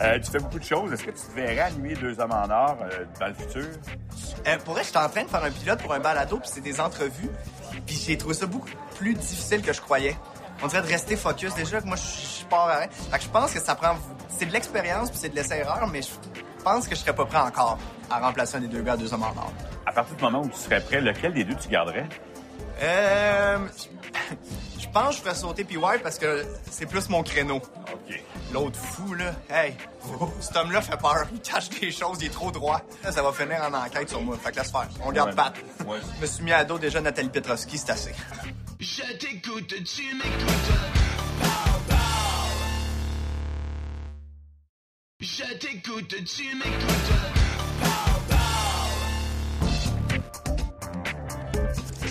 Euh, 0.00 0.18
tu 0.18 0.30
fais 0.30 0.38
beaucoup 0.38 0.58
de 0.58 0.64
choses. 0.64 0.92
Est-ce 0.92 1.04
que 1.04 1.10
tu 1.10 1.20
te 1.20 1.32
verrais 1.34 1.58
animer 1.60 1.94
Deux 1.94 2.18
hommes 2.18 2.32
en 2.32 2.48
or 2.50 2.78
euh, 2.82 3.04
dans 3.18 3.26
le 3.28 3.34
futur? 3.34 3.66
Euh, 4.46 4.58
pour 4.58 4.74
vrai, 4.74 4.84
j'étais 4.84 4.98
en 4.98 5.08
train 5.08 5.24
de 5.24 5.28
faire 5.28 5.42
un 5.42 5.50
pilote 5.50 5.80
pour 5.80 5.92
un 5.92 6.00
balado, 6.00 6.38
puis 6.38 6.50
c'est 6.52 6.60
des 6.60 6.80
entrevues. 6.80 7.30
Puis 7.86 8.00
j'ai 8.06 8.18
trouvé 8.18 8.34
ça 8.34 8.46
beaucoup 8.46 8.68
plus 8.96 9.14
difficile 9.14 9.62
que 9.62 9.72
je 9.72 9.80
croyais. 9.80 10.16
On 10.62 10.66
dirait 10.66 10.82
de 10.82 10.88
rester 10.88 11.16
focus. 11.16 11.54
Déjà 11.54 11.80
que 11.80 11.86
moi, 11.86 11.96
je 11.96 12.44
pars 12.46 12.68
à 12.68 12.78
rien. 12.78 12.88
Fait 12.88 13.18
que 13.18 13.24
je 13.24 13.28
pense 13.28 13.52
que 13.52 13.60
ça 13.60 13.74
prend... 13.74 13.96
C'est 14.28 14.46
de 14.46 14.52
l'expérience, 14.52 15.10
puis 15.10 15.18
c'est 15.20 15.28
de 15.30 15.36
l'essai-erreur, 15.36 15.86
mais 15.88 16.02
je 16.02 16.08
pense 16.62 16.86
que 16.86 16.94
je 16.94 17.00
serais 17.00 17.14
pas 17.14 17.24
prêt 17.24 17.38
encore 17.38 17.78
à 18.10 18.20
remplacer 18.20 18.56
un 18.56 18.60
des 18.60 18.68
deux 18.68 18.82
gars 18.82 18.94
à 18.94 18.96
deux 18.96 19.12
hommes 19.12 19.22
en 19.22 19.28
or. 19.28 19.52
À 19.86 19.92
partir 19.92 20.16
du 20.16 20.22
moment 20.22 20.42
où 20.42 20.48
tu 20.48 20.58
serais 20.58 20.80
prêt, 20.80 21.00
lequel 21.00 21.32
des 21.32 21.44
deux 21.44 21.54
tu 21.54 21.68
garderais? 21.68 22.08
Euh... 22.82 23.58
Je 24.78 24.88
pense 24.92 25.10
que 25.10 25.16
je 25.16 25.22
ferais 25.22 25.34
sauter 25.34 25.64
PY 25.64 25.78
parce 26.02 26.18
que 26.18 26.44
c'est 26.68 26.86
plus 26.86 27.08
mon 27.08 27.22
créneau. 27.22 27.56
OK. 27.56 28.20
L'autre 28.52 28.78
fou, 28.78 29.14
là, 29.14 29.32
hey, 29.48 29.74
cet 30.40 30.56
homme-là 30.56 30.82
fait 30.82 30.96
peur. 30.96 31.26
Il 31.32 31.40
cache 31.40 31.68
des 31.70 31.90
choses, 31.92 32.18
il 32.20 32.26
est 32.26 32.30
trop 32.30 32.50
droit. 32.50 32.80
Là, 33.04 33.12
ça 33.12 33.22
va 33.22 33.32
finir 33.32 33.62
en 33.62 33.72
enquête 33.74 34.08
sur 34.08 34.20
moi. 34.22 34.36
Fait 34.42 34.50
que 34.50 34.56
laisse 34.56 34.70
faire. 34.72 34.88
On 35.04 35.12
garde 35.12 35.30
Ouais. 35.30 35.36
Pat. 35.36 35.54
Ouais. 35.86 35.98
Je 36.16 36.20
me 36.22 36.26
suis 36.26 36.42
mis 36.42 36.52
à 36.52 36.64
dos 36.64 36.78
déjà 36.78 37.00
Nathalie 37.00 37.28
Petrovski, 37.28 37.78
c'est 37.78 37.90
assez. 37.90 38.12
Je 38.80 39.02
t'écoute, 39.18 39.68
tu 39.84 40.14
m'écoutes. 40.14 40.70
Je 45.20 45.54
t'écoute, 45.58 46.14
tu 46.24 46.54
m'écoutes. 46.56 47.49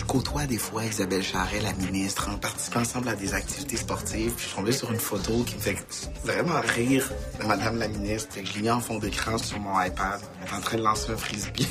Côtoie 0.10 0.48
des 0.48 0.58
fois 0.58 0.84
Isabelle 0.86 1.22
Charret, 1.22 1.60
la 1.62 1.74
ministre, 1.74 2.30
en 2.34 2.38
participant 2.38 2.80
ensemble 2.80 3.10
à 3.10 3.16
des 3.16 3.36
activités 3.36 3.78
sportives. 3.78 4.34
Puis 4.34 4.44
je 4.44 4.48
suis 4.48 4.56
tombé 4.56 4.72
sur 4.72 4.92
une 4.92 5.00
photo 5.00 5.44
qui 5.44 5.54
me 5.56 5.62
fait 5.62 5.78
vraiment 6.24 6.60
rire 6.62 7.08
de 7.40 7.46
Madame 7.46 7.78
la 7.78 7.88
ministre. 7.88 8.34
Fait 8.34 8.42
que 8.42 8.48
je 8.48 8.56
l'ai 8.56 8.64
mis 8.64 8.72
en 8.72 8.80
fond 8.80 8.98
d'écran 8.98 9.38
sur 9.38 9.60
mon 9.60 9.80
iPad. 9.80 10.20
Elle 10.42 10.48
est 10.48 10.54
en 10.58 10.62
train 10.62 10.78
de 10.78 10.84
lancer 10.84 11.12
un 11.12 11.18
frisbee. 11.18 11.68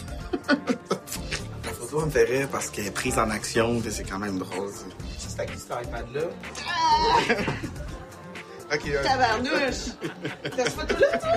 la 1.64 1.72
photo 1.72 2.06
me 2.06 2.10
fait 2.10 2.22
rire 2.24 2.48
parce 2.52 2.70
qu'elle 2.70 2.86
est 2.86 2.92
prise 2.92 3.18
en 3.18 3.28
action, 3.28 3.80
puis 3.80 3.90
c'est 3.90 4.04
quand 4.04 4.20
même 4.20 4.38
drôle. 4.38 4.70
C'est 5.18 5.40
à 5.40 5.46
qui 5.46 5.58
cet 5.58 5.72
iPad-là? 5.86 6.22
OK. 8.72 8.92
Tabarnouche! 9.02 9.96
T'as 10.44 10.64
cette 10.64 10.74
photo-là, 10.74 11.18
toi? 11.18 11.32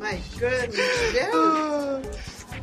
My 0.00 0.16
God, 0.38 0.70
mais 0.74 0.82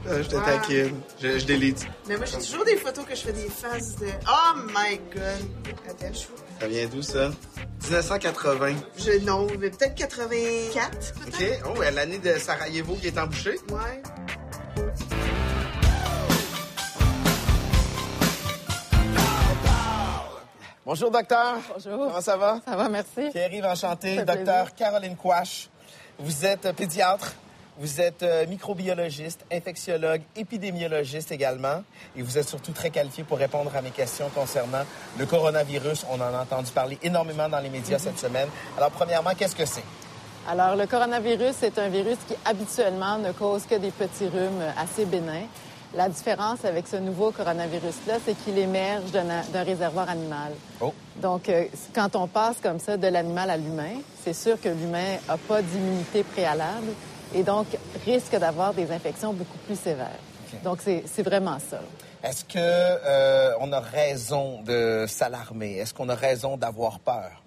je. 0.05 0.09
Ah, 0.09 0.21
je 0.21 0.27
te 0.29 0.35
Wow. 0.35 0.43
taquine. 0.45 1.01
Je, 1.21 1.39
je 1.39 1.45
délite. 1.45 1.85
Mais 2.07 2.17
moi, 2.17 2.25
j'ai 2.25 2.37
toujours 2.37 2.65
des 2.65 2.77
photos 2.77 3.05
que 3.05 3.15
je 3.15 3.21
fais 3.21 3.33
des 3.33 3.49
faces 3.49 3.95
de... 3.97 4.07
Oh 4.27 4.57
my 4.67 4.97
God! 5.13 5.69
Attends, 5.89 6.13
je 6.13 6.59
Ça 6.61 6.67
vient 6.67 6.87
d'où, 6.87 7.01
ça? 7.01 7.31
1980. 7.83 8.75
Je, 8.97 9.19
non, 9.25 9.47
mais 9.59 9.69
peut-être 9.69 9.95
84, 9.95 11.13
OK. 11.27 11.43
Oh, 11.65 11.79
ouais, 11.79 11.91
l'année 11.91 12.19
de 12.19 12.37
Sarajevo 12.37 12.95
qui 12.95 13.07
est 13.07 13.17
embouchée. 13.17 13.59
Ouais. 13.71 14.01
Bonjour, 20.85 21.11
docteur. 21.11 21.57
Bonjour. 21.73 22.07
Comment 22.07 22.21
ça 22.21 22.37
va? 22.37 22.59
Ça 22.65 22.75
va, 22.75 22.89
merci. 22.89 23.29
Pierre-Yves, 23.31 23.65
enchanté. 23.65 24.17
Docteur 24.17 24.43
plaisir. 24.65 24.75
Caroline 24.75 25.15
Quash. 25.15 25.69
Vous 26.17 26.45
êtes 26.45 26.71
pédiatre. 26.75 27.33
Vous 27.79 28.01
êtes 28.01 28.23
euh, 28.23 28.45
microbiologiste, 28.45 29.45
infectiologue, 29.53 30.21
épidémiologiste 30.35 31.31
également. 31.31 31.81
Et 32.17 32.21
vous 32.21 32.37
êtes 32.37 32.47
surtout 32.49 32.73
très 32.73 32.89
qualifié 32.89 33.23
pour 33.23 33.37
répondre 33.37 33.71
à 33.73 33.81
mes 33.81 33.91
questions 33.91 34.29
concernant 34.35 34.83
le 35.17 35.25
coronavirus. 35.25 36.05
On 36.11 36.15
en 36.15 36.33
a 36.33 36.41
entendu 36.41 36.71
parler 36.71 36.97
énormément 37.03 37.47
dans 37.47 37.59
les 37.59 37.69
médias 37.69 37.97
Mhm. 37.97 38.03
cette 38.03 38.19
semaine. 38.19 38.49
Alors, 38.77 38.91
premièrement, 38.91 39.31
qu'est-ce 39.37 39.55
que 39.55 39.65
c'est? 39.65 39.83
Alors, 40.49 40.75
le 40.75 40.87
coronavirus, 40.87 41.55
c'est 41.57 41.79
un 41.79 41.87
virus 41.87 42.17
qui 42.27 42.35
habituellement 42.43 43.17
ne 43.17 43.31
cause 43.31 43.63
que 43.65 43.75
des 43.75 43.91
petits 43.91 44.27
rhumes 44.27 44.61
assez 44.77 45.05
bénins. 45.05 45.47
La 45.95 46.09
différence 46.09 46.65
avec 46.65 46.85
ce 46.85 46.97
nouveau 46.97 47.31
coronavirus-là, 47.31 48.15
c'est 48.25 48.35
qu'il 48.43 48.57
émerge 48.59 49.09
d'un 49.11 49.23
d'un 49.53 49.63
réservoir 49.63 50.09
animal. 50.09 50.51
Oh. 50.81 50.93
Donc, 51.15 51.47
euh, 51.47 51.63
quand 51.95 52.15
on 52.17 52.27
passe 52.27 52.57
comme 52.61 52.79
ça 52.79 52.97
de 52.97 53.07
l'animal 53.07 53.49
à 53.49 53.57
l'humain, 53.57 53.95
c'est 54.23 54.33
sûr 54.33 54.59
que 54.61 54.67
l'humain 54.69 55.15
n'a 55.27 55.37
pas 55.37 55.61
d'immunité 55.61 56.23
préalable 56.23 56.87
et 57.33 57.43
donc 57.43 57.67
risque 58.05 58.35
d'avoir 58.37 58.73
des 58.73 58.91
infections 58.91 59.33
beaucoup 59.33 59.57
plus 59.65 59.79
sévères. 59.79 60.19
Donc, 60.63 60.79
c'est 60.81 61.03
c'est 61.05 61.23
vraiment 61.23 61.59
ça. 61.59 61.79
Est-ce 62.23 62.43
que 62.43 62.57
euh, 62.57 63.53
on 63.61 63.71
a 63.71 63.79
raison 63.79 64.61
de 64.63 65.05
s'alarmer? 65.07 65.77
Est-ce 65.77 65.93
qu'on 65.93 66.09
a 66.09 66.15
raison 66.15 66.57
d'avoir 66.57 66.99
peur? 66.99 67.43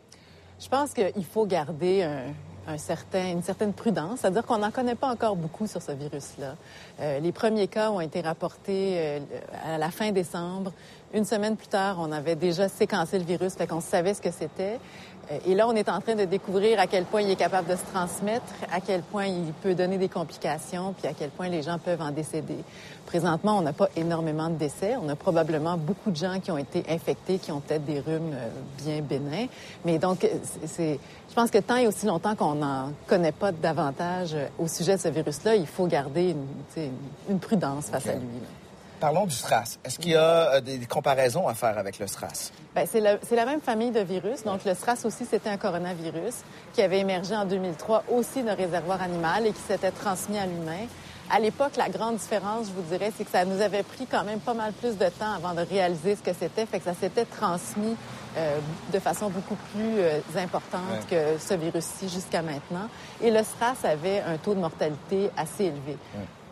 Je 0.58 0.68
pense 0.68 0.94
qu'il 0.94 1.24
faut 1.24 1.44
garder 1.44 2.04
un, 2.04 2.32
un 2.66 2.78
certain, 2.78 3.32
une 3.32 3.42
certaine 3.42 3.72
prudence, 3.72 4.20
c'est-à-dire 4.20 4.46
qu'on 4.46 4.58
n'en 4.58 4.70
connaît 4.70 4.94
pas 4.94 5.08
encore 5.08 5.36
beaucoup 5.36 5.66
sur 5.66 5.82
ce 5.82 5.92
virus-là. 5.92 6.54
Euh, 7.00 7.18
les 7.18 7.32
premiers 7.32 7.66
cas 7.68 7.90
ont 7.90 8.00
été 8.00 8.20
rapportés 8.20 8.94
euh, 8.96 9.18
à 9.64 9.78
la 9.78 9.90
fin 9.90 10.12
décembre. 10.12 10.72
Une 11.12 11.24
semaine 11.24 11.56
plus 11.56 11.66
tard, 11.68 11.96
on 11.98 12.12
avait 12.12 12.36
déjà 12.36 12.68
séquencé 12.68 13.18
le 13.18 13.24
virus, 13.24 13.54
fait 13.54 13.66
qu'on 13.66 13.80
savait 13.80 14.14
ce 14.14 14.22
que 14.22 14.30
c'était. 14.30 14.78
Euh, 15.30 15.38
Et 15.46 15.54
là, 15.54 15.66
on 15.68 15.72
est 15.74 15.88
en 15.88 16.00
train 16.00 16.14
de 16.14 16.24
découvrir 16.24 16.80
à 16.80 16.86
quel 16.86 17.04
point 17.04 17.22
il 17.22 17.30
est 17.30 17.36
capable 17.36 17.68
de 17.68 17.76
se 17.76 17.84
transmettre, 17.92 18.44
à 18.72 18.80
quel 18.80 19.02
point 19.02 19.26
il 19.26 19.52
peut 19.62 19.74
donner 19.74 19.98
des 19.98 20.08
complications, 20.08 20.94
puis 20.98 21.06
à 21.06 21.12
quel 21.14 21.30
point 21.30 21.48
les 21.48 21.62
gens 21.62 21.78
peuvent 21.78 22.00
en 22.02 22.10
décéder. 22.10 22.58
Présentement, 23.06 23.58
on 23.58 23.62
n'a 23.62 23.72
pas 23.72 23.88
énormément 23.96 24.48
de 24.48 24.54
décès. 24.56 24.96
On 25.02 25.08
a 25.08 25.16
probablement 25.16 25.76
beaucoup 25.76 26.10
de 26.10 26.16
gens 26.16 26.40
qui 26.40 26.50
ont 26.50 26.58
été 26.58 26.84
infectés, 26.88 27.38
qui 27.38 27.52
ont 27.52 27.60
peut-être 27.60 27.84
des 27.84 28.00
rhumes 28.00 28.32
euh, 28.34 28.48
bien 28.84 29.00
bénins. 29.02 29.46
Mais 29.84 29.98
donc, 29.98 30.24
euh, 30.24 30.28
c'est- 30.66 30.98
je 31.28 31.34
pense 31.34 31.50
que 31.50 31.58
tant 31.58 31.76
et 31.76 31.86
aussi 31.86 32.06
longtemps 32.06 32.34
qu'on 32.34 32.54
n'en 32.54 32.90
connaît 33.06 33.32
pas 33.32 33.52
davantage 33.52 34.36
au 34.58 34.66
sujet 34.68 34.96
de 34.96 35.00
ce 35.00 35.08
virus-là, 35.08 35.56
il 35.56 35.66
faut 35.66 35.86
garder 35.86 36.30
une, 36.76 36.90
une- 37.28 37.38
prudence 37.38 37.86
face 37.86 38.06
à 38.06 38.14
lui. 38.14 38.20
là. 38.20 38.48
Parlons 39.02 39.26
du 39.26 39.34
SRAS. 39.34 39.78
Est-ce 39.84 39.98
qu'il 39.98 40.12
y 40.12 40.14
a 40.14 40.54
euh, 40.54 40.60
des 40.60 40.78
des 40.78 40.86
comparaisons 40.86 41.48
à 41.48 41.54
faire 41.54 41.76
avec 41.76 41.98
le 41.98 42.06
SRAS? 42.06 42.52
Ben, 42.72 42.86
c'est, 42.88 43.00
la, 43.00 43.16
c'est 43.20 43.34
la 43.34 43.46
même 43.46 43.60
famille 43.60 43.90
de 43.90 43.98
virus. 43.98 44.44
Donc, 44.44 44.64
le 44.64 44.74
SRAS 44.74 45.04
aussi, 45.04 45.24
c'était 45.28 45.50
un 45.50 45.56
coronavirus 45.56 46.36
qui 46.72 46.82
avait 46.82 47.00
émergé 47.00 47.34
en 47.34 47.44
2003 47.44 48.04
aussi 48.12 48.44
d'un 48.44 48.54
réservoir 48.54 49.02
animal 49.02 49.44
et 49.44 49.50
qui 49.50 49.60
s'était 49.60 49.90
transmis 49.90 50.38
à 50.38 50.46
l'humain. 50.46 50.86
À 51.28 51.40
l'époque, 51.40 51.74
la 51.76 51.88
grande 51.88 52.18
différence, 52.18 52.68
je 52.68 52.72
vous 52.74 52.88
dirais, 52.96 53.12
c'est 53.16 53.24
que 53.24 53.32
ça 53.32 53.44
nous 53.44 53.60
avait 53.60 53.82
pris 53.82 54.06
quand 54.06 54.22
même 54.22 54.38
pas 54.38 54.54
mal 54.54 54.72
plus 54.72 54.96
de 54.96 55.08
temps 55.08 55.32
avant 55.34 55.54
de 55.54 55.62
réaliser 55.68 56.14
ce 56.14 56.22
que 56.22 56.32
c'était. 56.32 56.64
Fait 56.64 56.78
que 56.78 56.84
ça 56.84 56.94
s'était 56.94 57.24
transmis 57.24 57.96
euh, 58.36 58.60
de 58.92 58.98
façon 59.00 59.30
beaucoup 59.30 59.56
plus 59.74 59.98
euh, 59.98 60.20
importante 60.36 61.08
que 61.10 61.38
ce 61.40 61.54
virus-ci 61.54 62.08
jusqu'à 62.08 62.42
maintenant. 62.42 62.88
Et 63.20 63.32
le 63.32 63.40
SRAS 63.42 63.82
avait 63.82 64.20
un 64.20 64.36
taux 64.36 64.54
de 64.54 64.60
mortalité 64.60 65.28
assez 65.36 65.64
élevé. 65.64 65.96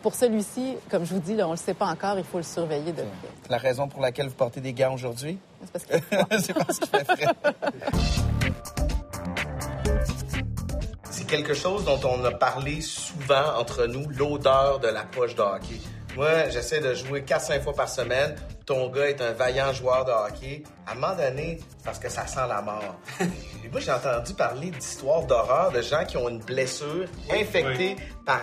Pour 0.01 0.15
celui-ci, 0.15 0.77
comme 0.89 1.05
je 1.05 1.13
vous 1.13 1.19
dis, 1.19 1.35
là, 1.35 1.45
on 1.45 1.51
ne 1.51 1.55
le 1.55 1.59
sait 1.59 1.75
pas 1.75 1.85
encore, 1.85 2.17
il 2.17 2.23
faut 2.23 2.37
le 2.37 2.43
surveiller 2.43 2.91
de 2.91 3.03
près. 3.03 3.29
La 3.49 3.57
raison 3.57 3.87
pour 3.87 4.01
laquelle 4.01 4.27
vous 4.27 4.33
portez 4.33 4.59
des 4.59 4.73
gants 4.73 4.95
aujourd'hui? 4.95 5.37
C'est 5.61 5.71
parce 5.71 5.85
que 5.85 5.93
C'est 6.41 6.53
parce 6.53 6.79
qu'il 6.79 6.89
fait 6.89 7.05
frais. 7.05 7.27
C'est 11.11 11.27
quelque 11.27 11.53
chose 11.53 11.85
dont 11.85 11.99
on 12.03 12.25
a 12.25 12.31
parlé 12.31 12.81
souvent 12.81 13.59
entre 13.59 13.85
nous, 13.85 14.09
l'odeur 14.09 14.79
de 14.79 14.87
la 14.87 15.03
poche 15.03 15.35
de 15.35 15.41
hockey. 15.41 15.79
Moi, 16.15 16.49
j'essaie 16.49 16.79
de 16.79 16.95
jouer 16.95 17.21
4-5 17.21 17.61
fois 17.61 17.73
par 17.73 17.87
semaine. 17.87 18.35
Ton 18.71 18.87
gars 18.87 19.09
est 19.09 19.21
un 19.21 19.33
vaillant 19.33 19.73
joueur 19.73 20.05
de 20.05 20.11
hockey. 20.11 20.63
À 20.87 20.93
un 20.93 20.95
moment 20.95 21.13
donné, 21.13 21.59
parce 21.83 21.99
que 21.99 22.07
ça 22.07 22.25
sent 22.25 22.47
la 22.47 22.61
mort. 22.61 22.95
Et 23.19 23.67
moi, 23.71 23.81
j'ai 23.81 23.91
entendu 23.91 24.33
parler 24.33 24.71
d'histoires 24.71 25.25
d'horreur 25.25 25.73
de 25.73 25.81
gens 25.81 26.05
qui 26.05 26.15
ont 26.15 26.29
une 26.29 26.39
blessure 26.39 27.05
infectée 27.29 27.97
par 28.25 28.41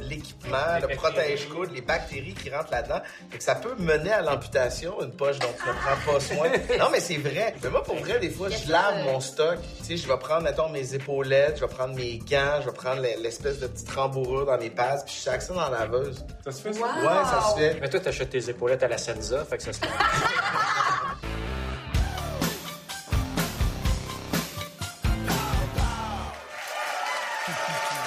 l'équipement, 0.00 0.78
le 0.80 0.94
protège-coude, 0.96 1.70
les 1.72 1.80
bactéries 1.80 2.34
qui 2.34 2.50
rentrent 2.50 2.72
là-dedans. 2.72 3.00
Fait 3.30 3.38
que 3.38 3.44
ça 3.44 3.54
peut 3.54 3.74
mener 3.78 4.10
à 4.10 4.22
l'amputation, 4.22 5.00
une 5.02 5.12
poche 5.12 5.38
dont 5.38 5.48
tu 5.62 5.68
ne 5.68 5.74
prends 5.74 6.12
pas 6.12 6.20
soin. 6.20 6.48
Non, 6.78 6.88
mais 6.90 7.00
c'est 7.00 7.18
vrai. 7.18 7.54
Mais 7.62 7.70
moi, 7.70 7.82
pour 7.82 7.96
vrai, 7.96 8.18
des 8.18 8.30
fois, 8.30 8.48
je 8.48 8.70
lave 8.70 9.04
mon 9.04 9.20
stock. 9.20 9.58
Tu 9.78 9.84
sais, 9.84 9.96
je 9.96 10.08
vais 10.08 10.18
prendre, 10.18 10.42
mettons, 10.42 10.68
mes 10.70 10.94
épaulettes, 10.94 11.56
je 11.56 11.60
vais 11.64 11.72
prendre 11.72 11.94
mes 11.94 12.18
gants, 12.18 12.60
je 12.60 12.66
vais 12.66 12.74
prendre 12.74 13.00
l'espèce 13.00 13.60
de 13.60 13.66
petite 13.66 13.90
rembourrure 13.90 14.46
dans 14.46 14.58
mes 14.58 14.70
pads, 14.70 15.04
puis 15.04 15.14
je 15.14 15.20
sac 15.20 15.42
ça 15.42 15.54
dans 15.54 15.68
la 15.70 15.80
laveuse. 15.80 16.24
Ça 16.44 16.52
se 16.52 16.62
fait, 16.62 16.72
ça? 16.72 16.80
Ouais, 16.80 17.24
ça 17.24 17.50
se 17.50 17.58
fait. 17.58 17.78
Mais 17.80 17.88
toi, 17.88 18.00
t'achètes 18.00 18.30
tes 18.30 18.50
épaulettes 18.50 18.82
à 18.82 18.88
la 18.88 18.98
Senza, 18.98 19.44
fait 19.52 19.58
que 19.58 19.64
ça 19.64 19.72
se 19.74 19.78
fait. 19.80 19.92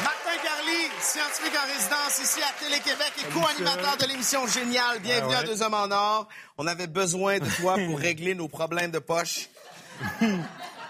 Martin 0.04 0.38
Carly, 0.43 0.89
scientifique 1.02 1.54
en 1.56 1.68
résidence 1.68 2.20
ici 2.24 2.39
à 2.41 2.64
Télé-Québec 2.64 3.14
et 3.20 3.34
co-animateur 3.34 3.98
de 3.98 4.06
l'émission 4.08 4.48
Génial. 4.48 5.00
Bienvenue 5.00 5.34
Ah 5.36 5.39
à. 5.39 5.43
Deux 5.43 5.62
Hommes 5.62 5.74
en 5.74 5.91
Or. 5.91 6.28
On 6.58 6.66
avait 6.68 6.88
besoin 6.88 7.39
de 7.39 7.50
toi 7.62 7.76
pour 7.88 8.00
régler 8.00 8.34
nos 8.34 8.48
problèmes 8.48 8.91
de 8.91 9.00
poche. 9.00 9.50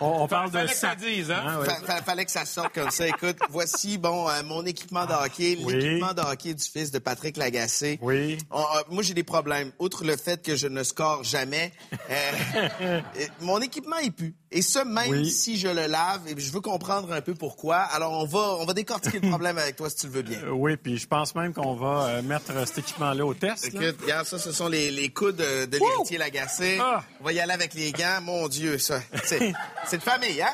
On, 0.01 0.23
on 0.23 0.27
parle 0.27 0.49
de 0.51 0.57
Fallait 0.57 0.69
que 0.69 0.75
ça. 0.75 0.95
dise, 0.95 1.31
hein? 1.31 1.43
Ah, 1.47 1.59
ouais. 1.59 1.65
Fa- 1.65 1.75
fa- 1.85 2.01
fallait 2.01 2.25
que 2.25 2.31
ça 2.31 2.45
sorte 2.45 2.73
comme 2.73 2.91
ça. 2.91 3.07
Écoute, 3.07 3.37
voici 3.49 3.97
bon 3.97 4.27
euh, 4.29 4.43
mon 4.43 4.65
équipement 4.65 5.05
de 5.05 5.13
hockey, 5.13 5.57
Oui. 5.63 5.73
l'équipement 5.75 6.13
de 6.13 6.21
hockey 6.21 6.53
du 6.53 6.63
fils 6.63 6.91
de 6.91 6.99
Patrick 6.99 7.37
Lagacé. 7.37 7.99
Oui. 8.01 8.37
On- 8.51 8.59
euh, 8.61 8.81
moi, 8.89 9.03
j'ai 9.03 9.13
des 9.13 9.23
problèmes. 9.23 9.71
Outre 9.79 10.03
le 10.03 10.17
fait 10.17 10.41
que 10.43 10.55
je 10.55 10.67
ne 10.67 10.83
score 10.83 11.23
jamais, 11.23 11.71
euh, 12.09 13.01
mon 13.41 13.59
équipement 13.61 13.97
est 13.97 14.11
pu. 14.11 14.35
Et 14.57 14.61
ça, 14.61 14.85
même 14.85 15.09
Oui. 15.11 15.29
si 15.29 15.57
je 15.59 15.67
le 15.67 15.85
lave, 15.87 16.21
et 16.27 16.39
je 16.39 16.49
veux 16.51 16.61
comprendre 16.61 17.11
un 17.11 17.19
peu 17.19 17.33
pourquoi. 17.33 17.75
Alors, 17.75 18.13
on 18.13 18.25
va, 18.25 18.55
on 18.59 18.65
va 18.65 18.73
décortiquer 18.73 19.19
le 19.19 19.27
problème 19.29 19.57
avec 19.57 19.75
toi 19.75 19.89
si 19.89 19.97
tu 19.97 20.05
le 20.07 20.13
veux 20.13 20.21
bien. 20.21 20.39
Euh, 20.45 20.51
oui, 20.51 20.77
puis 20.77 20.97
je 20.97 21.05
pense 21.05 21.35
même 21.35 21.53
qu'on 21.53 21.73
va 21.75 22.05
euh, 22.05 22.21
mettre 22.21 22.51
euh, 22.51 22.65
cet 22.65 22.77
équipement-là 22.77 23.25
au 23.25 23.33
test. 23.33 23.73
là. 23.73 23.81
Écoute, 23.89 24.01
regarde, 24.03 24.25
ça, 24.25 24.39
ce 24.39 24.53
sont 24.53 24.69
les, 24.69 24.91
les 24.91 25.09
coudes 25.09 25.35
de, 25.35 25.65
de 25.65 25.77
l'héritier 25.77 26.17
Lagacé. 26.17 26.77
Ah! 26.81 27.03
On 27.19 27.25
va 27.25 27.33
y 27.33 27.39
aller 27.41 27.51
avec 27.51 27.73
les 27.73 27.91
gants. 27.91 28.21
Mon 28.21 28.47
Dieu, 28.47 28.77
ça. 28.77 29.01
C'est 29.25 29.53
c'est 29.87 29.97
de 29.97 30.03
famille, 30.03 30.41
hein? 30.41 30.53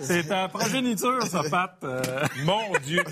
C'est 0.00 0.24
ta 0.28 0.48
progéniture, 0.48 1.22
ça, 1.26 1.42
Pat. 1.48 1.76
euh. 1.84 2.02
Mon 2.44 2.72
Dieu! 2.84 3.02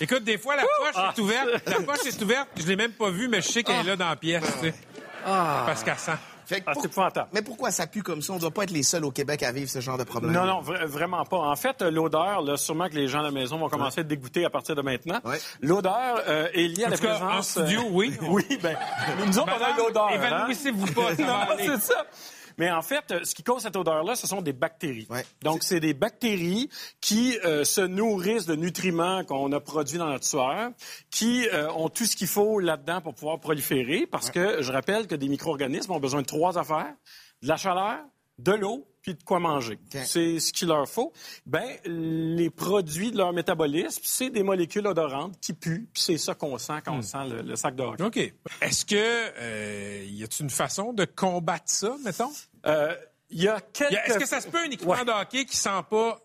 Écoute, 0.00 0.24
des 0.24 0.38
fois, 0.38 0.56
la 0.56 0.62
poche 0.62 1.04
est 1.16 1.20
ouverte. 1.20 1.48
La 1.66 1.80
poche 1.80 2.06
est 2.06 2.22
ouverte. 2.22 2.48
Je 2.56 2.66
l'ai 2.66 2.76
même 2.76 2.92
pas 2.92 3.10
vue, 3.10 3.28
mais 3.28 3.40
je 3.40 3.48
sais 3.48 3.62
qu'elle 3.62 3.80
est 3.80 3.88
là 3.90 3.96
dans 3.96 4.08
la 4.08 4.16
pièce, 4.16 4.44
tu 4.60 4.68
sais. 4.68 4.74
Parce 5.24 5.82
qu'elle 5.82 5.98
sent. 5.98 6.12
Fait 6.46 6.60
que 6.60 6.64
Ah, 6.66 6.72
pour- 6.72 6.82
c'est 6.82 6.88
épouvantable. 6.88 7.28
Mais 7.32 7.42
pourquoi 7.42 7.70
ça 7.70 7.86
pue 7.86 8.02
comme 8.02 8.22
ça? 8.22 8.32
On 8.32 8.38
doit 8.38 8.50
pas 8.50 8.64
être 8.64 8.70
les 8.70 8.82
seuls 8.82 9.04
au 9.04 9.10
Québec 9.10 9.42
à 9.42 9.52
vivre 9.52 9.70
ce 9.70 9.80
genre 9.80 9.98
de 9.98 10.04
problème. 10.04 10.32
Non, 10.32 10.44
non, 10.44 10.60
vra- 10.62 10.84
vraiment 10.86 11.24
pas. 11.24 11.36
En 11.38 11.56
fait, 11.56 11.80
euh, 11.82 11.90
l'odeur, 11.90 12.42
là, 12.42 12.56
sûrement 12.56 12.88
que 12.88 12.94
les 12.94 13.08
gens 13.08 13.20
à 13.20 13.22
la 13.22 13.30
maison 13.30 13.58
vont 13.58 13.68
commencer 13.68 14.00
à 14.00 14.02
être 14.02 14.08
dégoûtés 14.08 14.44
à 14.44 14.50
partir 14.50 14.74
de 14.74 14.82
maintenant. 14.82 15.20
Ouais. 15.24 15.38
L'odeur 15.60 16.20
euh, 16.28 16.48
est 16.54 16.68
liée 16.68 16.84
à 16.84 16.90
la 16.90 16.98
présence... 16.98 17.22
en 17.22 17.42
studio, 17.42 17.82
oui. 17.90 18.16
oui, 18.28 18.44
ben, 18.62 18.76
nous 19.26 19.38
autres, 19.38 19.52
on 19.58 19.64
a 19.64 19.76
l'odeur. 19.76 20.08
hein? 20.08 20.14
évanouissez-vous 20.14 20.92
pas, 20.92 21.14
ça 21.16 21.22
va 21.24 21.46
non, 21.46 21.54
c'est 21.58 21.80
ça. 21.80 22.06
Mais 22.58 22.70
en 22.70 22.82
fait, 22.82 23.10
euh, 23.10 23.24
ce 23.24 23.34
qui 23.34 23.42
cause 23.42 23.62
cette 23.62 23.76
odeur-là, 23.76 24.16
ce 24.16 24.26
sont 24.26 24.42
des 24.42 24.52
bactéries. 24.52 25.06
Ouais. 25.10 25.24
Donc, 25.42 25.62
c'est 25.62 25.80
des 25.80 25.94
bactéries 25.94 26.68
qui 27.00 27.38
euh, 27.44 27.64
se 27.64 27.80
nourrissent 27.80 28.46
de 28.46 28.54
nutriments 28.54 29.24
qu'on 29.24 29.52
a 29.52 29.60
produits 29.60 29.98
dans 29.98 30.08
notre 30.08 30.24
sueur, 30.24 30.70
qui 31.10 31.48
euh, 31.48 31.70
ont 31.72 31.88
tout 31.88 32.06
ce 32.06 32.16
qu'il 32.16 32.26
faut 32.26 32.60
là-dedans 32.60 33.00
pour 33.00 33.14
pouvoir 33.14 33.40
proliférer, 33.40 34.06
parce 34.06 34.30
que 34.30 34.62
je 34.62 34.72
rappelle 34.72 35.06
que 35.06 35.14
des 35.14 35.28
micro-organismes 35.28 35.92
ont 35.92 36.00
besoin 36.00 36.22
de 36.22 36.26
trois 36.26 36.58
affaires 36.58 36.94
de 37.42 37.48
la 37.48 37.56
chaleur, 37.56 37.98
de 38.38 38.52
l'eau, 38.52 38.86
puis 39.02 39.14
de 39.14 39.22
quoi 39.22 39.38
manger. 39.40 39.78
C'est 40.04 40.38
ce 40.40 40.52
qu'il 40.52 40.68
leur 40.68 40.88
faut. 40.88 41.12
Ben, 41.46 41.76
les 41.84 42.50
produits 42.50 43.10
de 43.10 43.18
leur 43.18 43.32
métabolisme, 43.32 44.00
c'est 44.04 44.30
des 44.30 44.42
molécules 44.42 44.86
odorantes 44.86 45.38
qui 45.40 45.52
puent, 45.52 45.88
puis 45.92 46.02
c'est 46.02 46.18
ça 46.18 46.34
qu'on 46.34 46.56
sent 46.58 46.80
quand 46.84 46.94
on 46.96 47.02
sent 47.02 47.28
le, 47.28 47.42
le 47.42 47.56
sac 47.56 47.74
de 47.76 47.82
hockey. 47.82 48.02
OK. 48.04 48.16
Est-ce 48.62 48.84
que 48.84 48.94
euh, 48.96 50.04
y 50.08 50.22
a-t-il 50.24 50.44
une 50.44 50.50
façon 50.50 50.92
de 50.92 51.04
combattre 51.04 51.64
ça, 51.66 51.96
mettons? 52.04 52.30
Euh, 52.66 52.94
Il 53.30 53.42
y 53.42 53.48
a 53.48 53.60
quelques... 53.60 53.92
Est-ce 53.92 54.18
que 54.18 54.26
ça 54.26 54.40
se 54.40 54.48
peut 54.48 54.58
un 54.58 54.64
équipement 54.70 54.92
Ouais. 54.92 55.04
de 55.04 55.10
hockey 55.10 55.44
qui 55.44 55.56
sent 55.56 55.82
pas 55.90 56.20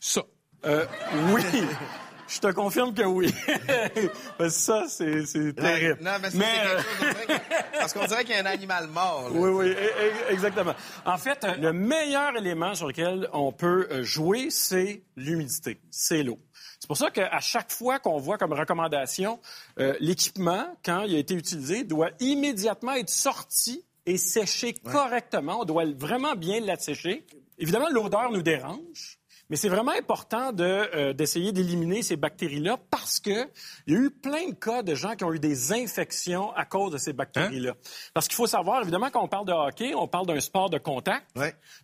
ça? 0.00 0.22
Euh, 0.64 0.86
oui. 1.34 1.42
Je 2.28 2.40
te 2.40 2.50
confirme 2.52 2.92
que 2.92 3.02
oui. 3.02 3.32
Parce 4.38 4.54
que 4.54 4.60
ça, 4.60 4.84
c'est 4.88 5.24
c'est 5.26 5.52
terrible. 5.54 5.98
Non, 6.02 6.12
mais, 6.20 6.28
Mais, 6.34 6.44
c'est 6.44 7.04
euh, 7.04 7.12
quelque 7.26 7.32
chose, 7.32 7.40
parce 7.78 7.92
qu'on 7.92 8.06
dirait 8.06 8.24
qu'il 8.24 8.34
y 8.34 8.38
a 8.38 8.42
un 8.42 8.46
animal 8.46 8.88
mort. 8.88 9.30
là. 9.30 9.38
Oui, 9.38 9.50
oui, 9.50 9.66
e- 9.68 9.74
e- 9.74 10.32
exactement. 10.32 10.74
En 11.04 11.18
fait, 11.18 11.44
euh, 11.44 11.54
le 11.56 11.72
meilleur 11.72 12.36
élément 12.36 12.74
sur 12.74 12.88
lequel 12.88 13.28
on 13.32 13.52
peut 13.52 13.86
euh, 13.90 14.02
jouer, 14.02 14.48
c'est 14.50 15.02
l'humidité, 15.16 15.80
c'est 15.90 16.22
l'eau. 16.24 16.38
C'est 16.80 16.88
pour 16.88 16.96
ça 16.96 17.10
qu'à 17.10 17.40
chaque 17.40 17.70
fois 17.72 17.98
qu'on 18.00 18.18
voit 18.18 18.38
comme 18.38 18.52
recommandation, 18.52 19.40
euh, 19.78 19.94
l'équipement, 20.00 20.66
quand 20.84 21.02
il 21.02 21.14
a 21.14 21.18
été 21.18 21.34
utilisé, 21.34 21.84
doit 21.84 22.10
immédiatement 22.20 22.92
être 22.94 23.08
sorti 23.10 23.84
et 24.04 24.18
séché 24.18 24.74
correctement. 24.74 25.60
On 25.60 25.64
doit 25.64 25.84
vraiment 25.96 26.34
bien 26.34 26.60
l'assécher. 26.60 27.24
Évidemment, 27.58 27.88
l'odeur 27.90 28.30
nous 28.30 28.42
dérange. 28.42 29.18
Mais 29.48 29.56
c'est 29.56 29.68
vraiment 29.68 29.92
important 29.92 30.52
de, 30.52 30.64
euh, 30.64 31.12
d'essayer 31.12 31.52
d'éliminer 31.52 32.02
ces 32.02 32.16
bactéries-là 32.16 32.78
parce 32.90 33.20
que 33.20 33.46
il 33.86 33.94
y 33.94 33.96
a 33.96 34.00
eu 34.00 34.10
plein 34.10 34.48
de 34.48 34.54
cas 34.54 34.82
de 34.82 34.94
gens 34.96 35.14
qui 35.14 35.22
ont 35.24 35.32
eu 35.32 35.38
des 35.38 35.72
infections 35.72 36.52
à 36.54 36.64
cause 36.64 36.90
de 36.92 36.98
ces 36.98 37.12
bactéries-là. 37.12 37.74
Parce 38.12 38.26
qu'il 38.26 38.34
faut 38.34 38.48
savoir, 38.48 38.82
évidemment, 38.82 39.08
quand 39.10 39.22
on 39.22 39.28
parle 39.28 39.46
de 39.46 39.52
hockey, 39.52 39.94
on 39.94 40.08
parle 40.08 40.26
d'un 40.26 40.40
sport 40.40 40.68
de 40.68 40.78
contact. 40.78 41.26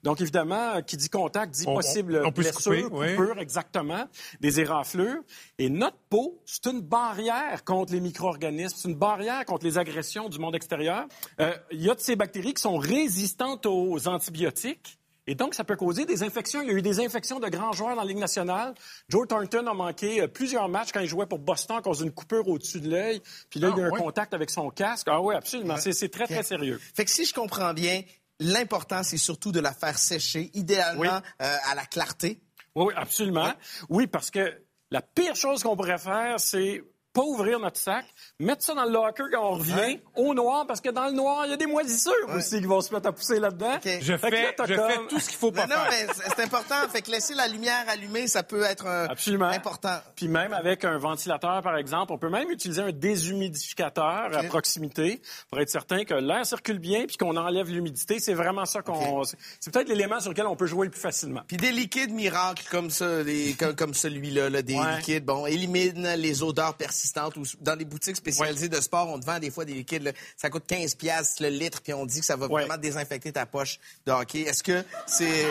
Donc, 0.02 0.20
évidemment, 0.20 0.82
qui 0.82 0.96
dit 0.96 1.08
contact 1.08 1.54
dit 1.54 1.64
On- 1.68 1.74
possible 1.74 2.20
on 2.24 2.30
blessure, 2.30 2.90
couper, 2.90 2.96
oui. 2.96 3.14
coupure, 3.16 3.38
exactement, 3.38 4.04
des 4.40 4.58
éraflures. 4.60 5.22
Et 5.58 5.68
notre 5.68 5.98
peau, 6.10 6.40
c'est 6.44 6.66
une 6.66 6.80
barrière 6.80 7.62
contre 7.64 7.92
les 7.92 8.00
micro-organismes, 8.00 8.74
c'est 8.76 8.88
une 8.88 8.96
barrière 8.96 9.44
contre 9.44 9.64
les 9.64 9.78
agressions 9.78 10.28
du 10.28 10.38
monde 10.40 10.56
extérieur. 10.56 11.06
Euh, 11.40 11.54
Il 11.70 11.80
y 11.82 11.90
a 11.90 11.94
de 11.94 12.00
ces 12.00 12.16
bactéries 12.16 12.54
qui 12.54 12.62
sont 12.62 12.76
résistantes 12.78 13.66
aux 13.66 14.08
antibiotiques. 14.08 14.98
Et 15.26 15.34
donc, 15.34 15.54
ça 15.54 15.62
peut 15.64 15.76
causer 15.76 16.04
des 16.04 16.22
infections. 16.24 16.62
Il 16.62 16.68
y 16.68 16.70
a 16.70 16.74
eu 16.74 16.82
des 16.82 16.98
infections 17.04 17.38
de 17.38 17.48
grands 17.48 17.72
joueurs 17.72 17.94
dans 17.94 18.02
la 18.02 18.08
Ligue 18.08 18.18
nationale. 18.18 18.74
Joe 19.08 19.28
Thornton 19.28 19.66
a 19.68 19.74
manqué 19.74 20.20
euh, 20.20 20.26
plusieurs 20.26 20.68
matchs 20.68 20.90
quand 20.92 21.00
il 21.00 21.06
jouait 21.08 21.26
pour 21.26 21.38
Boston 21.38 21.76
à 21.76 21.82
cause 21.82 21.98
d'une 21.98 22.10
coupure 22.12 22.48
au-dessus 22.48 22.80
de 22.80 22.90
l'œil. 22.90 23.22
Puis 23.48 23.60
là, 23.60 23.68
Ah, 23.70 23.74
il 23.76 23.80
y 23.80 23.84
a 23.84 23.86
eu 23.86 23.92
un 23.92 23.96
contact 23.96 24.34
avec 24.34 24.50
son 24.50 24.70
casque. 24.70 25.06
Ah 25.10 25.20
oui, 25.20 25.34
absolument. 25.34 25.76
C'est- 25.76 25.92
C'est 25.92 26.08
très, 26.08 26.26
très 26.26 26.42
sérieux. 26.42 26.80
Fait 26.94 27.04
que 27.04 27.10
si 27.10 27.24
je 27.24 27.32
comprends 27.34 27.72
bien, 27.72 28.02
l'important, 28.40 29.02
c'est 29.04 29.16
surtout 29.16 29.52
de 29.52 29.60
la 29.60 29.72
faire 29.72 29.96
sécher, 29.98 30.50
idéalement 30.54 31.00
Oui. 31.02 31.08
euh, 31.42 31.56
à 31.70 31.74
la 31.74 31.84
clarté. 31.86 32.40
Oui, 32.74 32.86
oui, 32.88 32.94
absolument. 32.96 33.52
Oui, 33.88 34.06
parce 34.08 34.30
que 34.30 34.60
la 34.90 35.02
pire 35.02 35.36
chose 35.36 35.62
qu'on 35.62 35.76
pourrait 35.76 35.98
faire, 35.98 36.40
c'est 36.40 36.82
pas 37.12 37.22
ouvrir 37.22 37.58
notre 37.60 37.76
sac, 37.78 38.04
mettre 38.40 38.62
ça 38.62 38.74
dans 38.74 38.84
le 38.84 38.90
locker 38.92 39.24
quand 39.32 39.44
on 39.44 39.54
revient, 39.58 40.00
au 40.16 40.32
noir, 40.34 40.66
parce 40.66 40.80
que 40.80 40.88
dans 40.90 41.06
le 41.06 41.12
noir, 41.12 41.44
il 41.46 41.50
y 41.50 41.52
a 41.52 41.56
des 41.56 41.66
moisissures 41.66 42.12
aussi 42.34 42.60
qui 42.60 42.66
vont 42.66 42.80
se 42.80 42.92
mettre 42.94 43.08
à 43.08 43.12
pousser 43.12 43.38
là-dedans. 43.38 43.78
Je 43.84 44.16
Fait 44.16 44.30
que 44.30 44.36
fais, 44.36 44.42
là, 44.42 44.52
t'as 44.56 44.66
je 44.66 44.74
comme- 44.74 44.90
fais 44.90 44.98
tout 45.08 45.20
ce 45.20 45.28
qu'il 45.28 45.38
faut 45.38 45.52
pas 45.52 45.66
Non, 45.66 45.76
non, 45.76 45.82
faire. 45.90 46.06
mais 46.08 46.14
c'est 46.36 46.42
important. 46.42 46.74
Fait 46.90 47.02
que 47.02 47.10
laisser 47.10 47.34
la 47.34 47.48
lumière 47.48 47.84
allumée, 47.88 48.26
ça 48.28 48.42
peut 48.42 48.62
être 48.62 48.86
euh, 48.86 49.06
Absolument. 49.10 49.46
important. 49.48 49.98
Puis 50.16 50.28
même 50.28 50.52
avec 50.54 50.84
un 50.84 50.96
ventilateur, 50.98 51.60
par 51.62 51.76
exemple, 51.76 52.12
on 52.12 52.18
peut 52.18 52.30
même 52.30 52.50
utiliser 52.50 52.80
un 52.82 52.92
déshumidificateur 52.92 54.30
à 54.36 54.42
proximité 54.44 55.20
pour 55.50 55.60
être 55.60 55.68
certain 55.70 56.04
que 56.04 56.14
l'air 56.14 56.46
circule 56.46 56.78
bien 56.78 57.04
puis 57.06 57.16
qu'on 57.18 57.36
enlève 57.36 57.68
l'humidité. 57.68 58.20
C'est 58.20 58.34
vraiment 58.34 58.64
ça 58.64 58.82
qu'on... 58.82 59.24
c'est- 59.24 59.36
C'est 59.60 59.72
peut-être 59.72 59.88
l'élément 59.88 60.20
sur 60.20 60.30
lequel 60.30 60.46
on 60.46 60.56
peut 60.56 60.66
jouer 60.66 60.86
le 60.86 60.90
plus 60.90 61.00
facilement. 61.00 61.42
Puis 61.46 61.56
des 61.58 61.72
liquides 61.72 62.12
miracles 62.12 62.64
comme 62.70 62.90
ça, 62.90 63.22
des- 63.22 63.54
comme, 63.58 63.74
comme 63.76 63.94
celui-là, 63.94 64.48
là, 64.48 64.62
des 64.62 64.74
Ouais. 64.76 64.96
liquides, 64.96 65.24
bon, 65.24 65.44
éliminent 65.46 66.14
les 66.16 66.42
odeurs 66.42 66.74
persistantes. 66.74 67.01
Ou, 67.36 67.42
dans 67.60 67.74
les 67.74 67.84
boutiques 67.84 68.16
spécialisées 68.16 68.68
de 68.68 68.80
sport, 68.80 69.08
on 69.08 69.18
te 69.20 69.24
vend 69.26 69.38
des 69.38 69.50
fois 69.50 69.64
des 69.64 69.74
liquides, 69.74 70.02
là, 70.02 70.12
ça 70.36 70.50
coûte 70.50 70.64
15 70.66 70.94
piastres 70.94 71.42
le 71.42 71.48
litre, 71.48 71.80
puis 71.82 71.92
on 71.94 72.06
dit 72.06 72.20
que 72.20 72.26
ça 72.26 72.36
va 72.36 72.46
vraiment 72.46 72.76
désinfecter 72.76 73.32
ta 73.32 73.46
poche 73.46 73.78
de 74.06 74.12
hockey. 74.12 74.40
Est-ce 74.42 74.62
que 74.62 74.84
c'est... 75.06 75.46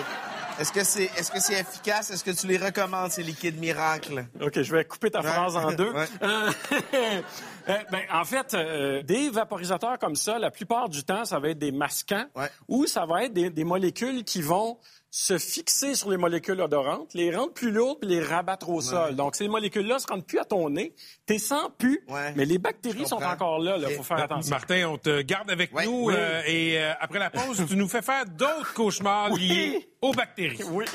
Est-ce 0.60 0.72
que 0.74 0.84
c'est 0.84 1.06
est-ce 1.18 1.32
que 1.32 1.40
c'est 1.40 1.60
efficace? 1.60 2.12
Est-ce 2.12 2.24
que 2.24 2.32
tu 2.32 2.46
les 2.46 2.58
recommandes, 2.58 3.10
ces 3.12 3.24
liquides 3.24 3.58
miracles? 3.58 4.26
OK, 4.42 4.62
je 4.62 4.76
vais 4.76 4.84
couper 4.86 5.10
ta 5.10 5.22
Ouais. 5.22 5.32
phrase 5.32 5.56
en 5.56 5.72
deux. 5.72 5.92
Euh, 6.22 6.52
euh, 7.70 7.78
ben, 7.92 8.02
en 8.12 8.26
fait, 8.26 8.54
euh, 8.54 9.02
des 9.02 9.30
vaporisateurs 9.30 9.98
comme 10.00 10.16
ça, 10.16 10.40
la 10.40 10.52
plupart 10.52 10.90
du 10.90 11.04
temps, 11.04 11.26
ça 11.26 11.40
va 11.40 11.50
être 11.50 11.60
des 11.60 11.72
masquants 11.72 12.26
ou 12.68 12.86
ça 12.86 13.06
va 13.06 13.24
être 13.26 13.34
des, 13.34 13.50
des 13.50 13.64
molécules 13.64 14.24
qui 14.24 14.42
vont 14.42 14.78
se 15.14 15.38
fixer 15.38 15.94
sur 15.94 16.10
les 16.10 16.16
molécules 16.16 16.62
odorantes, 16.62 17.14
les 17.14 17.36
rendre 17.36 17.52
plus 17.52 17.70
lourdes 17.72 18.00
puis 18.00 18.10
les 18.10 18.22
rabattre 18.24 18.70
au 18.70 18.80
sol. 18.80 19.14
Donc, 19.18 19.36
ces 19.36 19.50
molécules-là 19.50 20.00
se 20.00 20.08
rendent 20.08 20.26
plus 20.26 20.40
à 20.40 20.46
ton 20.46 20.70
nez, 20.70 20.94
t'es 21.26 21.38
sens 21.38 21.70
plus, 21.78 22.00
mais 22.38 22.46
les 22.46 22.58
bactéries 22.58 23.06
sont 23.06 23.22
encore 23.22 23.60
là. 23.60 23.78
Il 23.78 23.96
faut 23.96 24.04
faire 24.04 24.20
Euh, 24.20 24.24
attention. 24.24 24.50
Martin, 24.50 24.88
on 24.88 24.98
te 24.98 25.22
garde 25.22 25.52
avec 25.52 25.74
nous 25.74 26.06
Oui. 26.06 26.14
euh, 26.18 26.42
et 26.48 26.80
euh, 26.82 26.94
après 27.02 27.20
la 27.20 27.30
pause, 27.30 27.62
tu 27.70 27.76
nous 27.76 27.90
fais 27.90 28.02
faire 28.02 28.26
d'autres 28.26 28.74
cauchemars 28.74 29.32
Oui. 29.34 29.48
liés 29.50 29.90
aux 30.02 30.14
bactéries. 30.14 30.64
Oui. 30.72 30.86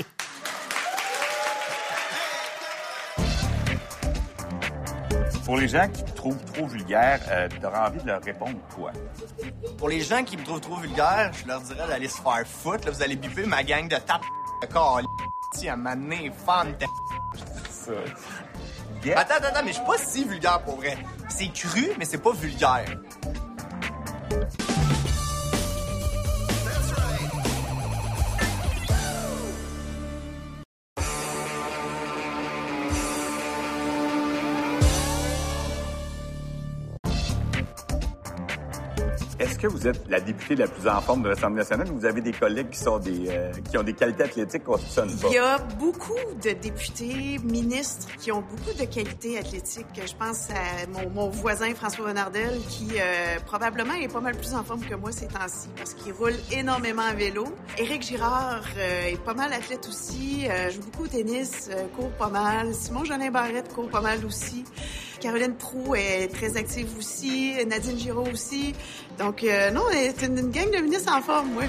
Pour 5.47 5.57
les 5.57 5.69
gens 5.69 5.89
qui 5.89 6.03
te 6.03 6.11
trouvent 6.11 6.45
trop 6.53 6.67
vulgaire, 6.67 7.21
euh, 7.31 7.49
t'auras 7.63 7.89
envie 7.89 8.01
de 8.01 8.07
leur 8.09 8.21
répondre 8.21 8.59
quoi? 8.75 8.91
Pour 9.79 9.89
les 9.89 10.01
gens 10.01 10.25
qui 10.25 10.37
me 10.37 10.43
trouvent 10.43 10.61
trop 10.61 10.75
vulgaire, 10.75 11.31
je 11.41 11.47
leur 11.47 11.61
dirais 11.61 11.87
d'aller 11.87 12.09
se 12.09 12.21
faire 12.21 12.45
foutre. 12.45 12.87
Là, 12.87 12.91
vous 12.91 13.01
allez 13.01 13.15
biper 13.15 13.47
ma 13.47 13.63
gang 13.63 13.87
de 13.89 13.95
tap 13.95 14.23
de 14.61 14.67
corps 14.67 15.01
à 15.69 15.77
m'amener 15.77 16.33
fan 16.45 16.75
de 16.79 16.87
Ça. 17.71 17.93
Attends, 19.15 19.35
attends, 19.37 19.47
attends, 19.47 19.63
mais 19.65 19.71
je 19.71 19.77
suis 19.77 19.87
pas 19.87 19.99
si 19.99 20.25
vulgaire 20.25 20.61
pour 20.63 20.77
vrai. 20.77 20.99
C'est 21.29 21.53
cru, 21.53 21.93
mais 21.97 22.05
c'est 22.05 22.19
pas 22.19 22.33
vulgaire. 22.33 22.85
Vous 39.67 39.87
êtes 39.87 40.01
la 40.09 40.21
députée 40.21 40.57
la 40.57 40.67
plus 40.67 40.89
en 40.89 41.01
forme 41.01 41.23
de 41.23 41.29
l'Assemblée 41.29 41.59
nationale 41.59 41.91
ou 41.91 41.99
vous 41.99 42.07
avez 42.07 42.21
des 42.21 42.33
collègues 42.33 42.71
qui, 42.71 42.79
sont 42.79 42.99
des, 42.99 43.27
euh, 43.29 43.53
qui 43.71 43.79
ont 43.79 43.83
des 43.83 43.95
qualités 43.95 44.25
athlétiques 44.25 44.65
qu'on 44.65 44.77
ne 44.77 44.81
soupçonne 44.81 45.17
pas? 45.17 45.29
Il 45.29 45.35
y 45.35 45.39
a 45.39 45.59
beaucoup 45.59 46.15
de 46.43 46.51
députés, 46.51 47.39
ministres 47.45 48.09
qui 48.19 48.33
ont 48.33 48.43
beaucoup 48.43 48.79
de 48.79 48.85
qualités 48.85 49.39
athlétiques. 49.39 49.87
Je 49.95 50.15
pense 50.15 50.49
à 50.51 50.87
mon, 50.93 51.11
mon 51.11 51.29
voisin 51.29 51.75
François 51.75 52.07
Bonnardel 52.07 52.59
qui 52.69 52.89
euh, 52.99 53.39
probablement 53.47 53.95
est 53.95 54.13
pas 54.13 54.21
mal 54.21 54.37
plus 54.37 54.55
en 54.55 54.65
forme 54.65 54.81
que 54.85 54.95
moi 54.95 55.13
ces 55.13 55.27
temps-ci 55.27 55.69
parce 55.77 55.95
qu'il 55.95 56.13
roule 56.13 56.35
énormément 56.53 57.03
à 57.03 57.15
vélo. 57.15 57.47
Éric 57.79 58.03
Girard 58.03 58.65
euh, 58.79 59.09
est 59.09 59.23
pas 59.23 59.35
mal 59.35 59.53
athlète 59.53 59.87
aussi, 59.89 60.47
euh, 60.49 60.71
joue 60.71 60.81
beaucoup 60.81 61.05
au 61.05 61.09
tennis, 61.09 61.69
euh, 61.71 61.87
court 61.97 62.11
pas 62.13 62.29
mal. 62.29 62.75
Simon 62.75 63.05
Jolin 63.05 63.31
Barrette 63.31 63.73
court 63.73 63.89
pas 63.89 64.01
mal 64.01 64.25
aussi. 64.25 64.65
Caroline 65.21 65.57
Proux 65.57 65.95
est 65.95 66.29
très 66.33 66.57
active 66.57 66.89
aussi, 66.99 67.55
Nadine 67.67 67.99
Giraud 67.99 68.29
aussi. 68.33 68.75
Donc 69.19 69.43
euh, 69.45 69.71
non, 69.71 69.85
c'est 69.91 70.27
une, 70.27 70.39
une 70.39 70.51
gang 70.51 70.71
de 70.71 70.79
ministres 70.79 71.13
en 71.13 71.23
forme, 71.23 71.53
moi. 71.53 71.65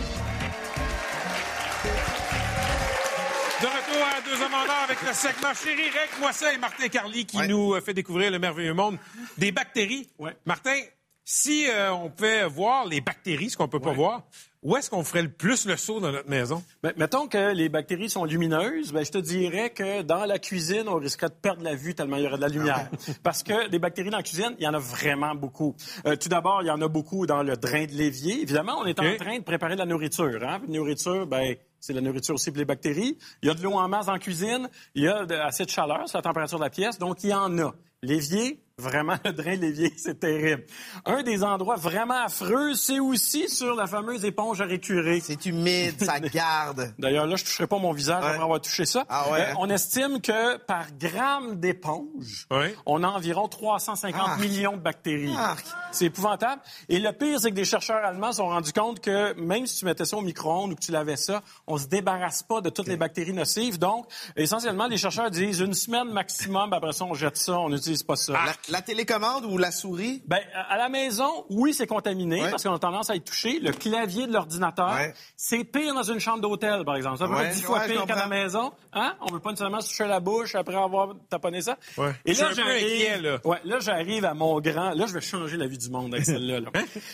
De 3.60 3.66
retour 3.66 4.04
à 4.06 4.22
deux 4.22 4.44
hommes 4.44 4.54
en 4.54 4.66
or 4.66 4.84
avec 4.84 5.02
le 5.02 5.14
segment 5.14 5.54
Chéri, 5.54 5.90
Rec, 5.90 6.10
moi 6.20 6.32
ça 6.32 6.54
et 6.54 6.58
Martin 6.58 6.88
Carly 6.90 7.26
qui 7.26 7.38
nous 7.48 7.74
euh, 7.74 7.82
fait 7.82 7.94
découvrir 7.94 8.30
le 8.30 8.38
merveilleux 8.38 8.74
monde 8.74 8.98
des 9.38 9.52
bactéries. 9.52 10.08
Martin, 10.46 10.80
si 11.24 11.68
euh, 11.68 11.92
on 11.92 12.10
pouvait 12.10 12.46
voir 12.46 12.86
les 12.86 13.02
bactéries, 13.02 13.50
ce 13.50 13.58
qu'on 13.58 13.68
peut 13.68 13.80
pas 13.80 13.94
voir, 13.94 14.24
où 14.68 14.76
est-ce 14.76 14.90
qu'on 14.90 15.06
ferait 15.06 15.22
le 15.22 15.30
plus 15.30 15.66
le 15.66 15.78
saut 15.78 16.02
dans 16.02 16.12
notre 16.12 16.30
maison? 16.30 16.62
Ben, 16.84 16.92
mettons 16.98 17.28
que 17.28 17.54
les 17.54 17.70
bactéries 17.70 18.10
sont 18.10 18.26
lumineuses, 18.26 18.92
ben, 18.92 19.06
je 19.06 19.12
te 19.12 19.18
dirais 19.18 19.70
que 19.70 20.02
dans 20.02 20.26
la 20.26 20.40
cuisine, 20.40 20.90
on 20.90 20.96
risquerait 20.96 21.30
de 21.30 21.36
perdre 21.36 21.64
la 21.64 21.74
vue 21.74 21.96
tellement 21.96 22.18
il 22.18 22.24
y 22.24 22.28
aurait 22.28 22.36
de 22.36 22.42
la 22.42 22.50
lumière. 22.50 22.90
Parce 23.24 23.44
que 23.44 23.70
des 23.70 23.80
bactéries 23.80 24.10
dans 24.10 24.18
la 24.18 24.24
cuisine, 24.24 24.56
il 24.60 24.66
y 24.66 24.68
en 24.68 24.74
a 24.74 24.80
vraiment 24.80 25.36
beaucoup. 25.36 25.74
Euh, 26.06 26.18
tout 26.18 26.28
d'abord, 26.28 26.64
il 26.64 26.68
y 26.68 26.70
en 26.70 26.82
a 26.82 26.88
beaucoup 26.90 27.26
dans 27.26 27.44
le 27.44 27.56
drain 27.56 27.86
de 27.86 27.94
l'évier. 27.94 28.42
Évidemment, 28.42 28.78
on 28.82 28.86
est 28.86 29.00
en 29.00 29.16
train 29.16 29.38
de 29.38 29.44
préparer 29.44 29.76
de 29.76 29.80
la 29.80 29.86
nourriture. 29.86 30.44
Hein? 30.44 30.60
La 30.68 30.78
nourriture, 30.78 31.26
ben, 31.26 31.56
c'est 31.88 31.94
la 31.94 32.02
nourriture 32.02 32.36
aussi 32.36 32.52
pour 32.52 32.60
les 32.60 32.66
bactéries. 32.66 33.18
Il 33.42 33.48
y 33.48 33.50
a 33.50 33.54
de 33.54 33.64
l'eau 33.64 33.74
en 33.74 33.88
masse 33.88 34.08
la 34.08 34.20
cuisine. 34.20 34.68
Il 34.94 35.04
y 35.04 35.08
a 35.08 35.26
de- 35.26 35.36
assez 35.36 35.64
de 35.64 35.70
chaleur, 35.70 36.04
c'est 36.08 36.18
la 36.18 36.22
température 36.22 36.60
de 36.60 36.64
la 36.66 36.70
pièce. 36.70 37.00
Donc, 37.00 37.24
il 37.24 37.30
y 37.30 37.34
en 37.34 37.58
a. 37.60 37.74
L'évier, 38.04 38.62
vraiment, 38.78 39.16
le 39.26 39.32
drain 39.34 39.56
de 39.56 39.62
l'évier, 39.62 39.92
c'est 39.98 40.20
terrible. 40.20 40.64
Un 41.06 41.24
des 41.24 41.44
endroits 41.44 41.78
vraiment 41.78 42.24
affreux, 42.26 42.76
c'est 42.76 43.00
aussi 43.00 43.50
sur 43.50 43.74
la 43.74 43.88
fameuse 43.88 44.24
éponge 44.24 44.62
à 44.62 44.66
récurer. 44.66 45.20
C'est 45.20 45.48
humide, 45.48 45.96
ça 46.04 46.20
garde. 46.34 46.94
D'ailleurs, 47.00 47.26
là, 47.26 47.36
je 47.38 47.44
toucherai 47.44 47.66
pas 47.66 47.80
mon 47.80 47.92
visage 47.94 48.24
après 48.24 48.40
avoir 48.44 48.62
touché 48.62 48.86
ça. 48.86 49.04
Ah 49.10 49.32
ouais, 49.32 49.40
Euh, 49.42 49.52
hein? 49.52 49.56
on 49.58 49.70
estime 49.72 50.22
que 50.22 50.58
par 50.58 50.86
gramme 51.00 51.60
d'éponge, 51.60 52.48
on 52.86 53.04
a 53.04 53.08
environ 53.08 53.48
350 53.48 54.22
Arc. 54.22 54.40
millions 54.42 54.74
de 54.78 54.82
bactéries. 54.82 55.34
Arc. 55.36 55.66
C'est 55.92 56.06
épouvantable. 56.06 56.62
Et 56.90 57.00
le 57.00 57.12
pire, 57.14 57.40
c'est 57.40 57.50
que 57.50 57.56
des 57.56 57.66
chercheurs 57.66 58.06
allemands 58.06 58.32
se 58.32 58.38
sont 58.38 58.48
rendus 58.50 58.74
compte 58.74 59.00
que 59.00 59.34
même 59.40 59.66
si 59.66 59.80
tu 59.80 59.86
mettais 59.86 60.06
ça 60.06 60.18
au 60.18 60.22
micro-ondes 60.22 60.74
ou 60.74 60.76
que 60.76 60.82
tu 60.86 60.92
lavais 60.92 61.16
ça, 61.18 61.42
on 61.66 61.77
se 61.78 61.88
débarrasse 61.88 62.44
pas 62.44 62.62
de 62.62 62.70
toutes 62.70 62.88
les 62.88 62.98
bactéries 62.98 63.34
nocives. 63.34 63.78
Donc, 63.80 64.08
essentiellement, 64.36 64.88
les 64.88 64.98
chercheurs 64.98 65.30
disent 65.32 65.60
une 65.60 65.74
semaine 65.74 66.10
maximum, 66.12 66.74
après 66.74 66.94
ça, 66.94 67.06
on 67.06 67.14
jette 67.14 67.38
ça, 67.38 67.60
on 67.60 67.70
n'utilise 67.70 68.04
pas 68.04 68.16
ça. 68.16 68.34
La, 68.34 68.54
la 68.70 68.82
télécommande 68.82 69.46
ou 69.46 69.58
la 69.58 69.72
souris? 69.72 70.22
Ben, 70.28 70.40
à 70.70 70.78
la 70.78 70.90
maison, 70.90 71.46
oui, 71.50 71.74
c'est 71.74 71.88
contaminé 71.88 72.42
Ouais. 72.42 72.50
parce 72.52 72.64
qu'on 72.64 72.74
a 72.74 72.80
tendance 72.80 73.10
à 73.10 73.16
être 73.16 73.26
touché. 73.26 73.60
Le 73.60 73.72
clavier 73.72 74.28
de 74.28 74.32
d'ordinateur. 74.32 74.92
Ouais. 74.94 75.14
C'est 75.36 75.64
pire 75.64 75.94
dans 75.94 76.04
une 76.04 76.20
chambre 76.20 76.42
d'hôtel, 76.42 76.84
par 76.86 76.96
exemple. 76.96 77.18
Ça 77.18 77.28
peut 77.28 77.34
Ouais, 77.34 77.46
être 77.48 77.56
dix 77.56 77.64
fois 77.64 77.82
pire 77.82 78.06
qu'à 78.06 78.16
la 78.16 78.28
maison. 78.28 78.72
Hein? 78.94 79.16
On 79.22 79.32
veut 79.32 79.40
pas 79.40 79.50
nécessairement 79.50 79.82
se 79.82 79.90
toucher 79.90 80.06
la 80.08 80.20
bouche 80.20 80.56
après 80.56 80.76
avoir 80.76 81.16
taponné 81.30 81.62
ça. 81.62 81.78
Ouais. 81.98 82.14
Et 82.26 82.34
là, 82.34 82.52
là. 83.22 83.38
Ouais, 83.44 83.58
là, 83.64 83.80
j'arrive 83.80 84.26
à 84.26 84.34
mon 84.34 84.60
grand. 84.60 84.92
Là, 84.92 85.06
je 85.08 85.14
vais 85.14 85.22
changer 85.22 85.58
la 85.58 85.68
vie 85.68 85.78
du 85.78 85.90
monde 85.90 86.14
avec 86.14 86.26
celle-là. 86.26 86.60
là. 86.60 86.70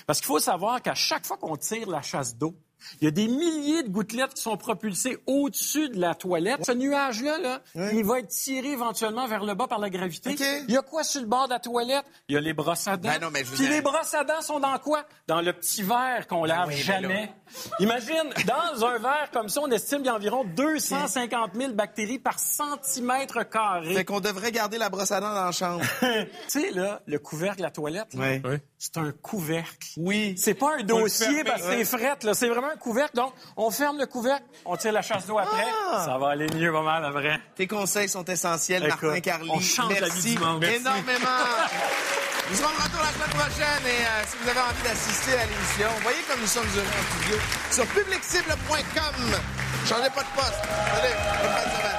Parce 0.05 0.19
qu'il 0.19 0.27
faut 0.27 0.39
savoir 0.39 0.81
qu'à 0.81 0.95
chaque 0.95 1.25
fois 1.25 1.37
qu'on 1.37 1.55
tire 1.55 1.89
la 1.89 2.01
chasse 2.01 2.35
d'eau, 2.37 2.53
il 3.01 3.05
y 3.05 3.07
a 3.07 3.11
des 3.11 3.27
milliers 3.27 3.83
de 3.83 3.89
gouttelettes 3.89 4.33
qui 4.33 4.41
sont 4.41 4.57
propulsées 4.57 5.17
au-dessus 5.25 5.89
de 5.89 5.99
la 5.99 6.15
toilette. 6.15 6.65
Ce 6.65 6.71
nuage-là, 6.71 7.37
là, 7.39 7.61
il 7.93 8.03
va 8.03 8.19
être 8.19 8.27
tiré 8.29 8.69
éventuellement 8.69 9.27
vers 9.27 9.43
le 9.43 9.53
bas 9.53 9.67
par 9.67 9.79
la 9.79 9.89
gravité. 9.89 10.31
OK. 10.31 10.45
Il 10.67 10.73
y 10.73 10.77
a 10.77 10.81
quoi 10.81 11.03
sur 11.03 11.21
le 11.21 11.27
bord 11.27 11.47
de 11.47 11.53
la 11.53 11.59
toilette? 11.59 12.05
Il 12.27 12.35
y 12.35 12.37
a 12.37 12.41
les 12.41 12.53
brosses 12.53 12.87
à 12.87 12.97
dents. 12.97 13.09
Ben 13.09 13.19
non, 13.19 13.29
mais 13.31 13.43
je 13.43 13.51
Puis 13.53 13.67
les 13.67 13.81
brosses 13.81 14.13
à 14.13 14.23
dents 14.23 14.41
sont 14.41 14.59
dans 14.59 14.77
quoi? 14.79 15.03
Dans 15.27 15.41
le 15.41 15.53
petit 15.53 15.83
verre 15.83 16.27
qu'on 16.27 16.45
lave 16.45 16.67
oui, 16.67 16.75
mais 16.77 16.81
jamais. 16.81 17.31
Imagine, 17.79 18.29
dans 18.45 18.85
un 18.85 18.97
verre 18.97 19.29
comme 19.31 19.49
ça, 19.49 19.61
on 19.61 19.71
estime 19.71 19.99
qu'il 19.99 20.07
y 20.07 20.09
a 20.09 20.15
environ 20.15 20.43
250 20.43 21.51
000 21.55 21.73
bactéries 21.73 22.19
par 22.19 22.39
centimètre 22.39 23.47
carré. 23.49 23.93
Fait 23.93 24.05
qu'on 24.05 24.19
devrait 24.19 24.51
garder 24.51 24.77
la 24.77 24.89
brosse 24.89 25.11
à 25.11 25.19
dents 25.19 25.33
dans 25.33 25.45
la 25.45 25.51
chambre. 25.51 25.83
tu 26.01 26.27
sais, 26.47 26.71
là, 26.71 27.01
le 27.05 27.19
couvercle 27.19 27.57
de 27.57 27.63
la 27.63 27.71
toilette, 27.71 28.13
là, 28.13 28.21
Ouais. 28.21 28.41
C'est 28.83 28.97
un 28.97 29.13
couvercle. 29.13 29.87
Oui. 29.95 30.35
C'est 30.37 30.55
pas 30.55 30.75
un 30.77 30.83
dossier 30.83 31.45
parce 31.45 31.61
que 31.61 31.69
c'est 31.69 31.85
frette, 31.85 32.25
là. 32.25 32.33
C'est 32.33 32.49
vraiment 32.49 32.67
un 32.67 32.75
couvercle. 32.75 33.15
Donc, 33.15 33.33
on 33.55 33.71
ferme 33.71 33.97
le 33.97 34.05
couvercle, 34.07 34.43
on 34.65 34.75
tire 34.75 34.91
la 34.91 35.01
chasse 35.01 35.25
d'eau 35.25 35.37
après. 35.37 35.63
Ah! 35.89 36.03
Ça 36.05 36.17
va 36.17 36.31
aller 36.31 36.47
mieux, 36.53 36.69
pas 36.69 36.81
mal, 36.81 37.05
après. 37.05 37.39
Tes 37.55 37.65
conseils 37.65 38.09
sont 38.09 38.25
essentiels, 38.25 38.83
Écoute, 38.85 39.03
Martin 39.03 39.19
Carly. 39.21 39.49
on 39.53 39.59
change 39.61 39.93
la 39.93 40.07
Merci 40.07 40.35
vie. 40.35 40.37
Merci. 40.59 40.75
énormément. 40.75 41.27
Nous 42.49 42.57
serons 42.57 42.71
de 42.75 42.83
retour 42.83 42.99
la 42.99 43.13
semaine 43.13 43.39
prochaine 43.39 43.85
et 43.87 44.03
euh, 44.03 44.23
si 44.27 44.37
vous 44.43 44.49
avez 44.49 44.59
envie 44.59 44.83
d'assister 44.83 45.31
à 45.31 45.45
l'émission, 45.45 45.87
voyez 46.01 46.19
comme 46.29 46.41
nous 46.41 46.47
sommes 46.47 46.67
heureux 46.75 46.85
en 46.85 47.21
studio 47.21 47.37
sur 47.71 47.85
publiccible.com. 47.85 49.39
Changez 49.87 50.09
pas 50.09 50.23
de 50.23 50.35
poste. 50.35 50.61
Allez, 50.99 51.13
bonne. 51.41 51.92